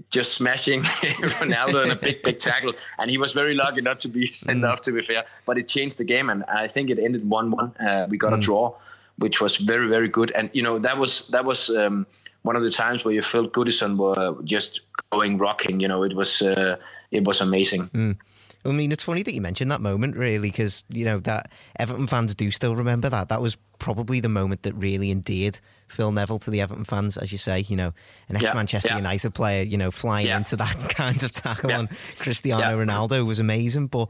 just 0.09 0.33
smashing 0.33 0.83
Ronaldo 0.83 1.85
in 1.85 1.91
a 1.91 1.95
big, 1.95 2.23
big 2.23 2.39
tackle. 2.39 2.73
And 2.97 3.09
he 3.09 3.17
was 3.17 3.33
very 3.33 3.53
lucky 3.53 3.81
not 3.81 3.99
to 4.01 4.07
be 4.07 4.25
sent 4.45 4.61
mm. 4.61 4.69
off, 4.69 4.81
to 4.81 4.91
be 4.91 5.01
fair. 5.01 5.25
But 5.45 5.57
it 5.57 5.67
changed 5.67 5.97
the 5.97 6.03
game, 6.03 6.29
and 6.29 6.43
I 6.45 6.67
think 6.67 6.89
it 6.89 6.99
ended 6.99 7.29
one-one. 7.29 7.75
Uh, 7.77 8.07
we 8.09 8.17
got 8.17 8.33
mm. 8.33 8.39
a 8.39 8.41
draw, 8.41 8.75
which 9.17 9.41
was 9.41 9.57
very, 9.57 9.87
very 9.87 10.07
good. 10.07 10.31
And 10.31 10.49
you 10.53 10.63
know 10.63 10.79
that 10.79 10.97
was 10.97 11.27
that 11.29 11.45
was 11.45 11.69
um, 11.69 12.05
one 12.43 12.55
of 12.55 12.63
the 12.63 12.71
times 12.71 13.05
where 13.05 13.13
you 13.13 13.21
felt 13.21 13.53
Goodison 13.53 13.97
were 13.97 14.41
just 14.43 14.81
going 15.11 15.37
rocking. 15.37 15.79
You 15.79 15.87
know, 15.87 16.03
it 16.03 16.15
was 16.15 16.41
uh, 16.41 16.77
it 17.11 17.23
was 17.25 17.41
amazing. 17.41 17.89
Mm. 17.89 18.17
I 18.63 18.69
mean, 18.69 18.91
it's 18.91 19.03
funny 19.03 19.23
that 19.23 19.33
you 19.33 19.41
mentioned 19.41 19.71
that 19.71 19.81
moment, 19.81 20.15
really, 20.15 20.49
because 20.49 20.83
you 20.89 21.05
know 21.05 21.19
that 21.21 21.51
Everton 21.77 22.07
fans 22.07 22.35
do 22.35 22.51
still 22.51 22.75
remember 22.75 23.09
that. 23.09 23.29
That 23.29 23.41
was 23.41 23.57
probably 23.79 24.19
the 24.19 24.29
moment 24.29 24.63
that 24.63 24.73
really 24.73 25.09
endeared 25.09 25.59
Phil 25.91 26.11
Neville 26.11 26.39
to 26.39 26.49
the 26.49 26.61
Everton 26.61 26.85
fans, 26.85 27.17
as 27.17 27.31
you 27.31 27.37
say. 27.37 27.65
You 27.67 27.75
know, 27.75 27.93
an 28.29 28.37
ex-Manchester 28.37 28.89
yeah, 28.89 28.95
yeah. 28.95 28.99
United 28.99 29.33
player, 29.33 29.63
you 29.63 29.77
know, 29.77 29.91
flying 29.91 30.27
yeah. 30.27 30.37
into 30.37 30.55
that 30.55 30.77
kind 30.89 31.21
of 31.21 31.31
tackle 31.31 31.71
on 31.71 31.89
Cristiano 32.19 32.83
Ronaldo 32.83 33.25
was 33.25 33.39
amazing. 33.39 33.87
But 33.87 34.09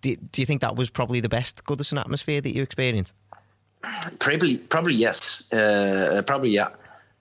do, 0.00 0.16
do 0.16 0.42
you 0.42 0.46
think 0.46 0.60
that 0.62 0.76
was 0.76 0.90
probably 0.90 1.20
the 1.20 1.28
best 1.28 1.64
Goodison 1.64 2.00
atmosphere 2.00 2.40
that 2.40 2.54
you 2.54 2.62
experienced? 2.62 3.14
Probably, 4.18 4.58
probably 4.58 4.94
yes. 4.94 5.42
Uh, 5.52 6.22
probably 6.26 6.50
yeah. 6.50 6.68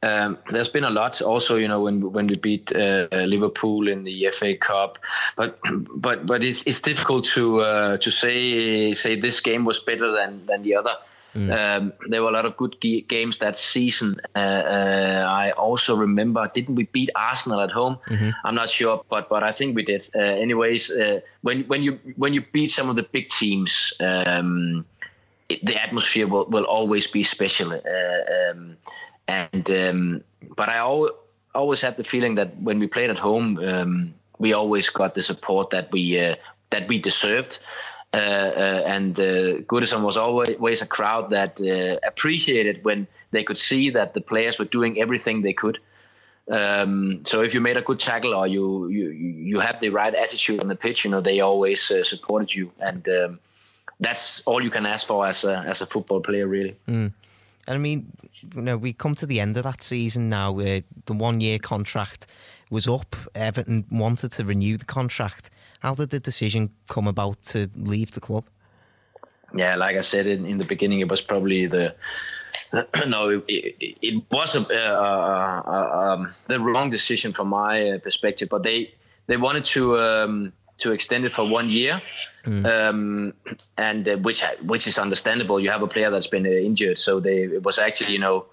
Um, 0.03 0.37
there's 0.49 0.69
been 0.69 0.83
a 0.83 0.91
lot 0.91 1.21
also, 1.21 1.55
you 1.55 1.67
know, 1.67 1.81
when 1.81 2.11
when 2.11 2.27
we 2.27 2.37
beat 2.37 2.71
uh, 2.75 3.07
Liverpool 3.11 3.87
in 3.87 4.03
the 4.03 4.29
FA 4.31 4.55
Cup, 4.55 4.99
but 5.35 5.59
but 5.95 6.25
but 6.27 6.43
it's 6.43 6.61
it's 6.63 6.81
difficult 6.81 7.25
to 7.25 7.61
uh, 7.61 7.97
to 7.97 8.11
say 8.11 8.93
say 8.93 9.19
this 9.19 9.39
game 9.41 9.65
was 9.65 9.79
better 9.79 10.11
than 10.11 10.45
than 10.45 10.61
the 10.61 10.75
other. 10.75 10.93
Mm. 11.37 11.51
Um, 11.53 11.93
there 12.09 12.23
were 12.23 12.29
a 12.29 12.33
lot 12.33 12.45
of 12.45 12.57
good 12.57 12.75
g- 12.81 13.01
games 13.01 13.37
that 13.37 13.55
season. 13.55 14.19
Uh, 14.35 14.39
uh 14.39 15.25
I 15.29 15.51
also 15.51 15.95
remember, 15.95 16.49
didn't 16.53 16.75
we 16.75 16.85
beat 16.85 17.11
Arsenal 17.15 17.61
at 17.61 17.71
home? 17.71 17.97
Mm-hmm. 18.09 18.29
I'm 18.43 18.55
not 18.55 18.69
sure, 18.69 19.03
but 19.09 19.29
but 19.29 19.43
I 19.43 19.51
think 19.51 19.75
we 19.75 19.83
did. 19.83 20.09
Uh, 20.15 20.19
anyways, 20.19 20.89
uh, 20.89 21.19
when 21.41 21.63
when 21.67 21.83
you 21.83 21.99
when 22.15 22.33
you 22.33 22.41
beat 22.51 22.71
some 22.71 22.89
of 22.89 22.95
the 22.95 23.03
big 23.03 23.29
teams. 23.29 23.93
Um, 23.99 24.85
it, 25.49 25.65
the 25.65 25.81
atmosphere 25.81 26.27
will, 26.27 26.45
will 26.45 26.65
always 26.65 27.07
be 27.07 27.23
special. 27.23 27.71
Um, 27.71 28.77
and 29.27 29.69
um, 29.71 30.23
but 30.55 30.69
I 30.69 30.77
al- 30.77 31.15
always 31.55 31.81
had 31.81 31.97
the 31.97 32.03
feeling 32.03 32.35
that 32.35 32.59
when 32.61 32.79
we 32.79 32.87
played 32.87 33.09
at 33.09 33.19
home, 33.19 33.57
um, 33.59 34.13
we 34.39 34.53
always 34.53 34.89
got 34.89 35.15
the 35.15 35.23
support 35.23 35.69
that 35.71 35.91
we 35.91 36.19
uh, 36.19 36.35
that 36.69 36.87
we 36.87 36.99
deserved. 36.99 37.59
Uh, 38.17 38.19
uh, 38.19 38.83
and 38.87 39.19
uh, 39.19 39.61
Goodison 39.69 40.01
was 40.01 40.17
always 40.17 40.81
a 40.81 40.87
crowd 40.87 41.29
that 41.29 41.61
uh, 41.61 41.99
appreciated 42.07 42.83
when 42.83 43.05
they 43.29 43.43
could 43.43 43.59
see 43.59 43.91
that 43.91 44.15
the 44.15 44.21
players 44.21 44.57
were 44.57 44.65
doing 44.65 44.99
everything 44.99 45.43
they 45.43 45.53
could. 45.53 45.77
Um, 46.49 47.21
so 47.25 47.41
if 47.41 47.53
you 47.53 47.61
made 47.61 47.77
a 47.77 47.81
good 47.83 47.99
tackle 47.99 48.33
or 48.33 48.47
you 48.47 48.87
you 48.87 49.09
you 49.51 49.59
had 49.59 49.79
the 49.81 49.89
right 49.89 50.15
attitude 50.15 50.61
on 50.61 50.67
the 50.67 50.75
pitch, 50.75 51.05
you 51.05 51.11
know 51.11 51.21
they 51.21 51.41
always 51.41 51.91
uh, 51.91 52.03
supported 52.03 52.55
you, 52.55 52.71
and 52.79 53.07
um, 53.09 53.39
that's 53.99 54.41
all 54.47 54.63
you 54.63 54.71
can 54.71 54.85
ask 54.87 55.05
for 55.05 55.27
as 55.27 55.43
a 55.43 55.59
as 55.67 55.81
a 55.81 55.85
football 55.85 56.21
player, 56.21 56.47
really. 56.47 56.75
Mm. 56.87 57.11
I 57.67 57.77
mean, 57.77 58.11
you 58.55 58.61
know, 58.61 58.77
we 58.77 58.93
come 58.93 59.13
to 59.15 59.27
the 59.27 59.39
end 59.39 59.57
of 59.57 59.63
that 59.65 59.83
season 59.83 60.29
now. 60.29 60.51
Where 60.53 60.81
the 61.05 61.13
one 61.13 61.39
year 61.41 61.59
contract 61.59 62.25
was 62.71 62.87
up. 62.87 63.15
Everton 63.35 63.85
wanted 63.91 64.31
to 64.31 64.43
renew 64.43 64.77
the 64.77 64.85
contract. 64.85 65.51
How 65.79 65.93
did 65.93 66.09
the 66.09 66.19
decision 66.19 66.71
come 66.87 67.07
about 67.07 67.41
to 67.53 67.69
leave 67.75 68.11
the 68.11 68.19
club? 68.19 68.45
Yeah, 69.53 69.75
like 69.75 69.95
I 69.95 70.01
said 70.01 70.27
in, 70.27 70.45
in 70.45 70.57
the 70.57 70.65
beginning, 70.65 70.99
it 70.99 71.09
was 71.09 71.21
probably 71.21 71.67
the 71.67 71.95
no, 73.07 73.29
it, 73.29 73.45
it, 73.47 73.97
it 74.01 74.23
was 74.31 74.55
a, 74.55 74.61
uh, 74.75 75.61
uh, 75.65 76.13
um, 76.15 76.29
the 76.47 76.59
wrong 76.59 76.89
decision 76.89 77.33
from 77.33 77.47
my 77.47 77.91
uh, 77.91 77.97
perspective. 77.99 78.49
But 78.49 78.63
they 78.63 78.93
they 79.27 79.37
wanted 79.37 79.65
to 79.65 79.99
um, 79.99 80.53
to 80.79 80.91
extend 80.91 81.25
it 81.25 81.31
for 81.31 81.47
one 81.47 81.69
year, 81.69 82.01
mm. 82.45 82.65
um, 82.65 83.33
and 83.77 84.07
uh, 84.07 84.17
which 84.17 84.43
which 84.63 84.87
is 84.87 84.97
understandable. 84.97 85.59
You 85.59 85.69
have 85.69 85.81
a 85.81 85.87
player 85.87 86.09
that's 86.09 86.27
been 86.27 86.45
uh, 86.45 86.49
injured, 86.49 86.97
so 86.97 87.19
they 87.19 87.43
it 87.43 87.63
was 87.63 87.79
actually 87.79 88.13
you 88.13 88.19
know. 88.19 88.45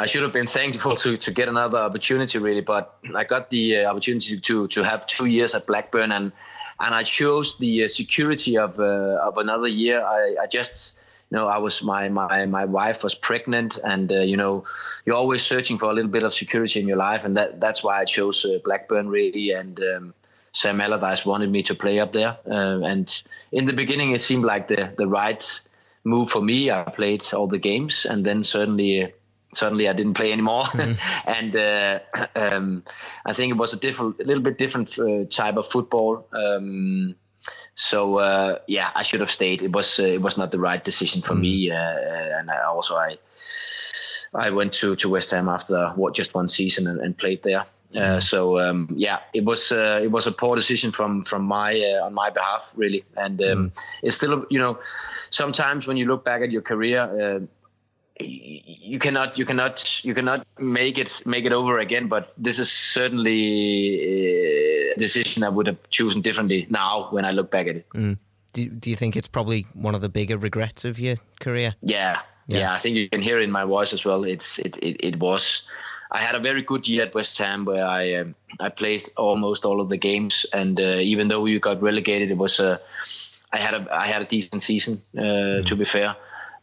I 0.00 0.06
should 0.06 0.22
have 0.22 0.32
been 0.32 0.46
thankful 0.46 0.96
to, 0.96 1.18
to 1.18 1.30
get 1.30 1.48
another 1.50 1.76
opportunity, 1.76 2.38
really, 2.38 2.62
but 2.62 2.96
I 3.14 3.24
got 3.24 3.50
the 3.50 3.84
uh, 3.84 3.90
opportunity 3.90 4.40
to 4.40 4.66
to 4.68 4.82
have 4.82 5.06
two 5.06 5.26
years 5.26 5.54
at 5.54 5.66
Blackburn, 5.66 6.10
and 6.10 6.32
and 6.78 6.94
I 6.94 7.02
chose 7.02 7.58
the 7.58 7.84
uh, 7.84 7.88
security 7.88 8.56
of 8.56 8.80
uh, 8.80 9.28
of 9.28 9.36
another 9.36 9.68
year. 9.68 10.02
I, 10.02 10.36
I 10.44 10.46
just 10.46 10.98
you 11.30 11.36
know, 11.36 11.48
I 11.48 11.58
was 11.58 11.82
my 11.82 12.08
my 12.08 12.46
my 12.46 12.64
wife 12.64 13.04
was 13.04 13.14
pregnant, 13.14 13.78
and 13.84 14.10
uh, 14.10 14.20
you 14.20 14.38
know, 14.38 14.64
you're 15.04 15.16
always 15.16 15.42
searching 15.42 15.76
for 15.76 15.90
a 15.90 15.92
little 15.92 16.10
bit 16.10 16.22
of 16.22 16.32
security 16.32 16.80
in 16.80 16.88
your 16.88 16.96
life, 16.96 17.26
and 17.26 17.36
that 17.36 17.60
that's 17.60 17.84
why 17.84 18.00
I 18.00 18.06
chose 18.06 18.42
uh, 18.46 18.58
Blackburn 18.64 19.08
really. 19.08 19.50
And 19.50 19.78
um, 19.80 20.14
Sam 20.52 20.80
Allardyce 20.80 21.26
wanted 21.26 21.50
me 21.50 21.62
to 21.64 21.74
play 21.74 22.00
up 22.00 22.12
there, 22.12 22.38
uh, 22.46 22.80
and 22.92 23.22
in 23.52 23.66
the 23.66 23.74
beginning 23.74 24.12
it 24.12 24.22
seemed 24.22 24.44
like 24.44 24.68
the 24.68 24.94
the 24.96 25.06
right 25.06 25.44
move 26.04 26.30
for 26.30 26.40
me. 26.40 26.70
I 26.70 26.84
played 26.84 27.22
all 27.34 27.48
the 27.48 27.58
games, 27.58 28.06
and 28.06 28.24
then 28.24 28.44
certainly. 28.44 29.12
Suddenly, 29.52 29.88
I 29.88 29.92
didn't 29.92 30.14
play 30.14 30.32
anymore, 30.32 30.64
mm-hmm. 30.64 31.28
and 31.28 31.56
uh, 31.56 31.98
um, 32.36 32.84
I 33.26 33.32
think 33.32 33.50
it 33.50 33.56
was 33.56 33.72
a 33.72 33.78
different, 33.78 34.20
a 34.20 34.24
little 34.24 34.42
bit 34.42 34.58
different 34.58 34.96
uh, 34.98 35.24
type 35.24 35.56
of 35.56 35.66
football. 35.66 36.26
Um, 36.32 37.16
so 37.74 38.18
uh, 38.18 38.58
yeah, 38.66 38.90
I 38.94 39.02
should 39.02 39.20
have 39.20 39.30
stayed. 39.30 39.62
It 39.62 39.72
was 39.72 39.98
uh, 39.98 40.04
it 40.04 40.20
was 40.20 40.36
not 40.36 40.50
the 40.50 40.58
right 40.58 40.84
decision 40.84 41.22
for 41.22 41.34
mm. 41.34 41.40
me, 41.40 41.70
uh, 41.70 41.76
uh, 41.76 42.38
and 42.38 42.50
I 42.50 42.62
also 42.62 42.96
I 42.96 43.16
I 44.34 44.50
went 44.50 44.72
to, 44.74 44.94
to 44.96 45.08
West 45.08 45.30
Ham 45.30 45.48
after 45.48 45.88
what 45.96 46.14
just 46.14 46.34
one 46.34 46.48
season 46.48 46.86
and, 46.86 47.00
and 47.00 47.16
played 47.16 47.42
there. 47.42 47.64
Uh, 47.96 47.98
mm. 47.98 48.22
so 48.22 48.60
um, 48.60 48.88
yeah, 48.94 49.20
it 49.32 49.44
was 49.44 49.72
uh, 49.72 50.00
it 50.02 50.10
was 50.10 50.26
a 50.26 50.32
poor 50.32 50.56
decision 50.56 50.92
from 50.92 51.22
from 51.22 51.42
my 51.42 51.74
on 52.04 52.12
my 52.12 52.30
behalf 52.30 52.72
really, 52.76 53.04
and 53.16 53.40
um, 53.42 53.70
mm. 53.70 53.82
it's 54.02 54.16
still 54.16 54.44
you 54.50 54.58
know 54.58 54.78
sometimes 55.30 55.86
when 55.86 55.96
you 55.96 56.06
look 56.06 56.24
back 56.24 56.42
at 56.42 56.50
your 56.50 56.62
career 56.62 57.48
you 58.20 58.98
cannot 58.98 59.38
you 59.38 59.44
cannot 59.44 60.04
you 60.04 60.14
cannot 60.14 60.46
make 60.58 60.98
it 60.98 61.22
make 61.24 61.44
it 61.44 61.52
over 61.52 61.78
again 61.78 62.08
but 62.08 62.32
this 62.36 62.58
is 62.58 62.70
certainly 62.70 64.00
a 64.92 64.98
decision 64.98 65.42
i 65.42 65.48
would 65.48 65.66
have 65.66 65.78
chosen 65.90 66.20
differently 66.20 66.66
now 66.70 67.08
when 67.10 67.24
i 67.24 67.30
look 67.30 67.50
back 67.50 67.66
at 67.66 67.76
it 67.76 67.88
mm. 67.90 68.16
do, 68.52 68.68
do 68.68 68.90
you 68.90 68.96
think 68.96 69.16
it's 69.16 69.28
probably 69.28 69.66
one 69.74 69.94
of 69.94 70.00
the 70.00 70.08
bigger 70.08 70.38
regrets 70.38 70.84
of 70.84 70.98
your 70.98 71.16
career 71.40 71.74
yeah 71.80 72.20
yeah, 72.46 72.58
yeah 72.58 72.74
i 72.74 72.78
think 72.78 72.96
you 72.96 73.08
can 73.08 73.22
hear 73.22 73.38
it 73.38 73.42
in 73.42 73.50
my 73.50 73.64
voice 73.64 73.92
as 73.92 74.04
well 74.04 74.24
it's 74.24 74.58
it, 74.58 74.76
it, 74.78 74.96
it 75.00 75.18
was 75.18 75.62
I 76.12 76.18
had 76.18 76.34
a 76.34 76.40
very 76.40 76.62
good 76.62 76.88
year 76.88 77.04
at 77.04 77.14
West 77.14 77.38
Ham 77.38 77.64
where 77.64 77.86
I 77.86 78.14
um, 78.16 78.34
I 78.58 78.68
played 78.68 79.08
almost 79.16 79.64
all 79.64 79.80
of 79.80 79.88
the 79.88 79.96
games, 79.96 80.44
and 80.52 80.80
uh, 80.80 80.98
even 80.98 81.28
though 81.28 81.40
we 81.40 81.56
got 81.60 81.80
relegated, 81.80 82.32
it 82.32 82.36
was 82.36 82.58
a 82.58 82.80
I 83.52 83.58
had 83.58 83.74
a 83.74 83.86
I 83.94 84.06
had 84.06 84.22
a 84.22 84.24
decent 84.24 84.62
season. 84.62 85.00
Uh, 85.16 85.20
mm. 85.20 85.66
To 85.66 85.76
be 85.76 85.84
fair, 85.84 86.16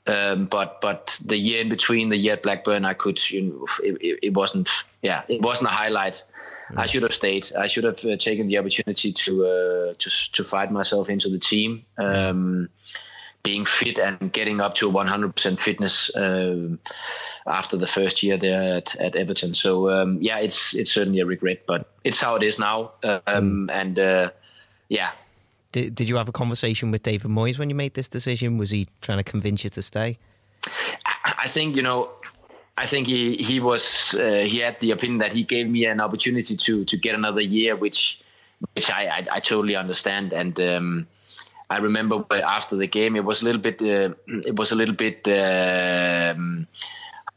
um, 0.08 0.46
but 0.46 0.82
but 0.82 1.18
the 1.24 1.38
year 1.38 1.62
in 1.62 1.70
between 1.70 2.10
the 2.10 2.18
year 2.18 2.34
at 2.34 2.44
Blackburn, 2.44 2.86
I 2.86 2.94
could 2.94 3.30
you 3.30 3.42
know 3.42 3.66
it, 3.84 4.20
it 4.24 4.34
wasn't 4.34 4.70
yeah 5.02 5.24
it 5.28 5.42
wasn't 5.42 5.70
a 5.70 5.74
highlight. 5.74 6.24
Mm. 6.72 6.80
I 6.80 6.86
should 6.86 7.04
have 7.04 7.14
stayed. 7.14 7.52
I 7.58 7.68
should 7.68 7.84
have 7.84 8.04
uh, 8.06 8.18
taken 8.18 8.48
the 8.48 8.58
opportunity 8.58 9.12
to 9.12 9.46
uh, 9.46 9.94
to 9.98 10.10
to 10.34 10.44
fight 10.44 10.72
myself 10.72 11.10
into 11.10 11.30
the 11.30 11.40
team, 11.40 11.86
um, 11.98 12.70
being 13.44 13.66
fit 13.66 13.98
and 14.00 14.32
getting 14.34 14.60
up 14.60 14.76
to 14.76 14.92
100% 14.92 15.60
fitness 15.60 16.14
uh, 16.16 16.68
after 17.46 17.78
the 17.78 17.88
first 17.88 18.22
year 18.24 18.38
there 18.38 18.78
at, 18.78 18.96
at 18.98 19.16
Everton. 19.16 19.54
So 19.54 19.90
um, 19.90 20.18
yeah, 20.22 20.40
it's 20.40 20.76
it's 20.76 20.92
certainly 20.92 21.20
a 21.20 21.26
regret, 21.26 21.64
but 21.68 21.92
it's 22.04 22.22
how 22.22 22.36
it 22.36 22.44
is 22.44 22.60
now. 22.60 22.92
Um, 23.04 23.68
mm. 23.68 23.72
And 23.72 24.00
uh, 24.00 24.32
yeah, 24.90 25.12
did, 25.72 25.96
did 25.96 26.10
you 26.10 26.16
have 26.16 26.30
a 26.30 26.32
conversation 26.32 26.92
with 26.92 27.04
David 27.04 27.30
Moyes 27.30 27.58
when 27.58 27.70
you 27.70 27.76
made 27.76 27.94
this 27.94 28.10
decision? 28.10 28.58
Was 28.58 28.72
he 28.72 28.88
trying 29.02 29.18
to 29.18 29.24
convince 29.24 29.64
you 29.64 29.70
to 29.72 29.82
stay? 29.82 30.18
I 31.38 31.48
think 31.48 31.76
you 31.76 31.82
know. 31.82 32.10
I 32.80 32.86
think 32.86 33.08
he 33.08 33.38
he 33.38 33.60
was 33.60 34.14
uh, 34.20 34.46
he 34.48 34.60
had 34.60 34.80
the 34.80 34.92
opinion 34.92 35.18
that 35.20 35.34
he 35.34 35.44
gave 35.44 35.68
me 35.68 35.86
an 35.86 36.00
opportunity 36.00 36.56
to 36.56 36.86
to 36.86 36.98
get 36.98 37.16
another 37.16 37.42
year, 37.42 37.76
which 37.76 38.22
which 38.76 38.92
I 38.92 39.08
I, 39.08 39.28
I 39.34 39.40
totally 39.40 39.76
understand. 39.76 40.32
And 40.32 40.60
um, 40.60 41.08
I 41.70 41.78
remember 41.78 42.24
after 42.32 42.76
the 42.76 42.88
game, 42.88 43.16
it 43.16 43.26
was 43.26 43.42
a 43.42 43.46
little 43.46 43.62
bit 43.62 43.82
uh, 43.82 44.14
it 44.28 44.56
was 44.56 44.72
a 44.72 44.76
little 44.76 44.96
bit. 44.96 45.28
Um, 45.28 46.68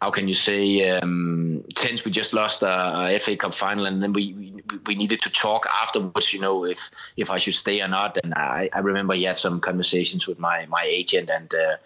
how 0.01 0.11
can 0.11 0.29
you 0.29 0.35
say 0.35 0.89
um, 0.91 1.63
tense? 1.75 2.05
We 2.05 2.11
just 2.11 2.33
lost 2.33 2.63
a, 2.63 3.15
a, 3.15 3.19
FA 3.19 3.37
Cup 3.37 3.55
final, 3.55 3.85
and 3.85 4.03
then 4.03 4.13
we, 4.13 4.33
we, 4.33 4.63
we 4.87 4.95
needed 4.95 5.21
to 5.23 5.31
talk 5.31 5.67
afterwards. 5.67 6.33
You 6.33 6.41
know, 6.41 6.65
if 6.65 6.91
if 7.17 7.31
I 7.31 7.39
should 7.39 7.55
stay 7.55 7.81
or 7.83 7.89
not. 7.89 8.19
And 8.23 8.33
I, 8.35 8.71
I 8.73 8.79
remember 8.79 9.15
he 9.15 9.25
had 9.25 9.37
some 9.37 9.61
conversations 9.61 10.27
with 10.27 10.39
my 10.39 10.67
my 10.67 10.85
agent, 10.85 11.29
and 11.29 11.55
uh, 11.55 11.77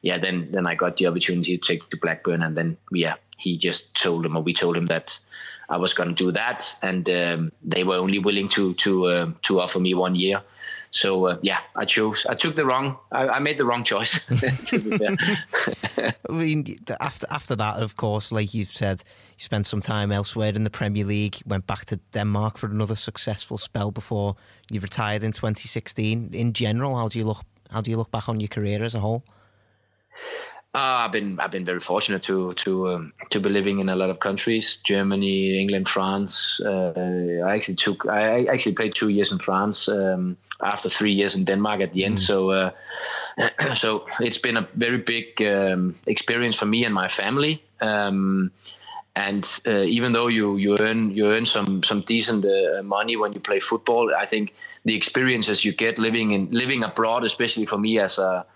yeah, 0.00 0.16
then 0.16 0.50
then 0.50 0.66
I 0.66 0.74
got 0.74 0.96
the 0.96 1.06
opportunity 1.06 1.58
to 1.58 1.66
take 1.66 1.90
to 1.90 1.98
Blackburn, 1.98 2.42
and 2.42 2.56
then 2.56 2.78
yeah, 2.90 3.16
he 3.36 3.58
just 3.58 3.94
told 3.94 4.24
him 4.24 4.36
or 4.36 4.42
we 4.42 4.54
told 4.54 4.76
him 4.76 4.86
that 4.86 5.18
I 5.68 5.76
was 5.76 5.92
going 5.92 6.08
to 6.08 6.14
do 6.14 6.32
that, 6.32 6.74
and 6.82 7.08
um, 7.10 7.52
they 7.62 7.84
were 7.84 7.96
only 7.96 8.18
willing 8.18 8.48
to 8.50 8.72
to 8.74 9.06
uh, 9.06 9.30
to 9.42 9.60
offer 9.60 9.78
me 9.78 9.92
one 9.92 10.14
year. 10.16 10.40
So 10.90 11.26
uh, 11.26 11.38
yeah, 11.42 11.58
I 11.76 11.84
chose. 11.84 12.26
I 12.26 12.34
took 12.34 12.56
the 12.56 12.64
wrong. 12.64 12.96
I, 13.12 13.28
I 13.28 13.38
made 13.38 13.58
the 13.58 13.64
wrong 13.64 13.84
choice. 13.84 14.24
I 16.28 16.32
mean, 16.32 16.78
after 17.00 17.26
after 17.30 17.56
that, 17.56 17.82
of 17.82 17.96
course, 17.96 18.32
like 18.32 18.54
you've 18.54 18.70
said, 18.70 19.02
you 19.38 19.44
spent 19.44 19.66
some 19.66 19.80
time 19.80 20.10
elsewhere 20.12 20.52
in 20.54 20.64
the 20.64 20.70
Premier 20.70 21.04
League. 21.04 21.40
Went 21.46 21.66
back 21.66 21.84
to 21.86 21.96
Denmark 22.12 22.58
for 22.58 22.66
another 22.66 22.96
successful 22.96 23.58
spell 23.58 23.90
before 23.90 24.36
you 24.70 24.80
retired 24.80 25.22
in 25.22 25.32
2016. 25.32 26.30
In 26.32 26.52
general, 26.52 26.96
how 26.96 27.08
do 27.08 27.18
you 27.18 27.24
look? 27.24 27.44
How 27.70 27.80
do 27.82 27.90
you 27.90 27.96
look 27.96 28.10
back 28.10 28.28
on 28.28 28.40
your 28.40 28.48
career 28.48 28.82
as 28.82 28.94
a 28.94 29.00
whole? 29.00 29.24
Uh, 30.78 31.02
I've 31.04 31.10
been 31.10 31.40
I've 31.40 31.50
been 31.50 31.64
very 31.64 31.80
fortunate 31.80 32.22
to 32.22 32.54
to 32.54 32.90
um, 32.90 33.12
to 33.30 33.40
be 33.40 33.48
living 33.48 33.80
in 33.80 33.88
a 33.88 33.96
lot 33.96 34.10
of 34.10 34.20
countries: 34.20 34.76
Germany, 34.84 35.58
England, 35.60 35.88
France. 35.88 36.60
Uh, 36.64 37.42
I 37.44 37.54
actually 37.56 37.74
took 37.74 38.06
I 38.06 38.44
actually 38.44 38.76
played 38.76 38.94
two 38.94 39.08
years 39.08 39.32
in 39.32 39.38
France 39.38 39.88
um, 39.88 40.36
after 40.60 40.88
three 40.88 41.12
years 41.12 41.34
in 41.34 41.44
Denmark 41.44 41.80
at 41.80 41.92
the 41.94 42.04
end. 42.04 42.18
Mm. 42.18 42.26
So 42.26 42.50
uh, 42.50 42.70
so 43.74 44.06
it's 44.20 44.38
been 44.38 44.56
a 44.56 44.68
very 44.74 44.98
big 44.98 45.42
um, 45.42 45.96
experience 46.06 46.54
for 46.54 46.66
me 46.66 46.84
and 46.84 46.94
my 46.94 47.08
family. 47.08 47.60
Um, 47.80 48.52
and 49.16 49.44
uh, 49.66 49.82
even 49.96 50.12
though 50.12 50.28
you 50.28 50.58
you 50.58 50.76
earn 50.78 51.10
you 51.10 51.26
earn 51.26 51.46
some 51.46 51.82
some 51.82 52.02
decent 52.02 52.44
uh, 52.44 52.84
money 52.84 53.16
when 53.16 53.32
you 53.32 53.40
play 53.40 53.58
football, 53.58 54.14
I 54.14 54.26
think 54.26 54.54
the 54.84 54.94
experiences 54.94 55.64
you 55.64 55.72
get 55.72 55.98
living 55.98 56.30
in 56.30 56.48
living 56.52 56.84
abroad, 56.84 57.24
especially 57.24 57.66
for 57.66 57.78
me 57.78 57.98
as 57.98 58.18
a 58.18 58.46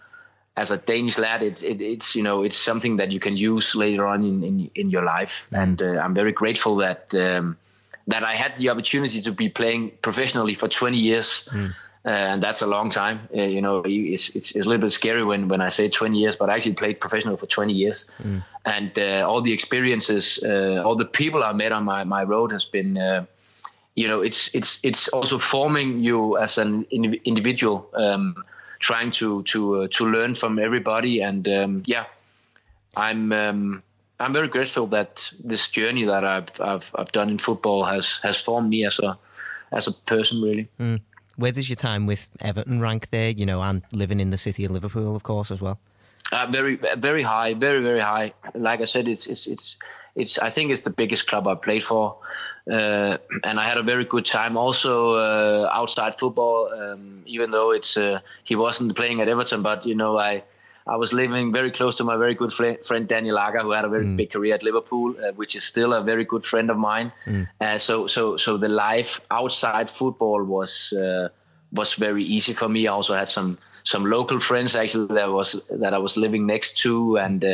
as 0.57 0.70
a 0.70 0.76
Danish 0.76 1.18
lad, 1.18 1.42
it's 1.42 1.62
it, 1.62 1.80
it's 1.80 2.14
you 2.14 2.22
know 2.22 2.42
it's 2.42 2.57
something 2.57 2.96
that 2.96 3.11
you 3.11 3.20
can 3.20 3.36
use 3.36 3.74
later 3.74 4.07
on 4.07 4.24
in 4.24 4.44
in, 4.44 4.70
in 4.74 4.90
your 4.90 5.05
life, 5.05 5.48
and 5.53 5.80
uh, 5.80 5.98
I'm 5.98 6.14
very 6.14 6.32
grateful 6.32 6.76
that 6.76 7.14
um, 7.14 7.57
that 8.07 8.22
I 8.22 8.34
had 8.34 8.59
the 8.59 8.68
opportunity 8.68 9.20
to 9.22 9.32
be 9.32 9.48
playing 9.48 9.92
professionally 10.03 10.55
for 10.55 10.68
20 10.68 10.96
years. 10.96 11.48
Mm. 11.53 11.74
Uh, 12.05 12.09
and 12.09 12.42
that's 12.42 12.62
a 12.62 12.66
long 12.66 12.90
time. 12.90 13.28
Uh, 13.32 13.42
you 13.42 13.61
know, 13.61 13.80
it's, 13.86 14.30
it's, 14.30 14.57
it's 14.57 14.66
a 14.66 14.68
little 14.68 14.80
bit 14.80 14.90
scary 14.90 15.24
when, 15.24 15.46
when 15.46 15.61
I 15.61 15.68
say 15.68 15.88
20 15.88 16.18
years, 16.18 16.34
but 16.34 16.50
I 16.50 16.57
actually 16.57 16.74
played 16.74 16.98
professional 16.98 17.36
for 17.36 17.46
20 17.46 17.72
years, 17.72 18.07
mm. 18.20 18.42
and 18.64 18.98
uh, 18.98 19.24
all 19.24 19.40
the 19.40 19.53
experiences, 19.53 20.42
uh, 20.44 20.82
all 20.84 20.96
the 20.96 21.05
people 21.05 21.44
I 21.44 21.53
met 21.53 21.70
on 21.70 21.84
my, 21.84 22.03
my 22.03 22.24
road 22.24 22.50
has 22.50 22.64
been, 22.64 22.98
uh, 22.98 23.24
you 23.94 24.09
know, 24.09 24.20
it's 24.20 24.53
it's 24.53 24.80
it's 24.82 25.07
also 25.09 25.38
forming 25.38 26.00
you 26.00 26.38
as 26.38 26.59
an 26.59 26.86
individual. 26.90 27.88
Um, 27.94 28.42
trying 28.82 29.10
to 29.12 29.42
to 29.44 29.82
uh, 29.82 29.88
to 29.92 30.04
learn 30.04 30.34
from 30.34 30.58
everybody. 30.58 31.22
And 31.22 31.48
um, 31.48 31.82
yeah, 31.86 32.04
I'm 32.94 33.32
um, 33.32 33.82
I'm 34.20 34.32
very 34.34 34.48
grateful 34.48 34.86
that 34.88 35.30
this 35.42 35.68
journey 35.68 36.04
that 36.04 36.24
I've, 36.24 36.60
I've 36.60 36.90
I've 36.94 37.12
done 37.12 37.30
in 37.30 37.38
football 37.38 37.84
has 37.84 38.18
has 38.22 38.40
formed 38.40 38.68
me 38.68 38.84
as 38.84 38.98
a 38.98 39.18
as 39.72 39.86
a 39.86 39.92
person 39.92 40.42
really. 40.42 40.68
Mm. 40.78 41.00
Where 41.36 41.52
does 41.52 41.68
your 41.68 41.76
time 41.76 42.06
with 42.06 42.28
Everton 42.40 42.80
rank 42.80 43.08
there? 43.10 43.30
You 43.30 43.46
know, 43.46 43.62
and 43.62 43.82
living 43.92 44.20
in 44.20 44.28
the 44.28 44.36
city 44.36 44.66
of 44.66 44.70
Liverpool, 44.70 45.16
of 45.16 45.22
course, 45.22 45.50
as 45.50 45.62
well. 45.62 45.78
Uh, 46.30 46.46
very, 46.50 46.76
very 46.96 47.22
high, 47.22 47.54
very, 47.54 47.82
very 47.82 48.00
high. 48.00 48.32
Like 48.54 48.80
I 48.80 48.84
said, 48.84 49.08
it's, 49.08 49.26
it's, 49.26 49.46
it's, 49.46 49.76
it's. 50.14 50.38
I 50.38 50.50
think 50.50 50.70
it's 50.70 50.82
the 50.82 50.90
biggest 50.90 51.26
club 51.26 51.46
I 51.46 51.54
played 51.54 51.84
for 51.84 52.16
uh, 52.70 53.18
and 53.44 53.58
I 53.58 53.68
had 53.68 53.76
a 53.76 53.82
very 53.82 54.04
good 54.04 54.26
time. 54.26 54.56
Also 54.56 55.16
uh, 55.16 55.68
outside 55.72 56.14
football, 56.14 56.70
um, 56.72 57.22
even 57.26 57.50
though 57.50 57.72
it's 57.72 57.96
uh, 57.96 58.20
he 58.44 58.54
wasn't 58.54 58.94
playing 58.94 59.20
at 59.20 59.28
Everton, 59.28 59.62
but 59.62 59.84
you 59.84 59.94
know 59.94 60.18
I 60.18 60.44
I 60.86 60.96
was 60.96 61.12
living 61.12 61.52
very 61.52 61.70
close 61.70 61.96
to 61.96 62.04
my 62.04 62.16
very 62.16 62.34
good 62.34 62.52
friend, 62.52 62.78
friend 62.84 63.08
Daniel 63.08 63.38
Agger, 63.38 63.60
who 63.60 63.70
had 63.70 63.84
a 63.84 63.88
very 63.88 64.04
mm. 64.04 64.16
big 64.16 64.30
career 64.30 64.54
at 64.54 64.62
Liverpool, 64.62 65.14
uh, 65.18 65.32
which 65.32 65.56
is 65.56 65.64
still 65.64 65.92
a 65.92 66.02
very 66.02 66.24
good 66.24 66.44
friend 66.44 66.70
of 66.70 66.76
mine. 66.76 67.12
Mm. 67.26 67.48
Uh, 67.60 67.78
so 67.78 68.06
so 68.06 68.36
so 68.36 68.56
the 68.56 68.68
life 68.68 69.20
outside 69.30 69.90
football 69.90 70.44
was 70.44 70.92
uh, 70.92 71.28
was 71.72 71.94
very 71.94 72.22
easy 72.22 72.52
for 72.52 72.68
me. 72.68 72.86
I 72.86 72.92
also 72.92 73.14
had 73.14 73.28
some 73.28 73.58
some 73.84 74.06
local 74.06 74.38
friends 74.38 74.76
actually 74.76 75.06
that 75.14 75.30
was 75.30 75.66
that 75.68 75.94
I 75.94 75.98
was 75.98 76.16
living 76.16 76.46
next 76.46 76.78
to 76.82 77.18
and 77.18 77.44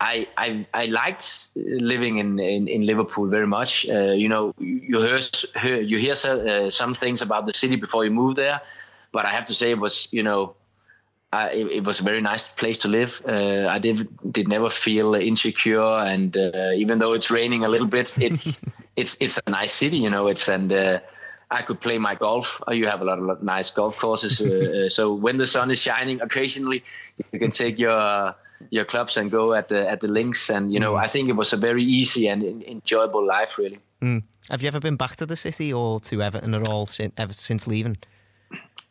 I, 0.00 0.28
I 0.36 0.66
I 0.74 0.86
liked 0.86 1.48
living 1.56 2.18
in, 2.18 2.38
in, 2.38 2.68
in 2.68 2.86
Liverpool 2.86 3.26
very 3.26 3.46
much. 3.46 3.88
Uh, 3.88 4.12
you 4.12 4.28
know, 4.28 4.54
you 4.58 5.00
hear, 5.00 5.20
hear 5.60 5.80
you 5.80 5.98
hear 5.98 6.12
uh, 6.12 6.70
some 6.70 6.94
things 6.94 7.20
about 7.20 7.46
the 7.46 7.52
city 7.52 7.74
before 7.76 8.04
you 8.04 8.10
move 8.10 8.36
there, 8.36 8.60
but 9.12 9.26
I 9.26 9.30
have 9.30 9.46
to 9.46 9.54
say 9.54 9.72
it 9.72 9.78
was 9.78 10.06
you 10.12 10.22
know, 10.22 10.54
uh, 11.32 11.48
it, 11.52 11.66
it, 11.66 11.84
was 11.84 11.98
a 11.98 12.04
very 12.04 12.20
nice 12.20 12.46
place 12.46 12.78
to 12.78 12.88
live. 12.88 13.20
Uh, 13.26 13.66
I 13.68 13.80
did 13.80 14.08
did 14.30 14.46
never 14.46 14.70
feel 14.70 15.14
insecure, 15.14 15.98
and 16.06 16.36
uh, 16.36 16.70
even 16.74 17.00
though 17.00 17.12
it's 17.12 17.28
raining 17.28 17.64
a 17.64 17.68
little 17.68 17.88
bit, 17.88 18.14
it's 18.18 18.64
it's 18.96 19.16
it's 19.18 19.40
a 19.46 19.50
nice 19.50 19.72
city. 19.72 19.98
You 19.98 20.10
know, 20.10 20.28
it's 20.28 20.48
and. 20.48 20.72
Uh, 20.72 21.00
I 21.50 21.62
could 21.62 21.80
play 21.80 21.96
my 21.96 22.14
golf. 22.14 22.60
You 22.70 22.86
have 22.88 23.00
a 23.00 23.06
lot 23.06 23.18
of 23.18 23.42
nice 23.42 23.70
golf 23.70 23.96
courses. 23.96 24.36
so 24.92 25.14
when 25.14 25.38
the 25.38 25.46
sun 25.46 25.70
is 25.70 25.80
shining, 25.80 26.20
occasionally 26.20 26.84
you 27.32 27.38
can 27.38 27.50
take 27.50 27.78
your 27.78 28.34
your 28.70 28.84
clubs 28.84 29.16
and 29.16 29.30
go 29.30 29.54
at 29.54 29.68
the 29.68 29.88
at 29.88 30.00
the 30.00 30.08
links. 30.08 30.50
And 30.50 30.72
you 30.72 30.80
know, 30.80 30.94
mm. 30.94 31.04
I 31.04 31.06
think 31.06 31.28
it 31.28 31.36
was 31.36 31.52
a 31.52 31.56
very 31.56 31.84
easy 31.84 32.28
and 32.28 32.62
enjoyable 32.64 33.26
life, 33.26 33.58
really. 33.58 33.78
Mm. 34.02 34.22
Have 34.50 34.62
you 34.62 34.68
ever 34.68 34.80
been 34.80 34.96
back 34.96 35.16
to 35.16 35.26
the 35.26 35.36
city 35.36 35.72
or 35.72 36.00
to 36.00 36.22
Everton 36.22 36.54
at 36.54 36.68
all 36.68 36.86
since 36.86 37.12
ever 37.16 37.32
since 37.32 37.66
leaving? 37.66 37.96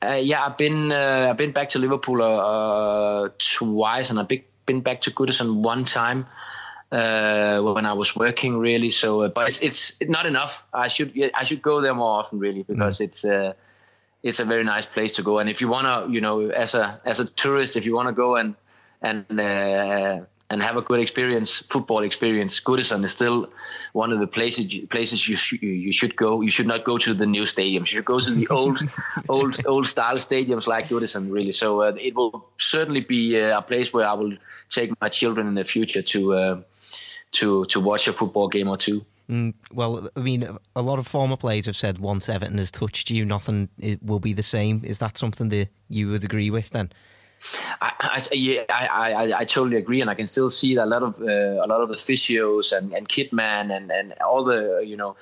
Uh, 0.01 0.19
yeah, 0.21 0.45
I've 0.45 0.57
been 0.57 0.91
uh, 0.91 1.27
I've 1.29 1.37
been 1.37 1.51
back 1.51 1.69
to 1.69 1.79
Liverpool 1.79 2.21
uh, 2.21 3.29
twice, 3.39 4.09
and 4.09 4.19
I've 4.19 4.27
been 4.65 4.81
back 4.81 5.01
to 5.01 5.11
Goodison 5.11 5.61
one 5.63 5.85
time 5.85 6.27
uh, 6.91 7.59
when 7.61 7.85
I 7.85 7.93
was 7.93 8.15
working. 8.15 8.59
Really, 8.59 8.91
so 8.91 9.23
uh, 9.23 9.27
but 9.29 9.47
it's, 9.47 9.59
it's, 9.61 10.09
not 10.09 10.27
enough. 10.27 10.65
I 10.73 10.87
should 10.87 11.13
I 11.33 11.43
should 11.43 11.63
go 11.63 11.81
there 11.81 11.95
more 11.95 12.19
often, 12.19 12.37
really, 12.37 12.63
because 12.63 12.99
mm. 12.99 13.05
it's 13.05 13.25
uh, 13.25 13.53
it's 14.21 14.39
a 14.39 14.45
very 14.45 14.63
nice 14.63 14.85
place 14.85 15.13
to 15.13 15.23
go. 15.23 15.39
And 15.39 15.49
if 15.49 15.61
you 15.61 15.67
wanna, 15.67 16.05
you 16.09 16.21
know, 16.21 16.49
as 16.49 16.75
a 16.75 17.01
as 17.03 17.19
a 17.19 17.25
tourist, 17.25 17.75
if 17.75 17.85
you 17.85 17.95
wanna 17.95 18.13
go 18.13 18.35
and 18.35 18.55
and 19.09 19.39
uh, 19.39 20.25
and 20.49 20.63
have 20.63 20.77
a 20.77 20.81
good 20.81 20.99
experience, 20.99 21.59
football 21.59 22.03
experience. 22.03 22.59
Goodison 22.59 23.03
is 23.03 23.11
still 23.11 23.49
one 23.93 24.11
of 24.13 24.19
the 24.19 24.27
places 24.27 24.65
places 24.89 25.27
you 25.27 25.35
sh- 25.35 25.61
you 25.61 25.91
should 25.91 26.15
go. 26.15 26.41
You 26.41 26.51
should 26.51 26.67
not 26.67 26.83
go 26.85 26.97
to 26.97 27.13
the 27.13 27.25
new 27.25 27.43
stadiums. 27.43 27.87
You 27.89 27.97
should 27.97 28.05
go 28.05 28.19
to 28.19 28.31
the 28.31 28.47
old 28.59 28.79
old 29.29 29.59
old 29.65 29.87
style 29.87 30.17
stadiums 30.17 30.67
like 30.67 30.87
Goodison, 30.87 31.31
really. 31.31 31.51
So 31.51 31.81
uh, 31.81 31.95
it 31.99 32.15
will 32.15 32.49
certainly 32.57 33.01
be 33.01 33.41
uh, 33.41 33.59
a 33.59 33.61
place 33.61 33.93
where 33.93 34.07
I 34.07 34.13
will 34.13 34.33
take 34.69 34.89
my 35.01 35.09
children 35.09 35.47
in 35.47 35.55
the 35.55 35.65
future 35.65 36.01
to 36.01 36.33
uh, 36.33 36.61
to 37.31 37.65
to 37.65 37.79
watch 37.79 38.07
a 38.07 38.13
football 38.13 38.47
game 38.47 38.69
or 38.69 38.77
two. 38.77 39.05
Mm, 39.29 39.53
well, 39.73 40.07
I 40.15 40.21
mean, 40.21 40.47
a 40.73 40.81
lot 40.81 40.99
of 40.99 41.07
former 41.07 41.35
players 41.35 41.65
have 41.65 41.75
said 41.75 41.99
once 41.99 42.29
Everton 42.29 42.57
has 42.59 42.71
touched 42.71 43.09
you, 43.09 43.25
nothing 43.25 43.67
will 44.01 44.21
be 44.21 44.33
the 44.33 44.43
same. 44.43 44.85
Is 44.85 44.99
that 44.99 45.17
something 45.17 45.49
that 45.49 45.67
you 45.89 46.09
would 46.09 46.23
agree 46.23 46.49
with 46.49 46.69
then? 46.69 46.89
I, 47.81 47.91
I, 48.01 48.33
yeah, 48.33 48.63
I, 48.69 49.13
I, 49.13 49.39
I 49.39 49.45
totally 49.45 49.77
agree, 49.77 50.01
and 50.01 50.09
I 50.09 50.15
can 50.15 50.25
still 50.25 50.49
see 50.49 50.75
that 50.75 50.85
a 50.85 50.89
lot 50.89 51.03
of 51.03 51.21
uh, 51.21 51.63
a 51.63 51.67
lot 51.67 51.81
of 51.81 51.89
the 51.89 51.95
physios 51.95 52.75
and 52.75 52.93
and 52.93 53.07
Kitman 53.07 53.75
and 53.75 53.91
and 53.91 54.13
all 54.25 54.43
the 54.43 54.83
you 54.85 54.97
know 54.97 55.15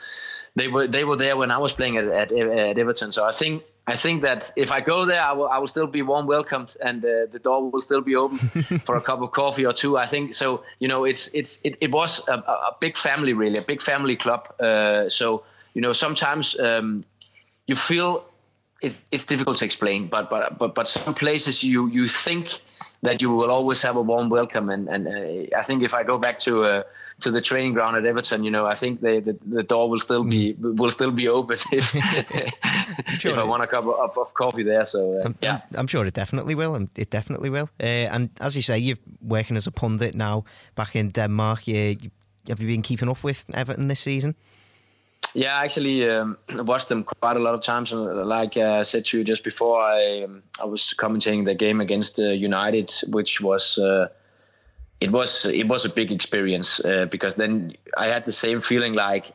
they 0.56 0.68
were 0.68 0.88
they 0.88 1.04
were 1.04 1.18
there 1.18 1.38
when 1.38 1.52
I 1.52 1.58
was 1.58 1.74
playing 1.74 1.98
at 1.98 2.06
at, 2.06 2.32
at 2.32 2.78
Everton. 2.78 3.12
So 3.12 3.26
I 3.26 3.32
think 3.32 3.64
I 3.88 3.96
think 3.96 4.24
that 4.24 4.52
if 4.56 4.72
I 4.72 4.82
go 4.82 5.06
there, 5.06 5.22
I 5.22 5.32
will, 5.32 5.48
I 5.48 5.60
will 5.60 5.68
still 5.68 5.86
be 5.86 6.02
warm 6.02 6.26
welcomed, 6.26 6.76
and 6.84 7.06
uh, 7.06 7.28
the 7.32 7.40
door 7.40 7.70
will 7.70 7.82
still 7.82 8.02
be 8.02 8.16
open 8.16 8.40
for 8.86 8.96
a 8.96 9.02
cup 9.02 9.22
of 9.22 9.32
coffee 9.32 9.66
or 9.66 9.74
two. 9.74 9.98
I 9.98 10.08
think 10.08 10.34
so. 10.34 10.64
You 10.80 10.88
know, 10.88 11.06
it's 11.06 11.30
it's 11.34 11.60
it, 11.64 11.78
it 11.82 11.92
was 11.92 12.28
a, 12.28 12.38
a 12.38 12.76
big 12.80 12.98
family, 12.98 13.34
really, 13.34 13.60
a 13.60 13.62
big 13.62 13.82
family 13.82 14.16
club. 14.16 14.48
Uh, 14.60 15.08
so 15.10 15.44
you 15.76 15.82
know, 15.82 15.94
sometimes 15.94 16.60
um, 16.60 17.04
you 17.68 17.76
feel 17.76 18.26
it's, 18.86 19.08
it's 19.12 19.26
difficult 19.26 19.58
to 19.58 19.66
explain, 19.66 20.08
but 20.08 20.30
but 20.30 20.58
but 20.58 20.76
but 20.76 20.88
some 20.88 21.14
places 21.14 21.64
you 21.64 21.88
you 21.88 22.08
think 22.08 22.62
that 23.02 23.22
you 23.22 23.30
will 23.30 23.52
always 23.52 23.82
have 23.82 23.96
a 23.96 24.02
warm 24.02 24.30
welcome, 24.30 24.70
and 24.70 24.88
and 24.90 25.08
uh, 25.08 25.58
I 25.58 25.64
think 25.64 25.84
if 25.84 25.94
I 25.94 26.04
go 26.04 26.18
back 26.18 26.40
to 26.40 26.64
uh, 26.64 26.84
to 27.22 27.32
the 27.32 27.42
training 27.42 27.74
ground 27.74 27.98
at 27.98 28.06
Everton, 28.06 28.44
you 28.44 28.52
know, 28.52 28.66
I 28.66 28.76
think 28.76 29.02
the 29.02 29.20
the, 29.20 29.38
the 29.56 29.64
door 29.64 29.90
will 29.90 30.00
still 30.00 30.24
be 30.24 30.54
mm. 30.54 30.78
will 30.78 30.92
still 30.92 31.12
be 31.12 31.28
open 31.28 31.58
if, 31.72 31.86
sure 33.20 33.32
if 33.32 33.38
I 33.38 33.44
want 33.44 33.64
a 33.64 33.68
cup 33.68 33.86
of, 33.86 34.18
of 34.18 34.34
coffee 34.34 34.64
there. 34.64 34.86
So 34.86 35.20
uh, 35.20 35.26
I'm, 35.26 35.36
yeah, 35.42 35.62
I'm 35.74 35.88
sure 35.88 36.06
it 36.06 36.14
definitely 36.14 36.56
will. 36.56 36.76
It 36.96 37.10
definitely 37.10 37.50
will. 37.50 37.70
Uh, 37.80 38.08
and 38.14 38.30
as 38.40 38.56
you 38.56 38.62
say, 38.62 38.78
you're 38.78 39.00
working 39.22 39.58
as 39.58 39.68
a 39.68 39.72
pundit 39.72 40.16
now 40.16 40.44
back 40.76 40.96
in 40.96 41.10
Denmark. 41.10 41.68
You, 41.68 41.98
have 42.48 42.62
you 42.62 42.68
been 42.68 42.84
keeping 42.84 43.10
up 43.10 43.24
with 43.24 43.46
Everton 43.54 43.88
this 43.88 44.02
season? 44.02 44.36
Yeah, 45.36 45.58
I 45.60 45.66
actually 45.66 46.10
um, 46.10 46.38
watched 46.66 46.88
them 46.88 47.04
quite 47.04 47.36
a 47.36 47.40
lot 47.40 47.54
of 47.54 47.62
times. 47.62 47.92
And 47.92 48.06
Like 48.28 48.56
uh, 48.56 48.80
I 48.80 48.84
said 48.84 49.06
to 49.08 49.18
you 49.18 49.24
just 49.24 49.44
before, 49.44 49.82
I 49.82 50.24
um, 50.24 50.42
I 50.62 50.66
was 50.66 50.94
commentating 50.98 51.46
the 51.46 51.54
game 51.54 51.82
against 51.82 52.18
uh, 52.18 52.30
United, 52.30 52.94
which 53.10 53.42
was 53.42 53.78
uh, 53.78 54.08
it 55.02 55.12
was 55.12 55.46
it 55.46 55.68
was 55.68 55.84
a 55.84 55.90
big 55.90 56.12
experience 56.12 56.80
uh, 56.80 57.06
because 57.12 57.36
then 57.36 57.74
I 57.98 58.08
had 58.08 58.26
the 58.26 58.32
same 58.32 58.62
feeling 58.62 58.94
like 58.94 59.32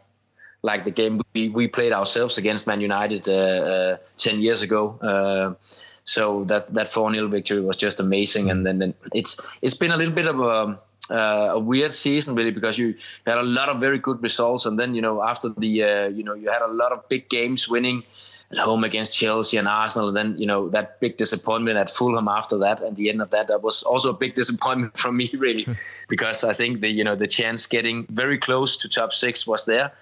like 0.63 0.85
the 0.85 0.91
game 0.91 1.21
we, 1.35 1.51
we 1.51 1.69
played 1.69 1.93
ourselves 1.93 2.39
against 2.39 2.67
Man 2.67 2.81
United 2.81 3.29
uh, 3.29 3.33
uh, 3.33 3.97
ten 4.17 4.41
years 4.41 4.63
ago. 4.63 5.57
so 6.05 6.45
that 6.45 6.67
that 6.75 6.89
four 6.89 7.13
0 7.13 7.29
victory 7.29 7.61
was 7.61 7.77
just 7.77 8.01
amazing, 8.01 8.51
and 8.51 8.65
then, 8.67 8.79
then 8.79 8.95
it's 9.13 9.37
it's 9.61 9.75
been 9.75 9.91
a 9.91 9.97
little 9.99 10.15
bit 10.15 10.27
of 10.27 10.41
a 10.41 10.81
uh, 11.11 11.51
a 11.53 11.59
weird 11.59 11.93
season 11.93 12.35
really 12.35 12.51
because 12.51 12.79
you 12.79 12.95
had 13.27 13.39
a 13.39 13.43
lot 13.43 13.69
of 13.69 13.81
very 13.81 13.99
good 13.99 14.23
results. 14.23 14.67
And 14.67 14.79
then 14.79 14.95
you 14.95 15.03
know 15.03 15.23
after 15.23 15.49
the 15.49 15.83
uh, 15.83 16.09
you 16.09 16.23
know 16.23 16.35
you 16.35 16.51
had 16.51 16.63
a 16.63 16.69
lot 16.69 16.93
of 16.93 17.09
big 17.09 17.29
games 17.29 17.69
winning 17.69 18.03
at 18.51 18.59
home 18.59 18.83
against 18.83 19.17
Chelsea 19.17 19.57
and 19.57 19.69
Arsenal 19.69 20.09
and 20.09 20.17
then 20.17 20.37
you 20.37 20.47
know 20.47 20.69
that 20.71 20.99
big 21.01 21.17
disappointment 21.17 21.79
at 21.79 21.89
Fulham 21.89 22.27
after 22.27 22.59
that 22.59 22.81
and 22.81 22.97
the 22.97 23.09
end 23.09 23.23
of 23.23 23.31
that 23.31 23.47
that 23.47 23.63
was 23.63 23.83
also 23.85 24.11
a 24.11 24.13
big 24.13 24.35
disappointment 24.35 24.97
from 25.03 25.17
me 25.17 25.31
really 25.35 25.67
because 26.09 26.43
I 26.43 26.55
think 26.55 26.81
the 26.81 26.89
you 26.89 27.05
know 27.05 27.15
the 27.15 27.29
chance 27.29 27.67
getting 27.67 28.07
very 28.11 28.39
close 28.39 28.77
to 28.79 28.89
top 28.89 29.13
6 29.13 29.47
was 29.47 29.67
there. 29.67 29.93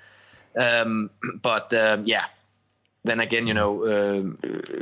Um, 0.57 1.11
but 1.43 1.73
um, 1.75 2.07
yeah. 2.07 2.25
Then 3.05 3.21
again, 3.21 3.47
you 3.47 3.55
know, 3.55 3.85
uh, 3.85 4.23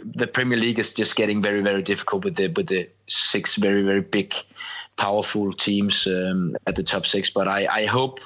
the 0.04 0.26
Premier 0.26 0.58
League 0.58 0.78
is 0.78 0.92
just 0.92 1.14
getting 1.14 1.42
very, 1.42 1.60
very 1.60 1.82
difficult 1.82 2.24
with 2.24 2.36
the 2.36 2.48
with 2.48 2.66
the 2.66 2.88
six 3.08 3.56
very, 3.56 3.82
very 3.82 4.00
big 4.00 4.34
powerful 4.97 5.53
teams 5.53 6.07
um, 6.07 6.57
at 6.66 6.76
the 6.76 6.82
top 6.82 7.07
six. 7.07 7.30
But 7.30 7.49
I, 7.49 7.66
I 7.66 7.84
hope 7.86 8.20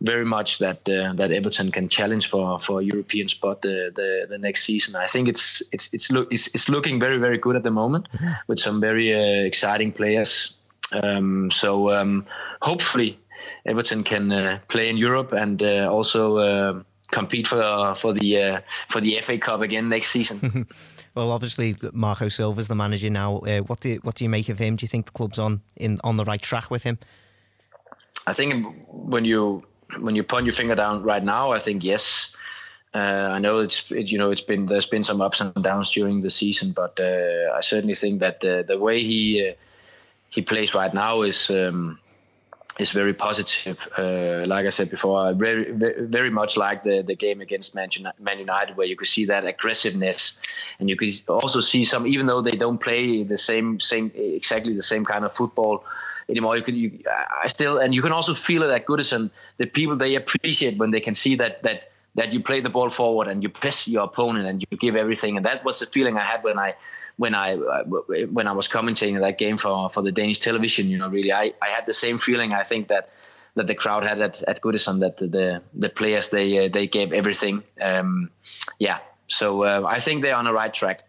very 0.00 0.24
much 0.24 0.58
that 0.58 0.88
uh, 0.88 1.12
that 1.14 1.32
Everton 1.32 1.72
can 1.72 1.88
challenge 1.88 2.28
for 2.28 2.60
for 2.60 2.80
a 2.80 2.84
European 2.84 3.28
spot 3.28 3.62
the, 3.62 3.92
the, 3.94 4.26
the 4.28 4.38
next 4.38 4.64
season. 4.64 4.94
I 4.96 5.06
think 5.06 5.28
it's 5.28 5.62
it's 5.72 5.92
it's 5.92 6.10
look 6.10 6.32
it's, 6.32 6.46
it's 6.54 6.68
looking 6.68 7.00
very 7.00 7.18
very 7.18 7.38
good 7.38 7.56
at 7.56 7.62
the 7.62 7.70
moment 7.70 8.08
mm-hmm. 8.12 8.32
with 8.46 8.60
some 8.60 8.80
very 8.80 9.12
uh, 9.14 9.44
exciting 9.44 9.92
players. 9.92 10.56
Um, 11.02 11.50
so 11.50 11.92
um, 11.92 12.26
hopefully 12.62 13.18
Everton 13.66 14.04
can 14.04 14.32
uh, 14.32 14.58
play 14.68 14.88
in 14.88 14.96
Europe 14.96 15.32
and 15.32 15.62
uh, 15.62 15.88
also 15.90 16.36
uh, 16.36 16.82
compete 17.10 17.46
for 17.46 17.94
for 17.94 18.12
the 18.12 18.42
uh, 18.42 18.60
for 18.88 19.00
the 19.00 19.20
FA 19.22 19.38
Cup 19.38 19.60
again 19.62 19.88
next 19.88 20.08
season. 20.08 20.66
Well, 21.18 21.32
obviously, 21.32 21.74
Marco 21.92 22.28
Silva's 22.28 22.68
the 22.68 22.76
manager 22.76 23.10
now. 23.10 23.38
Uh, 23.38 23.58
what 23.62 23.80
do 23.80 23.88
you, 23.88 23.96
what 24.02 24.14
do 24.14 24.22
you 24.22 24.30
make 24.30 24.48
of 24.48 24.60
him? 24.60 24.76
Do 24.76 24.84
you 24.84 24.88
think 24.88 25.06
the 25.06 25.10
club's 25.10 25.36
on 25.36 25.62
in 25.74 25.98
on 26.04 26.16
the 26.16 26.24
right 26.24 26.40
track 26.40 26.70
with 26.70 26.84
him? 26.84 26.96
I 28.28 28.32
think 28.32 28.76
when 28.86 29.24
you 29.24 29.64
when 29.98 30.14
you 30.14 30.22
point 30.22 30.46
your 30.46 30.52
finger 30.52 30.76
down 30.76 31.02
right 31.02 31.24
now, 31.24 31.50
I 31.50 31.58
think 31.58 31.82
yes. 31.82 32.36
Uh, 32.94 33.30
I 33.32 33.40
know 33.40 33.58
it's 33.58 33.90
it, 33.90 34.12
you 34.12 34.16
know 34.16 34.30
it's 34.30 34.42
been 34.42 34.66
there's 34.66 34.86
been 34.86 35.02
some 35.02 35.20
ups 35.20 35.40
and 35.40 35.52
downs 35.60 35.90
during 35.90 36.22
the 36.22 36.30
season, 36.30 36.70
but 36.70 36.96
uh, 37.00 37.52
I 37.52 37.62
certainly 37.62 37.96
think 37.96 38.20
that 38.20 38.44
uh, 38.44 38.62
the 38.62 38.78
way 38.78 39.02
he 39.02 39.48
uh, 39.48 39.54
he 40.30 40.40
plays 40.40 40.72
right 40.72 40.94
now 40.94 41.22
is 41.22 41.50
um, 41.50 41.98
is 42.78 42.90
very 42.90 43.12
positive. 43.12 43.88
Uh, 43.98 44.44
like 44.46 44.66
I 44.66 44.70
said 44.70 44.90
before, 44.90 45.18
I 45.26 45.32
very 45.32 45.72
very 45.72 46.30
much 46.30 46.56
like 46.56 46.84
the 46.84 47.02
the 47.02 47.14
game 47.14 47.40
against 47.40 47.74
Man 47.74 48.38
United, 48.38 48.76
where 48.76 48.86
you 48.86 48.96
could 48.96 49.08
see 49.08 49.24
that 49.26 49.44
aggressiveness, 49.44 50.40
and 50.78 50.88
you 50.88 50.96
could 50.96 51.12
also 51.28 51.60
see 51.60 51.84
some, 51.84 52.06
even 52.06 52.26
though 52.26 52.40
they 52.40 52.56
don't 52.56 52.78
play 52.78 53.22
the 53.22 53.36
same 53.36 53.80
same 53.80 54.10
exactly 54.14 54.74
the 54.74 54.82
same 54.82 55.04
kind 55.04 55.24
of 55.24 55.32
football 55.32 55.84
anymore. 56.28 56.56
You 56.56 56.62
can 56.62 56.76
you 56.76 56.90
I 57.42 57.48
still 57.48 57.78
and 57.78 57.94
you 57.94 58.02
can 58.02 58.12
also 58.12 58.34
feel 58.34 58.62
it 58.62 58.70
at 58.70 58.86
Goodison. 58.86 59.30
The 59.56 59.66
people 59.66 59.96
they 59.96 60.14
appreciate 60.14 60.78
when 60.78 60.90
they 60.90 61.00
can 61.00 61.14
see 61.14 61.34
that 61.36 61.62
that 61.62 61.90
that 62.18 62.32
you 62.32 62.40
play 62.40 62.60
the 62.60 62.68
ball 62.68 62.90
forward 62.90 63.28
and 63.28 63.42
you 63.44 63.48
press 63.48 63.86
your 63.86 64.02
opponent 64.02 64.46
and 64.46 64.60
you 64.60 64.76
give 64.76 64.96
everything. 64.96 65.36
And 65.36 65.46
that 65.46 65.64
was 65.64 65.78
the 65.78 65.86
feeling 65.86 66.16
I 66.16 66.24
had 66.24 66.42
when 66.42 66.58
I 66.58 66.74
when 67.16 67.34
I 67.34 67.54
when 67.54 68.46
I 68.48 68.52
was 68.52 68.68
commentating 68.68 69.20
that 69.20 69.38
game 69.38 69.56
for 69.56 69.88
for 69.88 70.02
the 70.02 70.10
Danish 70.12 70.40
television. 70.40 70.88
You 70.88 70.98
know, 70.98 71.08
really, 71.08 71.32
I, 71.32 71.52
I 71.62 71.68
had 71.68 71.86
the 71.86 71.94
same 71.94 72.18
feeling. 72.18 72.52
I 72.52 72.64
think 72.64 72.88
that 72.88 73.10
that 73.54 73.68
the 73.68 73.74
crowd 73.74 74.04
had 74.04 74.20
at, 74.20 74.42
at 74.42 74.60
Goodison 74.60 74.98
that 75.00 75.16
the 75.18 75.62
the 75.74 75.88
players 75.88 76.30
they 76.30 76.66
uh, 76.66 76.68
they 76.68 76.86
gave 76.88 77.12
everything. 77.12 77.62
Um, 77.80 78.30
yeah, 78.80 78.98
so 79.28 79.62
uh, 79.62 79.84
I 79.86 80.00
think 80.00 80.22
they're 80.22 80.36
on 80.36 80.44
the 80.44 80.52
right 80.52 80.74
track. 80.74 81.04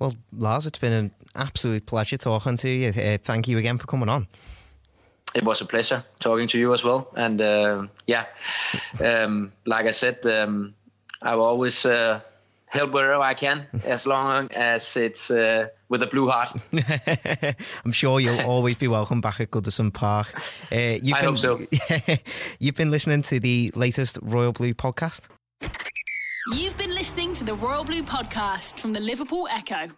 Well, 0.00 0.14
Lars, 0.36 0.66
it's 0.66 0.78
been 0.78 0.92
an 0.92 1.10
absolute 1.34 1.86
pleasure 1.86 2.16
talking 2.16 2.56
to 2.56 2.68
you. 2.68 2.88
Uh, 2.90 3.18
thank 3.22 3.46
you 3.48 3.58
again 3.58 3.78
for 3.78 3.86
coming 3.86 4.08
on 4.08 4.26
it 5.34 5.44
was 5.44 5.60
a 5.60 5.64
pleasure 5.64 6.04
talking 6.20 6.48
to 6.48 6.58
you 6.58 6.72
as 6.72 6.84
well. 6.84 7.08
And 7.16 7.40
uh, 7.40 7.86
yeah, 8.06 8.26
um, 9.04 9.52
like 9.66 9.86
I 9.86 9.92
said, 9.92 10.26
um, 10.26 10.74
I 11.22 11.34
will 11.34 11.44
always 11.44 11.84
uh, 11.84 12.20
help 12.66 12.92
wherever 12.92 13.22
I 13.22 13.34
can, 13.34 13.66
as 13.84 14.06
long 14.06 14.48
as 14.54 14.96
it's 14.96 15.30
uh, 15.30 15.68
with 15.88 16.02
a 16.02 16.06
blue 16.06 16.28
heart. 16.28 16.52
I'm 17.84 17.92
sure 17.92 18.20
you'll 18.20 18.40
always 18.46 18.76
be 18.76 18.88
welcome 18.88 19.20
back 19.20 19.40
at 19.40 19.50
Goodison 19.50 19.92
Park. 19.92 20.32
Uh, 20.70 20.98
you've 21.02 21.16
I 21.16 21.20
been, 21.20 21.24
hope 21.24 21.36
so. 21.36 21.60
you've 22.58 22.76
been 22.76 22.90
listening 22.90 23.22
to 23.22 23.40
the 23.40 23.72
latest 23.74 24.18
Royal 24.22 24.52
Blue 24.52 24.74
podcast. 24.74 25.28
You've 26.54 26.78
been 26.78 26.94
listening 26.94 27.34
to 27.34 27.44
the 27.44 27.54
Royal 27.54 27.84
Blue 27.84 28.02
podcast 28.02 28.78
from 28.78 28.92
the 28.92 29.00
Liverpool 29.00 29.48
Echo. 29.50 29.90